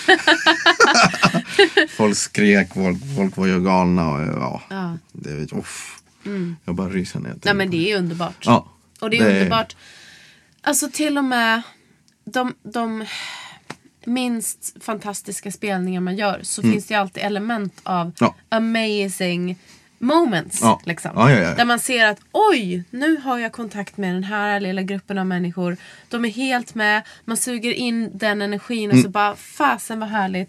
folk 1.88 2.16
skrek, 2.16 2.74
folk, 2.74 2.98
folk 3.16 3.36
var 3.36 3.46
ju 3.46 3.60
galna. 3.64 4.10
Och, 4.10 4.20
ja. 4.20 4.62
Mm. 4.70 4.98
det, 5.12 5.34
vet- 5.34 5.52
uff. 5.52 5.98
Jag 6.64 6.74
bara 6.74 6.88
ryser 6.88 7.20
ner. 7.20 7.36
Nej 7.44 7.54
men 7.54 7.70
det 7.70 7.92
är 7.92 7.98
underbart. 7.98 8.36
Ja, 8.46 8.68
Och 9.00 9.10
det 9.10 9.18
är 9.18 9.24
det- 9.28 9.36
underbart. 9.38 9.76
Alltså 10.60 10.88
till 10.92 11.18
och 11.18 11.24
med 11.24 11.62
de, 12.24 12.54
de 12.62 13.04
minst 14.04 14.76
fantastiska 14.80 15.52
spelningar 15.52 16.00
man 16.00 16.16
gör 16.16 16.40
så 16.42 16.62
finns 16.62 16.86
det 16.86 16.94
alltid 16.94 17.22
element 17.22 17.80
av 17.82 18.00
Mm. 18.02 18.12
Ja. 18.18 18.34
amazing 18.48 19.58
moments. 20.02 20.58
Ja. 20.62 20.80
Liksom. 20.84 21.10
Ja, 21.14 21.30
ja. 21.30 21.54
Där 21.54 21.64
man 21.64 21.78
ser 21.78 22.06
att 22.06 22.18
oj, 22.32 22.84
nu 22.90 23.16
har 23.16 23.38
jag 23.38 23.52
kontakt 23.52 23.96
med 23.96 24.14
den 24.14 24.24
här 24.24 24.60
lilla 24.60 24.82
gruppen 24.82 25.18
av 25.18 25.26
människor. 25.26 25.76
De 26.08 26.24
är 26.24 26.28
helt 26.28 26.74
med, 26.74 27.02
man 27.24 27.36
suger 27.36 27.72
in 27.72 28.10
den 28.18 28.42
energin 28.42 28.90
och 28.90 28.94
Mm. 28.94 29.02
så 29.04 29.08
bara 29.10 29.36
fasen 29.36 30.00
vad 30.00 30.08
härligt. 30.08 30.48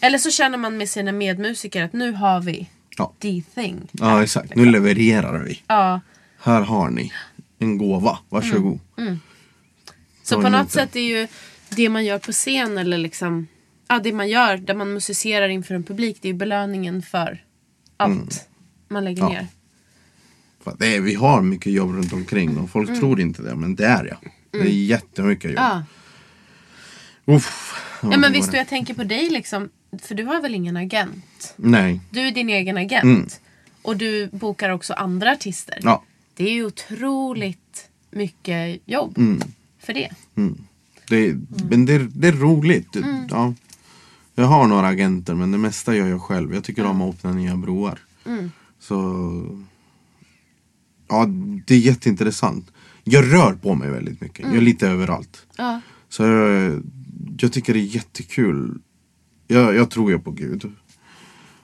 Eller 0.00 0.18
så 0.18 0.30
känner 0.30 0.58
man 0.58 0.76
med 0.76 0.88
sina 0.88 1.12
medmusiker 1.12 1.82
att 1.82 1.92
nu 1.92 2.12
har 2.12 2.40
vi 2.40 2.68
Ja. 2.98 3.12
the 3.20 3.42
thing. 3.54 3.88
Ja 3.92 4.22
exakt, 4.22 4.54
nu 4.56 4.64
levererar 4.66 5.38
vi. 5.38 5.62
Ja. 5.66 6.00
Här 6.42 6.60
har 6.60 6.90
ni 6.90 7.12
en 7.58 7.78
gåva, 7.78 8.18
varsågod. 8.28 8.78
Så 10.22 10.34
Ta 10.34 10.40
på 10.42 10.46
emot 10.48 10.52
något 10.60 10.66
det. 10.68 10.72
sätt 10.72 10.96
är 10.96 11.00
ju 11.00 11.28
det 11.70 11.88
man 11.88 12.04
gör 12.04 12.18
på 12.18 12.32
scen 12.32 12.78
eller 12.78 12.98
liksom 12.98 13.48
ja, 13.88 13.98
det 13.98 14.12
man 14.12 14.28
gör 14.28 14.56
där 14.56 14.74
man 14.74 14.92
musicerar 14.92 15.48
inför 15.48 15.74
en 15.74 15.82
publik 15.82 16.18
det 16.20 16.28
är 16.28 16.32
ju 16.32 16.38
belöningen 16.38 17.02
för 17.02 17.44
allt 17.96 18.48
man 18.92 19.04
lägger 19.04 19.22
Mm. 19.22 19.34
Ja. 19.34 19.40
ner. 19.40 19.48
Det 20.78 20.96
är, 20.96 21.00
vi 21.00 21.14
har 21.14 21.42
mycket 21.42 21.72
jobb 21.72 21.90
runt 21.94 22.12
omkring 22.12 22.58
och 22.58 22.70
folk 22.70 22.98
tror 23.00 23.20
inte 23.20 23.42
det, 23.42 23.54
men 23.54 23.74
det 23.74 23.86
är 23.86 24.04
det. 24.04 24.16
Det 24.50 24.58
är 24.58 24.64
jättemycket 24.64 25.50
jobb. 25.50 25.58
Ja. 25.58 25.84
Uff, 27.24 27.74
ja 28.02 28.16
men 28.16 28.32
visst 28.32 28.48
och 28.48 28.54
jag 28.54 28.68
tänker 28.68 28.94
på 28.94 29.04
dig 29.04 29.28
liksom 29.30 29.68
för 30.02 30.14
du 30.14 30.24
har 30.24 30.42
väl 30.42 30.54
ingen 30.54 30.76
agent? 30.76 31.54
Nej, 31.56 32.00
Du 32.10 32.20
är 32.20 32.30
din 32.32 32.48
egen 32.48 32.76
agent. 32.76 33.40
Och 33.82 33.96
du 33.96 34.28
bokar 34.32 34.70
också 34.70 34.92
andra 34.92 35.32
artister. 35.32 35.72
Mm. 35.72 35.84
ja. 35.88 36.04
Det 36.34 36.44
är 36.48 36.52
ju 36.52 36.64
otroligt 36.66 37.88
mycket 38.10 38.80
jobb 38.84 39.18
Mm. 39.18 39.40
för 39.80 39.92
det. 39.94 40.10
Det, 41.08 41.34
Men 41.70 41.86
det, 41.86 41.98
det 41.98 42.28
är 42.28 42.32
roligt. 42.32 42.96
Ja. 43.30 43.54
Jag 44.34 44.44
har 44.44 44.66
några 44.66 44.86
agenter 44.86 45.34
men 45.34 45.52
det 45.52 45.58
mesta 45.58 45.94
gör 45.96 46.06
jag 46.08 46.22
själv. 46.22 46.54
Jag 46.54 46.64
tycker 46.64 46.84
om 46.84 47.00
att 47.02 47.14
öppna 47.14 47.32
nya 47.32 47.56
broar. 47.56 47.98
Så 48.82 48.98
Ja, 51.08 51.26
det 51.66 51.74
är 51.74 51.78
jätteintressant. 51.78 52.72
Jag 53.04 53.32
rör 53.32 53.52
på 53.52 53.74
mig 53.74 53.90
väldigt 53.90 54.20
mycket. 54.20 54.46
Jag 54.46 54.56
är 54.56 54.60
lite 54.60 54.88
överallt. 54.88 55.46
Ja. 55.56 55.80
Så 56.08 56.22
jag, 56.22 56.82
jag 57.38 57.52
tycker 57.52 57.74
det 57.74 57.80
är 57.80 57.94
jättekul. 57.94 58.78
Jag, 59.46 59.74
jag 59.74 59.90
tror 59.90 60.10
ju 60.10 60.18
på 60.18 60.30
Gud. 60.30 60.72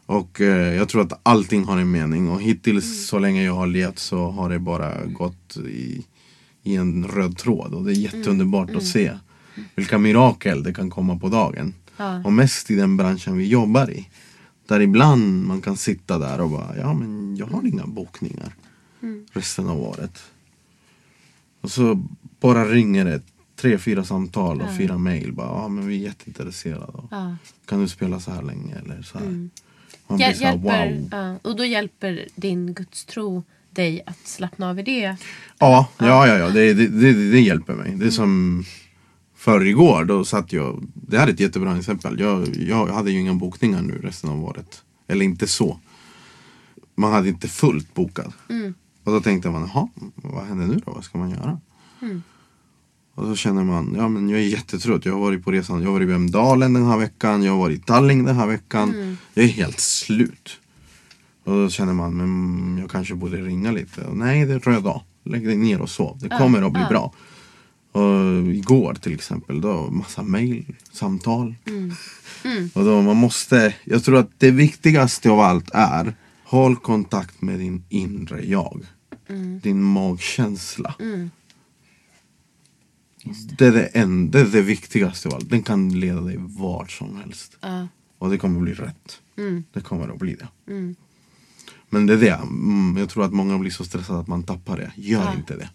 Och 0.07 0.41
eh, 0.41 0.75
jag 0.75 0.89
tror 0.89 1.03
att 1.03 1.21
allting 1.23 1.65
har 1.65 1.79
en 1.79 1.91
mening. 1.91 2.31
Och 2.31 2.43
hittills 2.43 3.07
så 3.09 3.19
länge 3.19 3.45
jag 3.45 3.55
har 3.55 3.67
levt 3.67 3.99
så 3.99 4.31
har 4.31 4.51
det 4.51 4.59
bara 4.59 5.05
gått 5.05 5.57
i, 5.57 6.05
i 6.63 6.77
en 6.77 7.05
röd 7.05 7.39
tråd. 7.39 7.75
Och 7.75 7.85
det 7.85 7.93
är 7.93 7.95
jätteunderbart 7.95 8.71
att 8.71 8.87
se 8.87 9.13
vilka 9.75 9.99
mirakel 9.99 10.63
det 10.63 10.75
kan 10.75 10.91
komma 10.91 11.19
på 11.19 11.29
dagen. 11.29 11.75
Ja. 11.97 12.23
Och 12.25 12.33
mest 12.33 12.71
i 12.71 12.75
den 12.75 12.97
branschen 12.97 13.37
vi 13.37 13.47
jobbar 13.47 13.91
i. 13.91 14.09
Där 14.69 14.81
ibland 14.81 15.47
man 15.47 15.61
kan 15.61 15.77
sitta 15.77 16.19
där 16.19 16.41
och 16.41 16.51
bara, 16.51 16.77
ja 16.77 16.95
men 16.95 17.37
jag 17.37 17.47
har 17.47 17.67
inga 17.67 17.87
bokningar 17.87 18.53
resten 19.33 19.69
av 19.69 19.83
året. 19.83 20.23
Och 21.61 21.71
så 21.71 22.05
bara 22.41 22.65
ringer 22.65 23.05
det 23.05 23.23
tre, 23.57 23.79
fyra 23.79 24.05
samtal 24.05 24.61
och 24.61 24.77
fyra 24.77 24.99
mail. 24.99 25.33
Bara, 25.33 25.49
ja 25.49 25.69
men 25.69 25.87
vi 25.87 25.95
är 25.95 26.01
jätteintresserade. 26.01 26.93
Ja. 27.11 27.37
Kan 27.67 27.81
du 27.81 27.89
spela 27.89 28.21
så 28.21 28.31
här 28.31 28.43
länge 28.43 28.75
eller 28.85 29.03
så 29.03 29.19
här. 29.19 29.27
Man 30.07 30.19
Hjäl- 30.19 30.31
blir 30.31 30.39
så 30.39 30.45
här, 30.45 30.53
hjälper, 30.53 30.93
wow. 30.93 31.09
ja. 31.11 31.51
Och 31.51 31.57
då 31.57 31.65
hjälper 31.65 32.29
din 32.35 32.75
gudstro 32.75 33.43
dig 33.71 34.03
att 34.07 34.27
slappna 34.27 34.71
av 34.71 34.79
i 34.79 34.83
det. 34.83 35.17
Ja, 35.59 35.89
ja, 35.99 36.27
ja, 36.27 36.39
ja 36.39 36.49
det, 36.49 36.75
det, 36.75 36.87
det, 36.89 37.31
det 37.31 37.41
hjälper 37.41 37.75
mig. 37.75 37.95
Det 37.97 38.07
är 38.07 38.11
som 38.11 38.65
för 39.49 39.67
igår, 39.67 40.05
då 40.05 40.25
satt 40.25 40.53
jag, 40.53 40.87
det 40.95 41.19
här 41.19 41.27
är 41.27 41.33
ett 41.33 41.41
jättebra 41.41 41.79
exempel. 41.79 42.21
Jag, 42.21 42.57
jag 42.57 42.87
hade 42.87 43.11
ju 43.11 43.21
inga 43.21 43.35
bokningar 43.35 43.83
nu 43.83 44.01
resten 44.03 44.31
av 44.31 44.45
året. 44.45 44.83
Eller 45.07 45.25
inte 45.25 45.47
så. 45.47 45.81
Man 46.95 47.13
hade 47.13 47.29
inte 47.29 47.49
fullt 47.49 47.95
bokat. 47.95 48.35
Och 49.05 49.13
då 49.13 49.21
tänkte 49.21 49.51
man, 49.51 49.71
jaha, 49.75 49.89
vad 50.15 50.45
händer 50.45 50.67
nu 50.67 50.81
då? 50.87 50.93
Vad 50.93 51.05
ska 51.05 51.19
man 51.19 51.31
göra? 51.31 51.61
Och 53.15 53.25
så 53.27 53.37
känner 53.37 53.65
man, 53.65 53.95
ja 53.97 54.09
men 54.09 54.29
jag 54.29 54.41
är 54.41 54.45
jättetrött. 54.45 55.05
Jag 55.05 55.13
har 55.13 55.21
varit 55.21 55.45
på 55.45 55.51
resan, 55.51 55.81
jag 55.81 55.89
har 55.89 55.93
varit 55.93 56.09
i 56.09 56.13
Vemdalen 56.13 56.73
den 56.73 56.87
här 56.87 56.99
veckan, 56.99 57.43
jag 57.43 57.53
har 57.53 57.59
varit 57.59 57.79
i 57.79 57.83
Tallinn 57.83 58.25
den 58.25 58.37
här 58.37 58.47
veckan. 58.47 59.17
Jag 59.35 59.45
är 59.45 59.49
helt 59.49 59.81
slut. 59.81 60.61
Och 61.45 61.53
då 61.53 61.71
känner 61.71 61.93
man, 61.93 62.17
men 62.17 62.79
jag 62.79 62.91
kanske 62.91 63.15
borde 63.15 63.37
ringa 63.37 63.73
lite. 63.73 64.05
Och 64.05 64.17
nej, 64.17 64.45
det 64.45 64.55
är 64.55 64.59
röd 64.59 64.83
dag. 64.83 65.03
Lägg 65.25 65.47
dig 65.47 65.57
ner 65.57 65.81
och 65.81 65.91
sov. 65.91 66.19
Det 66.21 66.29
kommer 66.29 66.63
att 66.63 66.73
bli 66.73 66.85
bra. 66.89 67.13
Och 67.99 68.55
igår 68.55 68.95
till 68.95 69.15
exempel, 69.15 69.61
då 69.61 69.91
massa 69.91 70.23
mail, 70.23 70.77
samtal. 70.93 71.55
Och 72.75 72.85
då 72.85 73.03
man 73.03 73.17
måste, 73.17 73.75
jag 73.85 74.05
tror 74.05 74.17
att 74.17 74.31
det 74.39 74.51
viktigaste 74.51 75.31
av 75.31 75.41
allt 75.41 75.71
är 75.73 76.15
Håll 76.49 76.77
kontakt 76.77 77.43
med 77.43 77.59
din 77.59 77.85
inre 77.89 78.47
jag. 78.47 78.87
Din 79.63 79.83
magkänsla. 79.83 80.95
Det, 83.59 83.67
är 83.67 83.73
det, 83.73 83.87
en, 83.87 84.31
det 84.31 84.41
är 84.41 84.45
det 84.45 84.63
viktigaste 84.63 85.29
av 85.29 85.35
allt. 85.35 85.51
Den 85.51 85.63
kan 85.63 86.01
leda 86.01 86.21
dig 86.21 86.37
vart 86.39 86.91
som 86.91 87.17
helst. 87.17 87.57
Ja. 87.61 87.89
Och 88.19 88.31
det 88.31 88.39
kommer 88.39 88.61
bli 88.61 88.75
rätt. 88.75 89.21
Det 89.73 89.81
kommer 89.81 90.09
att 90.09 90.19
bli 90.19 90.35
det. 90.35 90.49
Men 91.89 92.07
det 92.07 92.13
är 92.13 92.19
det. 92.19 92.35
Mm, 92.35 92.97
jag 92.97 93.09
tror 93.09 93.25
att 93.25 93.33
många 93.33 93.59
blir 93.59 93.71
så 93.71 93.85
stressade 93.85 94.21
att 94.21 94.29
man 94.29 94.43
tappar 94.43 94.77
det. 94.77 94.93
Gör 94.97 95.35
inte 95.37 95.57
det. 95.57 95.71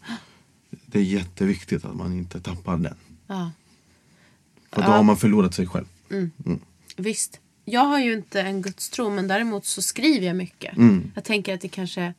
Det 0.86 1.00
är 1.00 1.04
jätteviktigt 1.04 1.86
att 1.86 1.96
man 1.96 2.14
inte 2.14 2.40
tappar 2.40 2.78
den. 2.78 2.96
Ja. 3.28 3.52
För 4.72 4.82
då 4.82 4.88
har 4.88 5.04
man 5.04 5.18
förlorat 5.18 5.54
sig 5.54 5.68
själv. 5.68 5.86
Visst. 6.98 7.40
Jag 7.66 7.82
har 7.82 8.00
ju 8.00 8.14
inte 8.14 8.42
en 8.42 8.62
gudstro 8.62 9.10
men 9.10 9.28
däremot 9.28 9.66
så 9.66 9.82
skriver 9.82 10.28
jag 10.28 10.36
mycket. 10.36 10.78
Mm. 10.78 11.12
Jag 11.16 11.24
tänker 11.24 11.54
att 11.54 11.62
det 11.62 11.68
kanske 11.68 12.14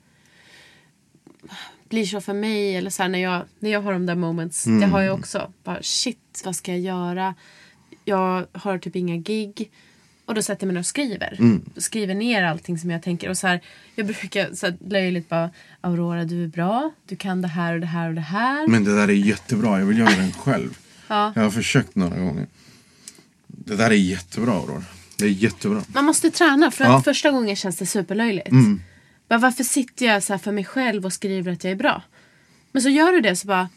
blir 1.88 2.06
så 2.06 2.20
för 2.20 2.34
mig 2.34 2.76
eller 2.76 2.90
så 2.90 3.02
här 3.02 3.10
när 3.10 3.18
jag, 3.18 3.42
när 3.58 3.70
jag 3.70 3.82
har 3.82 3.92
de 3.92 4.06
där 4.06 4.14
moments. 4.14 4.64
Det 4.64 4.86
har 4.86 5.00
jag 5.00 5.18
också. 5.18 5.52
Bara 5.64 5.82
shit, 5.82 6.42
vad 6.44 6.56
ska 6.56 6.72
jag 6.72 6.80
göra? 6.80 7.34
Jag 8.04 8.46
har 8.52 8.78
typ 8.78 8.96
inga 8.96 9.16
gig. 9.16 9.70
Och 10.26 10.34
då 10.34 10.42
sätter 10.42 10.62
jag 10.62 10.66
mig 10.66 10.74
ner 10.74 10.80
och 10.80 10.86
skriver. 10.86 11.38
Skriver 11.80 12.14
ner 12.14 12.44
allting 12.44 12.78
som 12.78 12.90
jag 12.90 13.02
tänker. 13.02 13.30
Och 13.30 13.38
så 13.38 13.46
här, 13.46 13.60
jag 13.94 14.06
brukar 14.06 14.54
så 14.54 14.66
här, 14.66 14.76
löjligt 14.88 15.28
bara 15.28 15.50
Aurora 15.80 16.24
du 16.24 16.44
är 16.44 16.48
bra. 16.48 16.92
Du 17.06 17.16
kan 17.16 17.42
det 17.42 17.48
här 17.48 17.74
och 17.74 17.80
det 17.80 17.86
här 17.86 18.08
och 18.08 18.14
det 18.14 18.20
här. 18.20 18.68
Men 18.68 18.84
det 18.84 18.94
där 18.96 19.08
är 19.08 19.12
jättebra. 19.12 19.78
Jag 19.78 19.86
vill 19.86 19.98
göra 19.98 20.10
den 20.16 20.32
själv. 20.32 20.78
Ja. 21.08 21.32
Jag 21.36 21.42
har 21.42 21.50
försökt 21.50 21.94
några 21.94 22.16
gånger. 22.18 22.46
Det 23.46 23.76
där 23.76 23.90
är 23.90 23.94
jättebra 23.94 24.52
Aurora. 24.52 24.84
Det 25.18 25.24
är 25.24 25.28
jättebra. 25.28 25.82
Man 25.94 26.04
måste 26.04 26.30
träna 26.30 26.70
för 26.70 26.84
att 26.84 26.90
Ja. 26.90 27.02
första 27.02 27.30
gången 27.30 27.56
känns 27.56 27.76
det 27.76 27.86
superlöjligt. 27.86 28.50
Bara, 29.28 29.38
varför 29.38 29.64
sitter 29.64 30.06
jag 30.06 30.22
så 30.22 30.38
för 30.38 30.52
mig 30.52 30.64
själv 30.64 31.04
och 31.04 31.12
skriver 31.12 31.52
att 31.52 31.64
jag 31.64 31.70
är 31.70 31.76
bra? 31.76 32.02
Men 32.72 32.82
så 32.82 32.88
gör 32.88 33.12
du 33.12 33.20
det 33.20 33.36
så 33.36 33.46
bara 33.46 33.68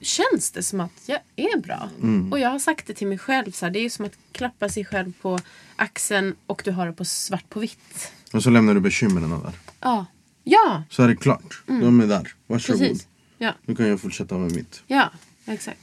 känns 0.00 0.50
det 0.50 0.62
som 0.62 0.80
att 0.80 1.02
jag 1.06 1.18
är 1.36 1.60
bra. 1.60 1.90
Och 2.30 2.38
jag 2.38 2.48
har 2.50 2.58
sagt 2.58 2.86
det 2.86 2.94
till 2.94 3.06
mig 3.06 3.18
själv. 3.18 3.52
Så 3.52 3.66
här, 3.66 3.72
det 3.72 3.78
är 3.78 3.90
som 3.90 4.04
att 4.04 4.12
klappa 4.32 4.68
sig 4.68 4.84
själv 4.84 5.12
på 5.22 5.38
axeln 5.82 6.34
och 6.46 6.62
du 6.64 6.70
har 6.70 6.86
det 6.86 6.92
på 6.92 7.04
svart 7.04 7.48
på 7.48 7.60
vitt. 7.60 8.12
Och 8.32 8.42
så 8.42 8.50
lämnar 8.50 8.74
du 8.74 8.80
bekymren 8.80 9.30
där. 9.30 9.52
Ja. 9.80 10.06
Ja, 10.44 10.82
Så 10.90 11.02
är 11.02 11.08
det 11.08 11.16
klart. 11.16 11.62
De 11.66 12.00
är 12.00 12.06
där. 12.06 12.32
Varsågod. 12.46 12.80
precis. 12.80 13.06
Ja, 13.38 13.54
Nu 13.66 13.74
kan 13.74 13.88
jag 13.88 14.00
fortsätta 14.00 14.38
med 14.38 14.52
mitt. 14.54 14.82
ja 14.86 15.10
exakt. 15.46 15.78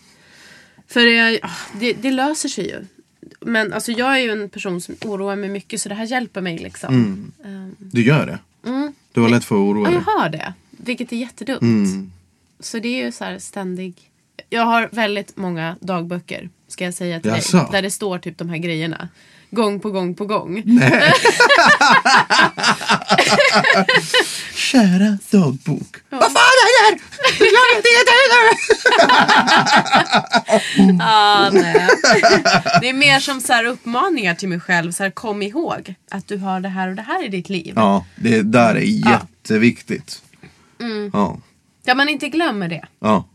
För 0.87 0.99
ah, 1.45 1.49
det, 1.79 1.93
det 1.93 2.11
löser 2.11 2.49
sig 2.49 2.67
ju. 2.67 2.85
Men 3.41 3.73
alltså, 3.73 3.91
jag 3.91 4.13
är 4.13 4.17
ju 4.19 4.31
en 4.31 4.49
person 4.49 4.81
som 4.81 4.95
oroar 5.05 5.35
mig 5.35 5.49
mycket 5.49 5.81
så 5.81 5.89
det 5.89 5.95
här 5.95 6.05
hjälper 6.05 6.41
mig 6.41 6.57
liksom. 6.57 6.93
Ehm, 7.45 7.75
Du 7.79 8.01
gör 8.03 8.25
det. 8.25 8.39
Du 9.13 9.21
har 9.21 9.29
lätt 9.29 9.45
för 9.45 9.55
att 9.55 9.59
oroa 9.59 9.83
Ja, 9.83 9.89
dig. 9.89 10.03
jag 10.05 10.13
har 10.21 10.29
det. 10.29 10.53
Vilket 10.71 11.11
är 11.11 11.17
jättedumt. 11.17 11.61
Mm. 11.61 12.11
Så 12.59 12.79
det 12.79 12.87
är 13.01 13.05
ju 13.05 13.11
så 13.11 13.23
här 13.23 13.39
ständig... 13.39 14.11
Jag 14.49 14.65
har 14.65 14.89
väldigt 14.91 15.37
många 15.37 15.75
dagböcker, 15.81 16.49
ska 16.67 16.85
jag 16.85 16.93
säga 16.93 17.19
till 17.21 17.31
Jaså? 17.31 17.57
dig. 17.57 17.67
Där 17.71 17.81
det 17.81 17.91
står 17.91 18.19
typ 18.19 18.37
de 18.37 18.49
här 18.49 18.57
grejerna. 18.57 19.09
Gång 19.51 19.79
på 19.79 19.91
gång 19.91 20.15
på 20.15 20.25
gång. 20.25 20.63
Kära 24.55 25.17
dagbok. 25.31 25.95
Vad 26.09 26.31
fan 26.31 26.55
är 26.59 26.67
det 26.69 26.83
här? 26.85 26.99
Jag 27.39 27.51
vet 27.75 27.85
inget! 30.79 31.01
Ah, 31.01 31.49
nej. 31.53 31.87
Det 32.81 32.89
är 32.89 32.93
mer 32.93 33.19
som 33.19 33.41
så 33.41 33.53
här 33.53 33.65
uppmaningar 33.65 34.35
till 34.35 34.49
mig 34.49 34.59
själv. 34.59 34.91
Så 34.91 35.03
här, 35.03 35.11
kom 35.11 35.41
ihåg 35.41 35.95
att 36.11 36.27
du 36.27 36.37
har 36.37 36.59
det 36.59 36.69
här 36.69 36.89
och 36.89 36.95
det 36.95 37.01
här 37.01 37.25
i 37.25 37.27
ditt 37.27 37.49
liv. 37.49 37.73
Ja, 37.75 38.05
det 38.15 38.41
där 38.41 38.75
är 38.75 39.09
jätteviktigt. 39.11 40.21
Mm. 40.79 41.09
Ja. 41.13 41.37
Kan 41.85 41.97
man 41.97 42.09
inte 42.09 42.29
glömma 42.29 42.67
det? 42.67 42.85
Ja. 42.99 43.25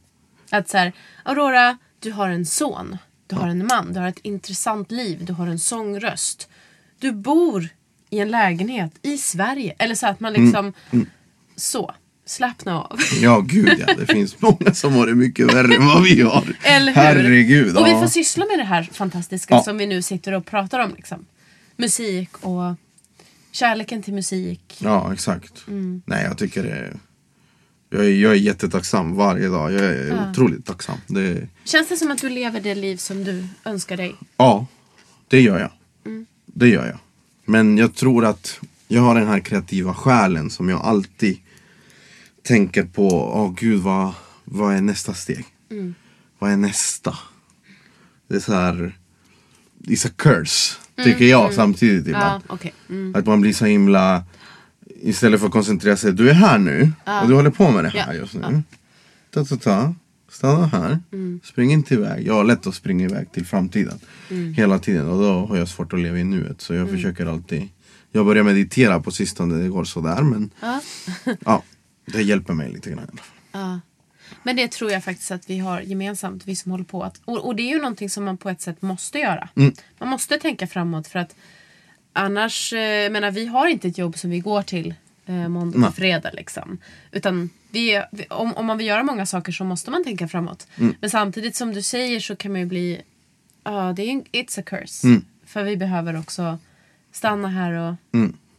Att 0.50 0.68
så 0.68 0.78
här, 0.78 0.92
Aurora, 1.22 1.78
du 2.00 2.12
har 2.12 2.28
en 2.28 2.46
son. 2.46 2.98
Du 3.26 3.36
har 3.36 3.48
en 3.48 3.66
man. 3.66 3.92
Du 3.92 4.00
har 4.00 4.08
ett 4.08 4.18
intressant 4.22 4.90
liv. 4.90 5.24
Du 5.24 5.32
har 5.32 5.46
en 5.46 5.58
sångröst. 5.58 6.48
Du 6.98 7.12
bor 7.12 7.68
i 8.10 8.18
en 8.18 8.30
lägenhet 8.30 8.92
i 9.02 9.18
Sverige. 9.18 9.74
Eller 9.78 9.94
så 9.94 10.06
att 10.06 10.20
man 10.20 10.32
liksom... 10.32 10.72
Så. 11.56 11.94
Slappna 12.26 12.80
av. 12.82 12.98
Ja, 13.20 13.40
gud 13.40 13.74
ja. 13.78 13.94
Det 13.98 14.06
finns 14.06 14.36
många 14.40 14.74
som 14.74 14.92
har 14.92 15.06
det 15.06 15.14
mycket 15.14 15.54
värre 15.54 15.74
än 15.74 15.86
vad 15.86 16.02
vi 16.02 16.20
har. 16.22 16.56
Eller 16.62 16.92
hur? 16.92 17.02
Herregud. 17.02 17.76
Och 17.76 17.86
vi 17.86 17.90
ja. 17.90 18.00
får 18.00 18.08
syssla 18.08 18.46
med 18.46 18.58
det 18.58 18.64
här 18.64 18.82
fantastiska 18.92 19.54
Ja. 19.54 19.62
som 19.62 19.78
vi 19.78 19.86
nu 19.86 20.02
sitter 20.02 20.32
och 20.32 20.46
pratar 20.46 20.78
om. 20.78 20.94
Liksom. 20.96 21.26
Musik 21.76 22.30
och 22.40 22.74
kärleken 23.52 24.02
till 24.02 24.14
musik. 24.14 24.76
Ja, 24.78 25.12
exakt. 25.12 25.68
Mm. 25.68 26.02
Nej, 26.06 26.24
jag 26.24 26.38
tycker 26.38 26.62
det... 26.62 26.96
Jag 27.94 28.04
är, 28.06 28.10
jag 28.10 28.32
är 28.32 28.36
jättetacksam 28.36 29.14
varje 29.14 29.48
dag. 29.48 29.72
Jag 29.72 29.84
är 29.84 30.30
otroligt 30.30 30.66
tacksam. 30.66 30.98
Det, 31.06 31.48
Känns 31.64 31.88
det 31.88 31.96
som 31.96 32.10
att 32.10 32.20
du 32.20 32.28
lever 32.28 32.60
det 32.60 32.74
liv 32.74 32.96
som 32.96 33.24
du 33.24 33.46
önskar 33.64 33.96
dig? 33.96 34.14
ja, 34.36 34.66
det 35.28 35.40
gör 35.40 35.58
jag. 35.60 35.70
Mm. 36.06 36.26
Det 36.46 36.68
gör 36.68 36.86
jag. 36.86 36.98
Men 37.44 37.78
jag 37.78 37.94
tror 37.94 38.24
att 38.24 38.60
jag 38.88 39.02
har 39.02 39.14
den 39.14 39.28
här 39.28 39.40
kreativa 39.40 39.94
själen 39.94 40.50
som 40.50 40.68
jag 40.68 40.80
alltid 40.80 41.38
tänker 42.42 42.82
på. 42.82 43.08
Åh 43.08 43.54
gud, 43.56 43.80
vad, 43.80 44.12
vad 44.44 44.74
är 44.74 44.80
nästa 44.80 45.14
steg? 45.14 45.44
Mm. 45.70 45.94
Vad 46.38 46.50
är 46.52 46.56
nästa? 46.56 47.18
Det 48.28 48.34
är 48.36 48.40
så 48.40 48.52
här... 48.52 48.98
It's 49.84 50.06
a 50.06 50.10
curse, 50.16 50.76
tycker 51.04 51.24
jag 51.24 51.54
samtidigt 51.54 52.06
ibland. 52.06 52.24
Mm, 52.24 52.42
Ja, 52.48 52.54
okej. 52.54 52.74
Mm. 52.88 53.14
Att 53.14 53.26
man 53.26 53.40
blir 53.40 53.52
så 53.52 53.64
himla... 53.64 54.24
Istället 55.00 55.40
för 55.40 55.46
att 55.46 55.52
koncentrera 55.52 55.96
sig. 55.96 56.12
Du 56.12 56.30
är 56.30 56.34
här 56.34 56.58
nu 56.58 56.92
och 57.22 57.28
du 57.28 57.34
håller 57.34 57.50
på 57.50 57.70
med 57.70 57.84
det 57.84 57.88
här 57.88 58.12
Ja, 58.12 58.14
just 58.14 58.34
nu. 58.34 58.42
Mm. 58.42 58.62
Ta, 59.30 59.44
ta, 59.44 59.56
ta. 59.56 59.94
Stanna 60.28 60.66
här. 60.66 60.98
Spring 61.44 61.72
inte 61.72 61.94
iväg. 61.94 62.26
Jag 62.26 62.34
har 62.34 62.44
lätt 62.44 62.66
att 62.66 62.74
springa 62.74 63.04
iväg 63.04 63.32
till 63.32 63.46
framtiden. 63.46 63.98
Mm. 64.30 64.54
Hela 64.54 64.78
tiden. 64.78 65.08
Och 65.08 65.22
då 65.22 65.46
har 65.46 65.56
jag 65.56 65.68
svårt 65.68 65.92
att 65.92 66.00
leva 66.00 66.18
i 66.18 66.24
nuet. 66.24 66.60
Så 66.60 66.74
jag 66.74 66.90
försöker 66.90 67.26
alltid. 67.26 67.68
Jag 68.12 68.26
börjar 68.26 68.44
meditera 68.44 69.00
på 69.00 69.10
sistone. 69.10 69.54
Det 69.54 69.68
går 69.68 69.84
sådär. 69.84 70.22
Men 70.22 70.50
Ja. 70.60 70.80
ja, 71.44 71.62
det 72.06 72.22
hjälper 72.22 72.52
mig 72.54 72.72
lite 72.72 72.90
grann. 72.90 73.20
Ja. 73.52 73.80
Men 74.42 74.56
det 74.56 74.72
tror 74.72 74.90
jag 74.90 75.04
faktiskt 75.04 75.30
att 75.30 75.50
vi 75.50 75.58
har 75.58 75.80
gemensamt, 75.80 76.42
vi 76.46 76.56
som 76.56 76.72
håller 76.72 76.84
på. 76.84 77.02
Att, 77.02 77.20
och, 77.24 77.46
och 77.46 77.56
det 77.56 77.62
är 77.62 77.70
ju 77.70 77.78
någonting 77.78 78.10
som 78.10 78.24
man 78.24 78.36
på 78.36 78.50
ett 78.50 78.60
sätt 78.60 78.82
måste 78.82 79.18
göra. 79.18 79.48
Man 79.98 80.08
måste 80.08 80.38
tänka 80.38 80.66
framåt 80.66 81.06
för 81.08 81.18
att 81.18 81.36
annars, 82.14 82.72
eh, 82.72 83.10
menar 83.10 83.30
vi 83.30 83.46
har 83.46 83.68
inte 83.68 83.88
ett 83.88 83.98
jobb 83.98 84.18
som 84.18 84.30
vi 84.30 84.38
går 84.38 84.62
till 84.62 84.94
eh, 85.26 85.48
måndag 85.48 85.78
Nej. 85.78 85.88
till 85.88 85.96
fredag 85.96 86.30
liksom. 86.32 86.78
Utan 87.12 87.50
vi, 87.70 88.02
vi, 88.10 88.26
om, 88.30 88.54
om 88.54 88.66
man 88.66 88.78
vill 88.78 88.86
göra 88.86 89.02
många 89.02 89.26
saker 89.26 89.52
så 89.52 89.64
måste 89.64 89.90
man 89.90 90.04
tänka 90.04 90.28
framåt. 90.28 90.66
Men 91.00 91.10
samtidigt 91.10 91.56
som 91.56 91.74
du 91.74 91.82
säger 91.82 92.20
så 92.20 92.36
kan 92.36 92.52
man 92.52 92.60
ju 92.60 92.66
bli, 92.66 93.00
ja 93.64 93.92
det 93.96 94.02
är 94.02 94.08
en, 94.08 94.24
it's 94.32 94.60
a 94.60 94.62
curse. 94.66 95.20
För 95.46 95.64
vi 95.64 95.76
behöver 95.76 96.18
också 96.18 96.58
stanna 97.12 97.48
här 97.48 97.72
och 97.72 97.94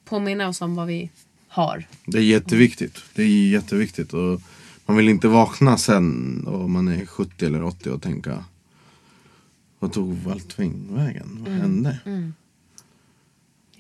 påminna 0.06 0.48
oss 0.48 0.62
om 0.62 0.76
vad 0.76 0.88
vi 0.88 1.10
har. 1.48 1.88
Det 2.06 2.18
är 2.18 2.22
jätteviktigt. 2.22 3.04
Det 3.14 3.24
är 3.24 3.50
jätteviktigt. 3.50 4.14
Och 4.14 4.42
man 4.86 4.98
vill 4.98 5.10
inte 5.10 5.28
vakna 5.28 5.78
sen 5.78 6.44
och 6.48 6.70
man 6.70 6.88
är 6.88 7.06
70 7.06 7.46
eller 7.46 7.64
80 7.64 7.90
och 7.90 8.02
tänka 8.02 8.44
Vad 9.80 9.94
tog 9.94 10.18
allting 10.32 10.96
vägen? 10.96 11.38
Vad 11.40 11.54
hände? 11.54 12.00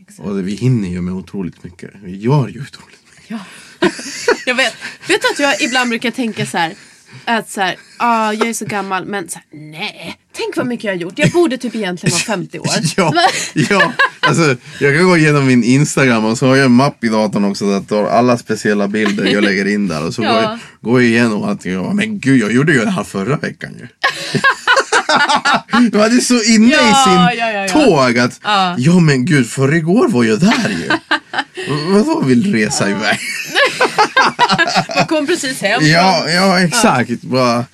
Exakt. 0.07 0.27
Och 0.27 0.47
vi 0.47 0.55
hinner 0.55 0.89
ju 0.89 1.01
med 1.01 1.13
otroligt 1.13 1.63
mycket. 1.63 1.91
Vi 2.03 2.17
gör 2.17 2.47
ju 2.47 2.61
otroligt 2.61 2.99
mycket. 3.15 3.29
Ja. 3.29 3.39
jag 4.45 4.55
vet. 4.55 4.73
Vet 5.07 5.21
du 5.21 5.27
att 5.27 5.39
jag 5.39 5.61
ibland 5.61 5.89
brukar 5.89 6.11
tänka 6.11 6.45
så 6.45 6.57
här. 6.57 6.73
Att 7.25 7.49
så 7.49 7.61
här, 7.61 7.75
ah, 7.97 8.33
jag 8.33 8.47
är 8.47 8.53
så 8.53 8.65
gammal 8.65 9.05
men 9.05 9.29
så 9.29 9.39
här, 9.39 9.59
nej. 9.59 10.17
Tänk 10.37 10.57
vad 10.57 10.67
mycket 10.67 10.83
jag 10.83 10.91
har 10.91 10.97
gjort. 10.97 11.13
Jag 11.19 11.31
borde 11.31 11.57
typ 11.57 11.75
egentligen 11.75 12.11
vara 12.11 12.21
50 12.21 12.59
år. 12.59 12.67
Ja, 12.97 13.13
ja. 13.53 13.93
Alltså, 14.19 14.55
jag 14.79 14.97
kan 14.97 15.05
gå 15.05 15.17
igenom 15.17 15.45
min 15.47 15.63
Instagram 15.63 16.25
och 16.25 16.37
så 16.37 16.47
har 16.47 16.55
jag 16.55 16.65
en 16.65 16.71
mapp 16.71 17.03
i 17.03 17.07
datorn 17.09 17.45
också 17.45 17.65
där 17.65 17.73
jag 17.73 17.87
tar 17.87 18.03
alla 18.03 18.37
speciella 18.37 18.87
bilder 18.87 19.25
jag 19.25 19.43
lägger 19.43 19.65
in 19.65 19.87
där. 19.87 20.05
Och 20.07 20.13
så 20.13 20.23
Ja. 20.23 20.31
går, 20.33 20.41
jag, 20.41 20.59
går 20.81 21.01
jag 21.01 21.09
igenom 21.09 21.43
att 21.43 21.65
jag 21.65 21.83
bara, 21.83 21.93
men 21.93 22.19
gud 22.19 22.41
jag 22.41 22.51
gjorde 22.51 22.73
ju 22.73 22.79
det 22.79 22.91
här 22.91 23.03
förra 23.03 23.37
veckan 23.37 23.71
ju. 23.79 23.87
Man 25.72 26.01
är 26.18 26.22
så 26.22 26.43
inne 26.43 26.68
Ja, 26.76 26.80
i 26.82 26.93
sin 27.03 27.13
ja, 27.13 27.34
ja, 27.34 27.51
ja. 27.51 27.68
tåg 27.68 28.18
att 28.20 28.39
Ja. 28.43 28.76
ja 28.78 28.99
men 28.99 29.26
gud 29.26 29.47
för 29.49 29.74
igår 29.74 30.07
var 30.07 30.24
jag 30.24 30.39
där 30.39 30.70
ju. 30.70 30.89
Vadå 31.93 32.22
vill 32.22 32.53
resa 32.53 32.89
iväg? 32.89 33.20
Jag 34.95 35.07
kom 35.09 35.28
precis 35.28 35.61
hem. 35.61 35.86
Ja, 35.86 36.30
ja 36.30 36.59
exakt. 36.59 37.22
Bara, 37.22 37.66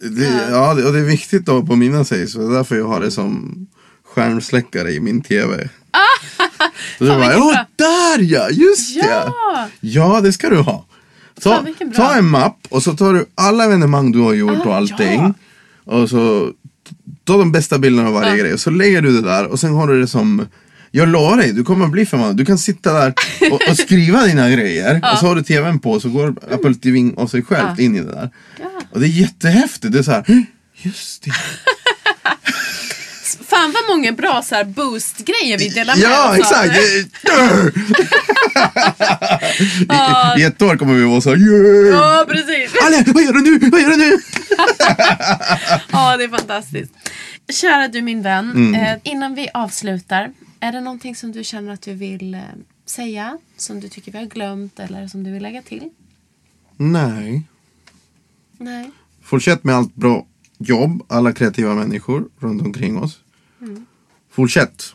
det, 0.00 0.42
ja, 0.50 0.70
och 0.70 0.92
det 0.92 0.98
är 0.98 1.04
viktigt 1.04 1.48
att 1.48 1.66
påminna 1.66 2.04
sig. 2.04 2.26
Så 2.26 2.38
det 2.38 2.44
är 2.44 2.50
därför 2.50 2.76
jag 2.76 2.88
har 2.88 3.00
det 3.00 3.10
som 3.10 3.66
skärmsläckare 4.14 4.92
i 4.92 5.00
min 5.00 5.22
tv. 5.22 5.68
Så 6.98 7.04
du 7.04 7.10
bara, 7.10 7.32
ja 7.32 7.38
bra." 7.38 7.66
där 7.76 8.18
ja, 8.32 8.48
just 8.50 8.94
det. 9.00 9.06
Ja. 9.08 9.68
Ja, 9.80 10.20
det 10.20 10.32
ska 10.32 10.48
du 10.48 10.56
ha. 10.58 10.86
Ta, 11.42 11.64
ta 11.96 12.14
en 12.14 12.28
mapp 12.28 12.58
och 12.68 12.82
så 12.82 12.92
tar 12.96 13.14
du 13.14 13.26
alla 13.34 13.64
evenemang 13.64 14.12
du 14.12 14.18
har 14.20 14.34
gjort 14.34 14.66
och 14.66 14.74
allting. 14.76 15.20
ja. 15.20 15.92
Och 15.92 16.10
så 16.10 16.50
ta 17.26 17.36
de 17.36 17.52
bästa 17.52 17.78
bilderna 17.78 18.08
av 18.08 18.14
varje 18.14 18.36
grej. 18.36 18.52
Och 18.52 18.60
så 18.60 18.70
lägger 18.70 19.02
du 19.02 19.12
det 19.20 19.28
där 19.28 19.46
och 19.46 19.60
sen 19.60 19.74
har 19.74 19.86
du 19.88 20.00
det 20.00 20.06
som 20.06 20.46
jag 20.90 21.08
lovar 21.08 21.36
dig, 21.36 21.52
du 21.52 21.64
kommer 21.64 21.86
bli 21.88 22.06
förvånad. 22.06 22.36
Du 22.36 22.44
kan 22.44 22.58
sitta 22.58 22.92
där 22.92 23.14
och, 23.52 23.60
och 23.70 23.76
skriva 23.76 24.22
dina 24.24 24.50
grejer 24.50 25.00
och 25.12 25.18
så 25.18 25.26
har 25.26 25.34
du 25.34 25.42
tvn 25.42 25.78
på 25.78 25.90
och 25.90 26.02
så 26.02 26.08
går 26.10 26.28
Apple 26.50 26.74
TV 26.74 27.12
av 27.16 27.26
sig 27.26 27.42
självt 27.42 27.78
in 27.78 27.96
i 27.96 28.00
det 28.00 28.12
där. 28.12 28.30
Och 28.92 29.00
det 29.00 29.06
är 29.06 29.20
jättehäftigt. 29.20 29.92
Det 29.92 29.98
är 29.98 30.02
så 30.02 30.10
här, 30.10 30.24
"Hm, 30.26 30.46
just 30.82 31.22
det. 31.22 31.30
Fan 33.48 33.72
vad 33.72 33.96
många 33.96 34.12
bra 34.12 34.42
så 34.42 34.54
här 34.54 34.64
boost-grejer 34.64 35.58
vi 35.58 35.68
delar 35.68 35.96
med 35.96 36.04
Ja, 36.04 36.30
oss 36.32 36.38
exakt. 36.38 36.76
I, 40.36 40.40
I 40.40 40.44
ett 40.44 40.62
år 40.62 40.76
kommer 40.76 40.94
vi 40.94 41.04
vara 41.04 41.20
så 41.20 41.30
här, 41.30 41.36
yeah! 41.36 42.00
Ja, 42.00 42.24
precis. 42.28 42.72
Ale, 42.86 43.04
vad 43.14 43.22
gör 43.24 43.32
du 43.32 43.40
nu? 43.40 43.58
Vad 43.70 43.80
gör 43.80 43.90
du 43.90 43.96
nu? 43.96 44.10
Ja, 45.92 46.16
det 46.16 46.24
är 46.24 46.28
fantastiskt. 46.38 46.92
Kära 47.52 47.88
du 47.88 48.02
min 48.02 48.22
vän, 48.22 48.50
Mm. 48.50 48.74
eh, 48.74 48.98
innan 49.02 49.34
vi 49.34 49.48
avslutar. 49.54 50.30
Är 50.60 50.72
det 50.72 50.80
någonting 50.80 51.16
som 51.16 51.32
du 51.32 51.44
känner 51.44 51.72
att 51.72 51.82
du 51.82 51.94
vill 51.94 52.34
eh, 52.34 52.40
säga? 52.86 53.38
Som 53.56 53.80
du 53.80 53.88
tycker 53.88 54.12
vi 54.12 54.18
har 54.18 54.24
glömt 54.24 54.80
eller 54.80 55.08
som 55.08 55.24
du 55.24 55.32
vill 55.32 55.42
lägga 55.42 55.62
till? 55.62 55.90
Nej. 56.76 57.42
Nej. 58.58 58.90
Fortsätt 59.24 59.64
med 59.64 59.74
allt 59.76 59.94
bra 59.94 60.26
jobb, 60.58 61.02
alla 61.08 61.32
kreativa 61.32 61.74
människor 61.74 62.28
runt 62.38 62.62
omkring 62.62 62.98
oss. 62.98 63.20
Fortsätt. 64.30 64.94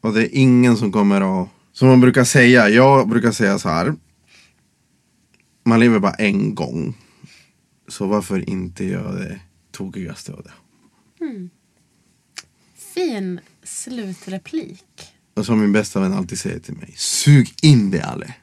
Och 0.00 0.14
det 0.14 0.22
är 0.22 0.28
ingen 0.32 0.76
som 0.76 0.92
kommer 0.92 1.42
att... 1.42 1.48
Som 1.72 1.88
man 1.88 2.00
brukar 2.00 2.24
säga, 2.24 2.68
jag 2.68 3.08
brukar 3.08 3.32
säga 3.32 3.58
så 3.58 3.68
här. 3.68 3.94
Man 5.64 5.80
lever 5.80 5.98
bara 5.98 6.12
en 6.12 6.54
gång. 6.54 6.94
Så 7.88 8.06
varför 8.06 8.50
inte 8.50 8.84
göra 8.84 9.12
det 9.12 9.40
tokigaste 9.72 10.32
av 10.32 10.42
det? 10.42 10.52
Fin 12.94 13.40
slutreplik. 13.62 14.84
Och 15.34 15.46
som 15.46 15.60
min 15.60 15.72
bästa 15.72 16.00
vän 16.00 16.12
alltid 16.12 16.38
säger 16.38 16.58
till 16.58 16.74
mig. 16.74 16.94
Sug 16.96 17.54
in 17.62 17.90
det 17.90 18.02
Ale. 18.02 18.34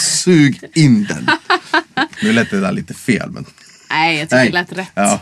Sug 0.00 0.64
in 0.74 1.04
den. 1.04 1.26
Nu 2.22 2.32
lät 2.32 2.50
det 2.50 2.60
där 2.60 2.72
lite 2.72 2.94
fel 2.94 3.30
men. 3.30 3.44
Nej, 3.90 4.18
jag 4.18 4.30
tycker 4.30 4.44
det 4.44 4.52
lät 4.52 4.72
rätt. 4.72 4.88
Ja. 4.94 5.20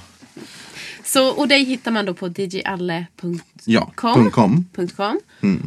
Så, 1.12 1.28
och 1.28 1.48
dig 1.48 1.64
hittar 1.64 1.90
man 1.90 2.04
då 2.06 2.14
på 2.14 2.28
djalle.com. 2.28 3.40
Ja, 3.64 3.92
.com. 3.94 4.30
.com. 4.96 5.20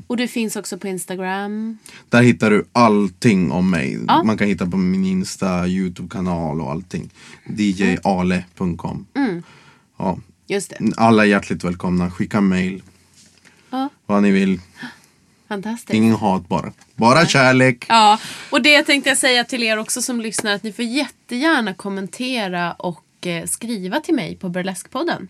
Och 0.07 0.17
du 0.17 0.27
finns 0.27 0.55
också 0.55 0.77
på 0.77 0.87
Instagram. 0.87 1.77
Där 2.09 2.21
hittar 2.21 2.49
du 2.49 2.65
allting 2.71 3.51
om 3.51 3.69
mig. 3.69 3.99
Ja. 4.07 4.23
Man 4.23 4.37
kan 4.37 4.47
hitta 4.47 4.65
på 4.65 4.77
min 4.77 5.05
Insta, 5.05 5.67
Youtube-kanal 5.67 6.61
och 6.61 6.71
allting. 6.71 7.09
djale.com 7.57 9.05
ja. 9.97 10.17
Just 10.47 10.69
det. 10.69 10.93
Alla 10.97 11.23
är 11.23 11.27
hjärtligt 11.27 11.63
välkomna. 11.63 12.11
Skicka 12.11 12.41
mail. 12.41 12.83
Ja. 13.69 13.89
Vad 14.05 14.23
ni 14.23 14.31
vill. 14.31 14.59
Fantastiskt. 15.47 15.93
Ingen 15.93 16.15
hat 16.15 16.47
bara. 16.47 16.71
Bara 16.95 17.25
kärlek. 17.25 17.85
Ja, 17.89 18.19
och 18.49 18.61
det 18.61 18.83
tänkte 18.83 19.09
jag 19.09 19.17
säga 19.17 19.43
till 19.43 19.63
er 19.63 19.77
också 19.77 20.01
som 20.01 20.21
lyssnar 20.21 20.53
att 20.53 20.63
ni 20.63 20.73
får 20.73 20.85
jättegärna 20.85 21.73
kommentera 21.73 22.73
och 22.73 23.02
eh, 23.27 23.45
skriva 23.45 23.99
till 23.99 24.15
mig 24.15 24.35
på 24.35 24.49
Burleskpodden. 24.49 25.27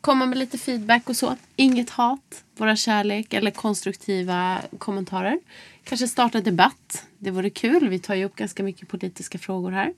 Komma 0.00 0.26
med 0.26 0.38
lite 0.38 0.58
feedback 0.58 1.08
och 1.08 1.16
så. 1.16 1.36
Inget 1.56 1.90
hat, 1.90 2.44
våra 2.56 2.76
kärlek 2.76 3.34
eller 3.34 3.50
konstruktiva 3.50 4.58
kommentarer. 4.78 5.40
Kanske 5.84 6.08
starta 6.08 6.40
debatt. 6.40 7.04
Det 7.18 7.30
vore 7.30 7.50
kul. 7.50 7.88
Vi 7.88 7.98
tar 7.98 8.14
ju 8.14 8.24
upp 8.24 8.36
ganska 8.36 8.62
mycket 8.62 8.88
politiska 8.88 9.38
frågor 9.38 9.70
här. 9.70 9.92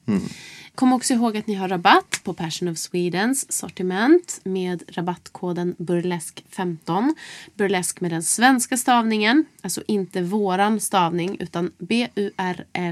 Kom 0.74 0.92
också 0.92 1.14
ihåg 1.14 1.36
att 1.36 1.46
ni 1.46 1.54
har 1.54 1.68
rabatt 1.68 2.20
på 2.24 2.34
Passion 2.34 2.68
of 2.68 2.78
Swedens 2.78 3.52
sortiment 3.52 4.40
med 4.44 4.82
rabattkoden 4.88 5.74
burlesk15. 5.78 7.14
Burlesk 7.54 8.00
med 8.00 8.10
den 8.10 8.22
svenska 8.22 8.76
stavningen, 8.76 9.44
alltså 9.62 9.82
inte 9.86 10.22
våran 10.22 10.80
stavning 10.80 11.36
utan 11.40 11.72
B-U-R-L-E-S-K 11.78 12.84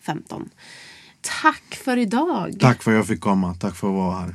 15. 0.00 0.50
Tack 1.20 1.74
för 1.84 1.96
idag. 1.96 2.56
Tack 2.60 2.82
för 2.82 2.90
att 2.90 2.96
jag 2.96 3.06
fick 3.06 3.20
komma. 3.20 3.54
Tack 3.54 3.76
för 3.76 3.88
att 3.88 3.94
vara 3.94 4.14
här. 4.20 4.34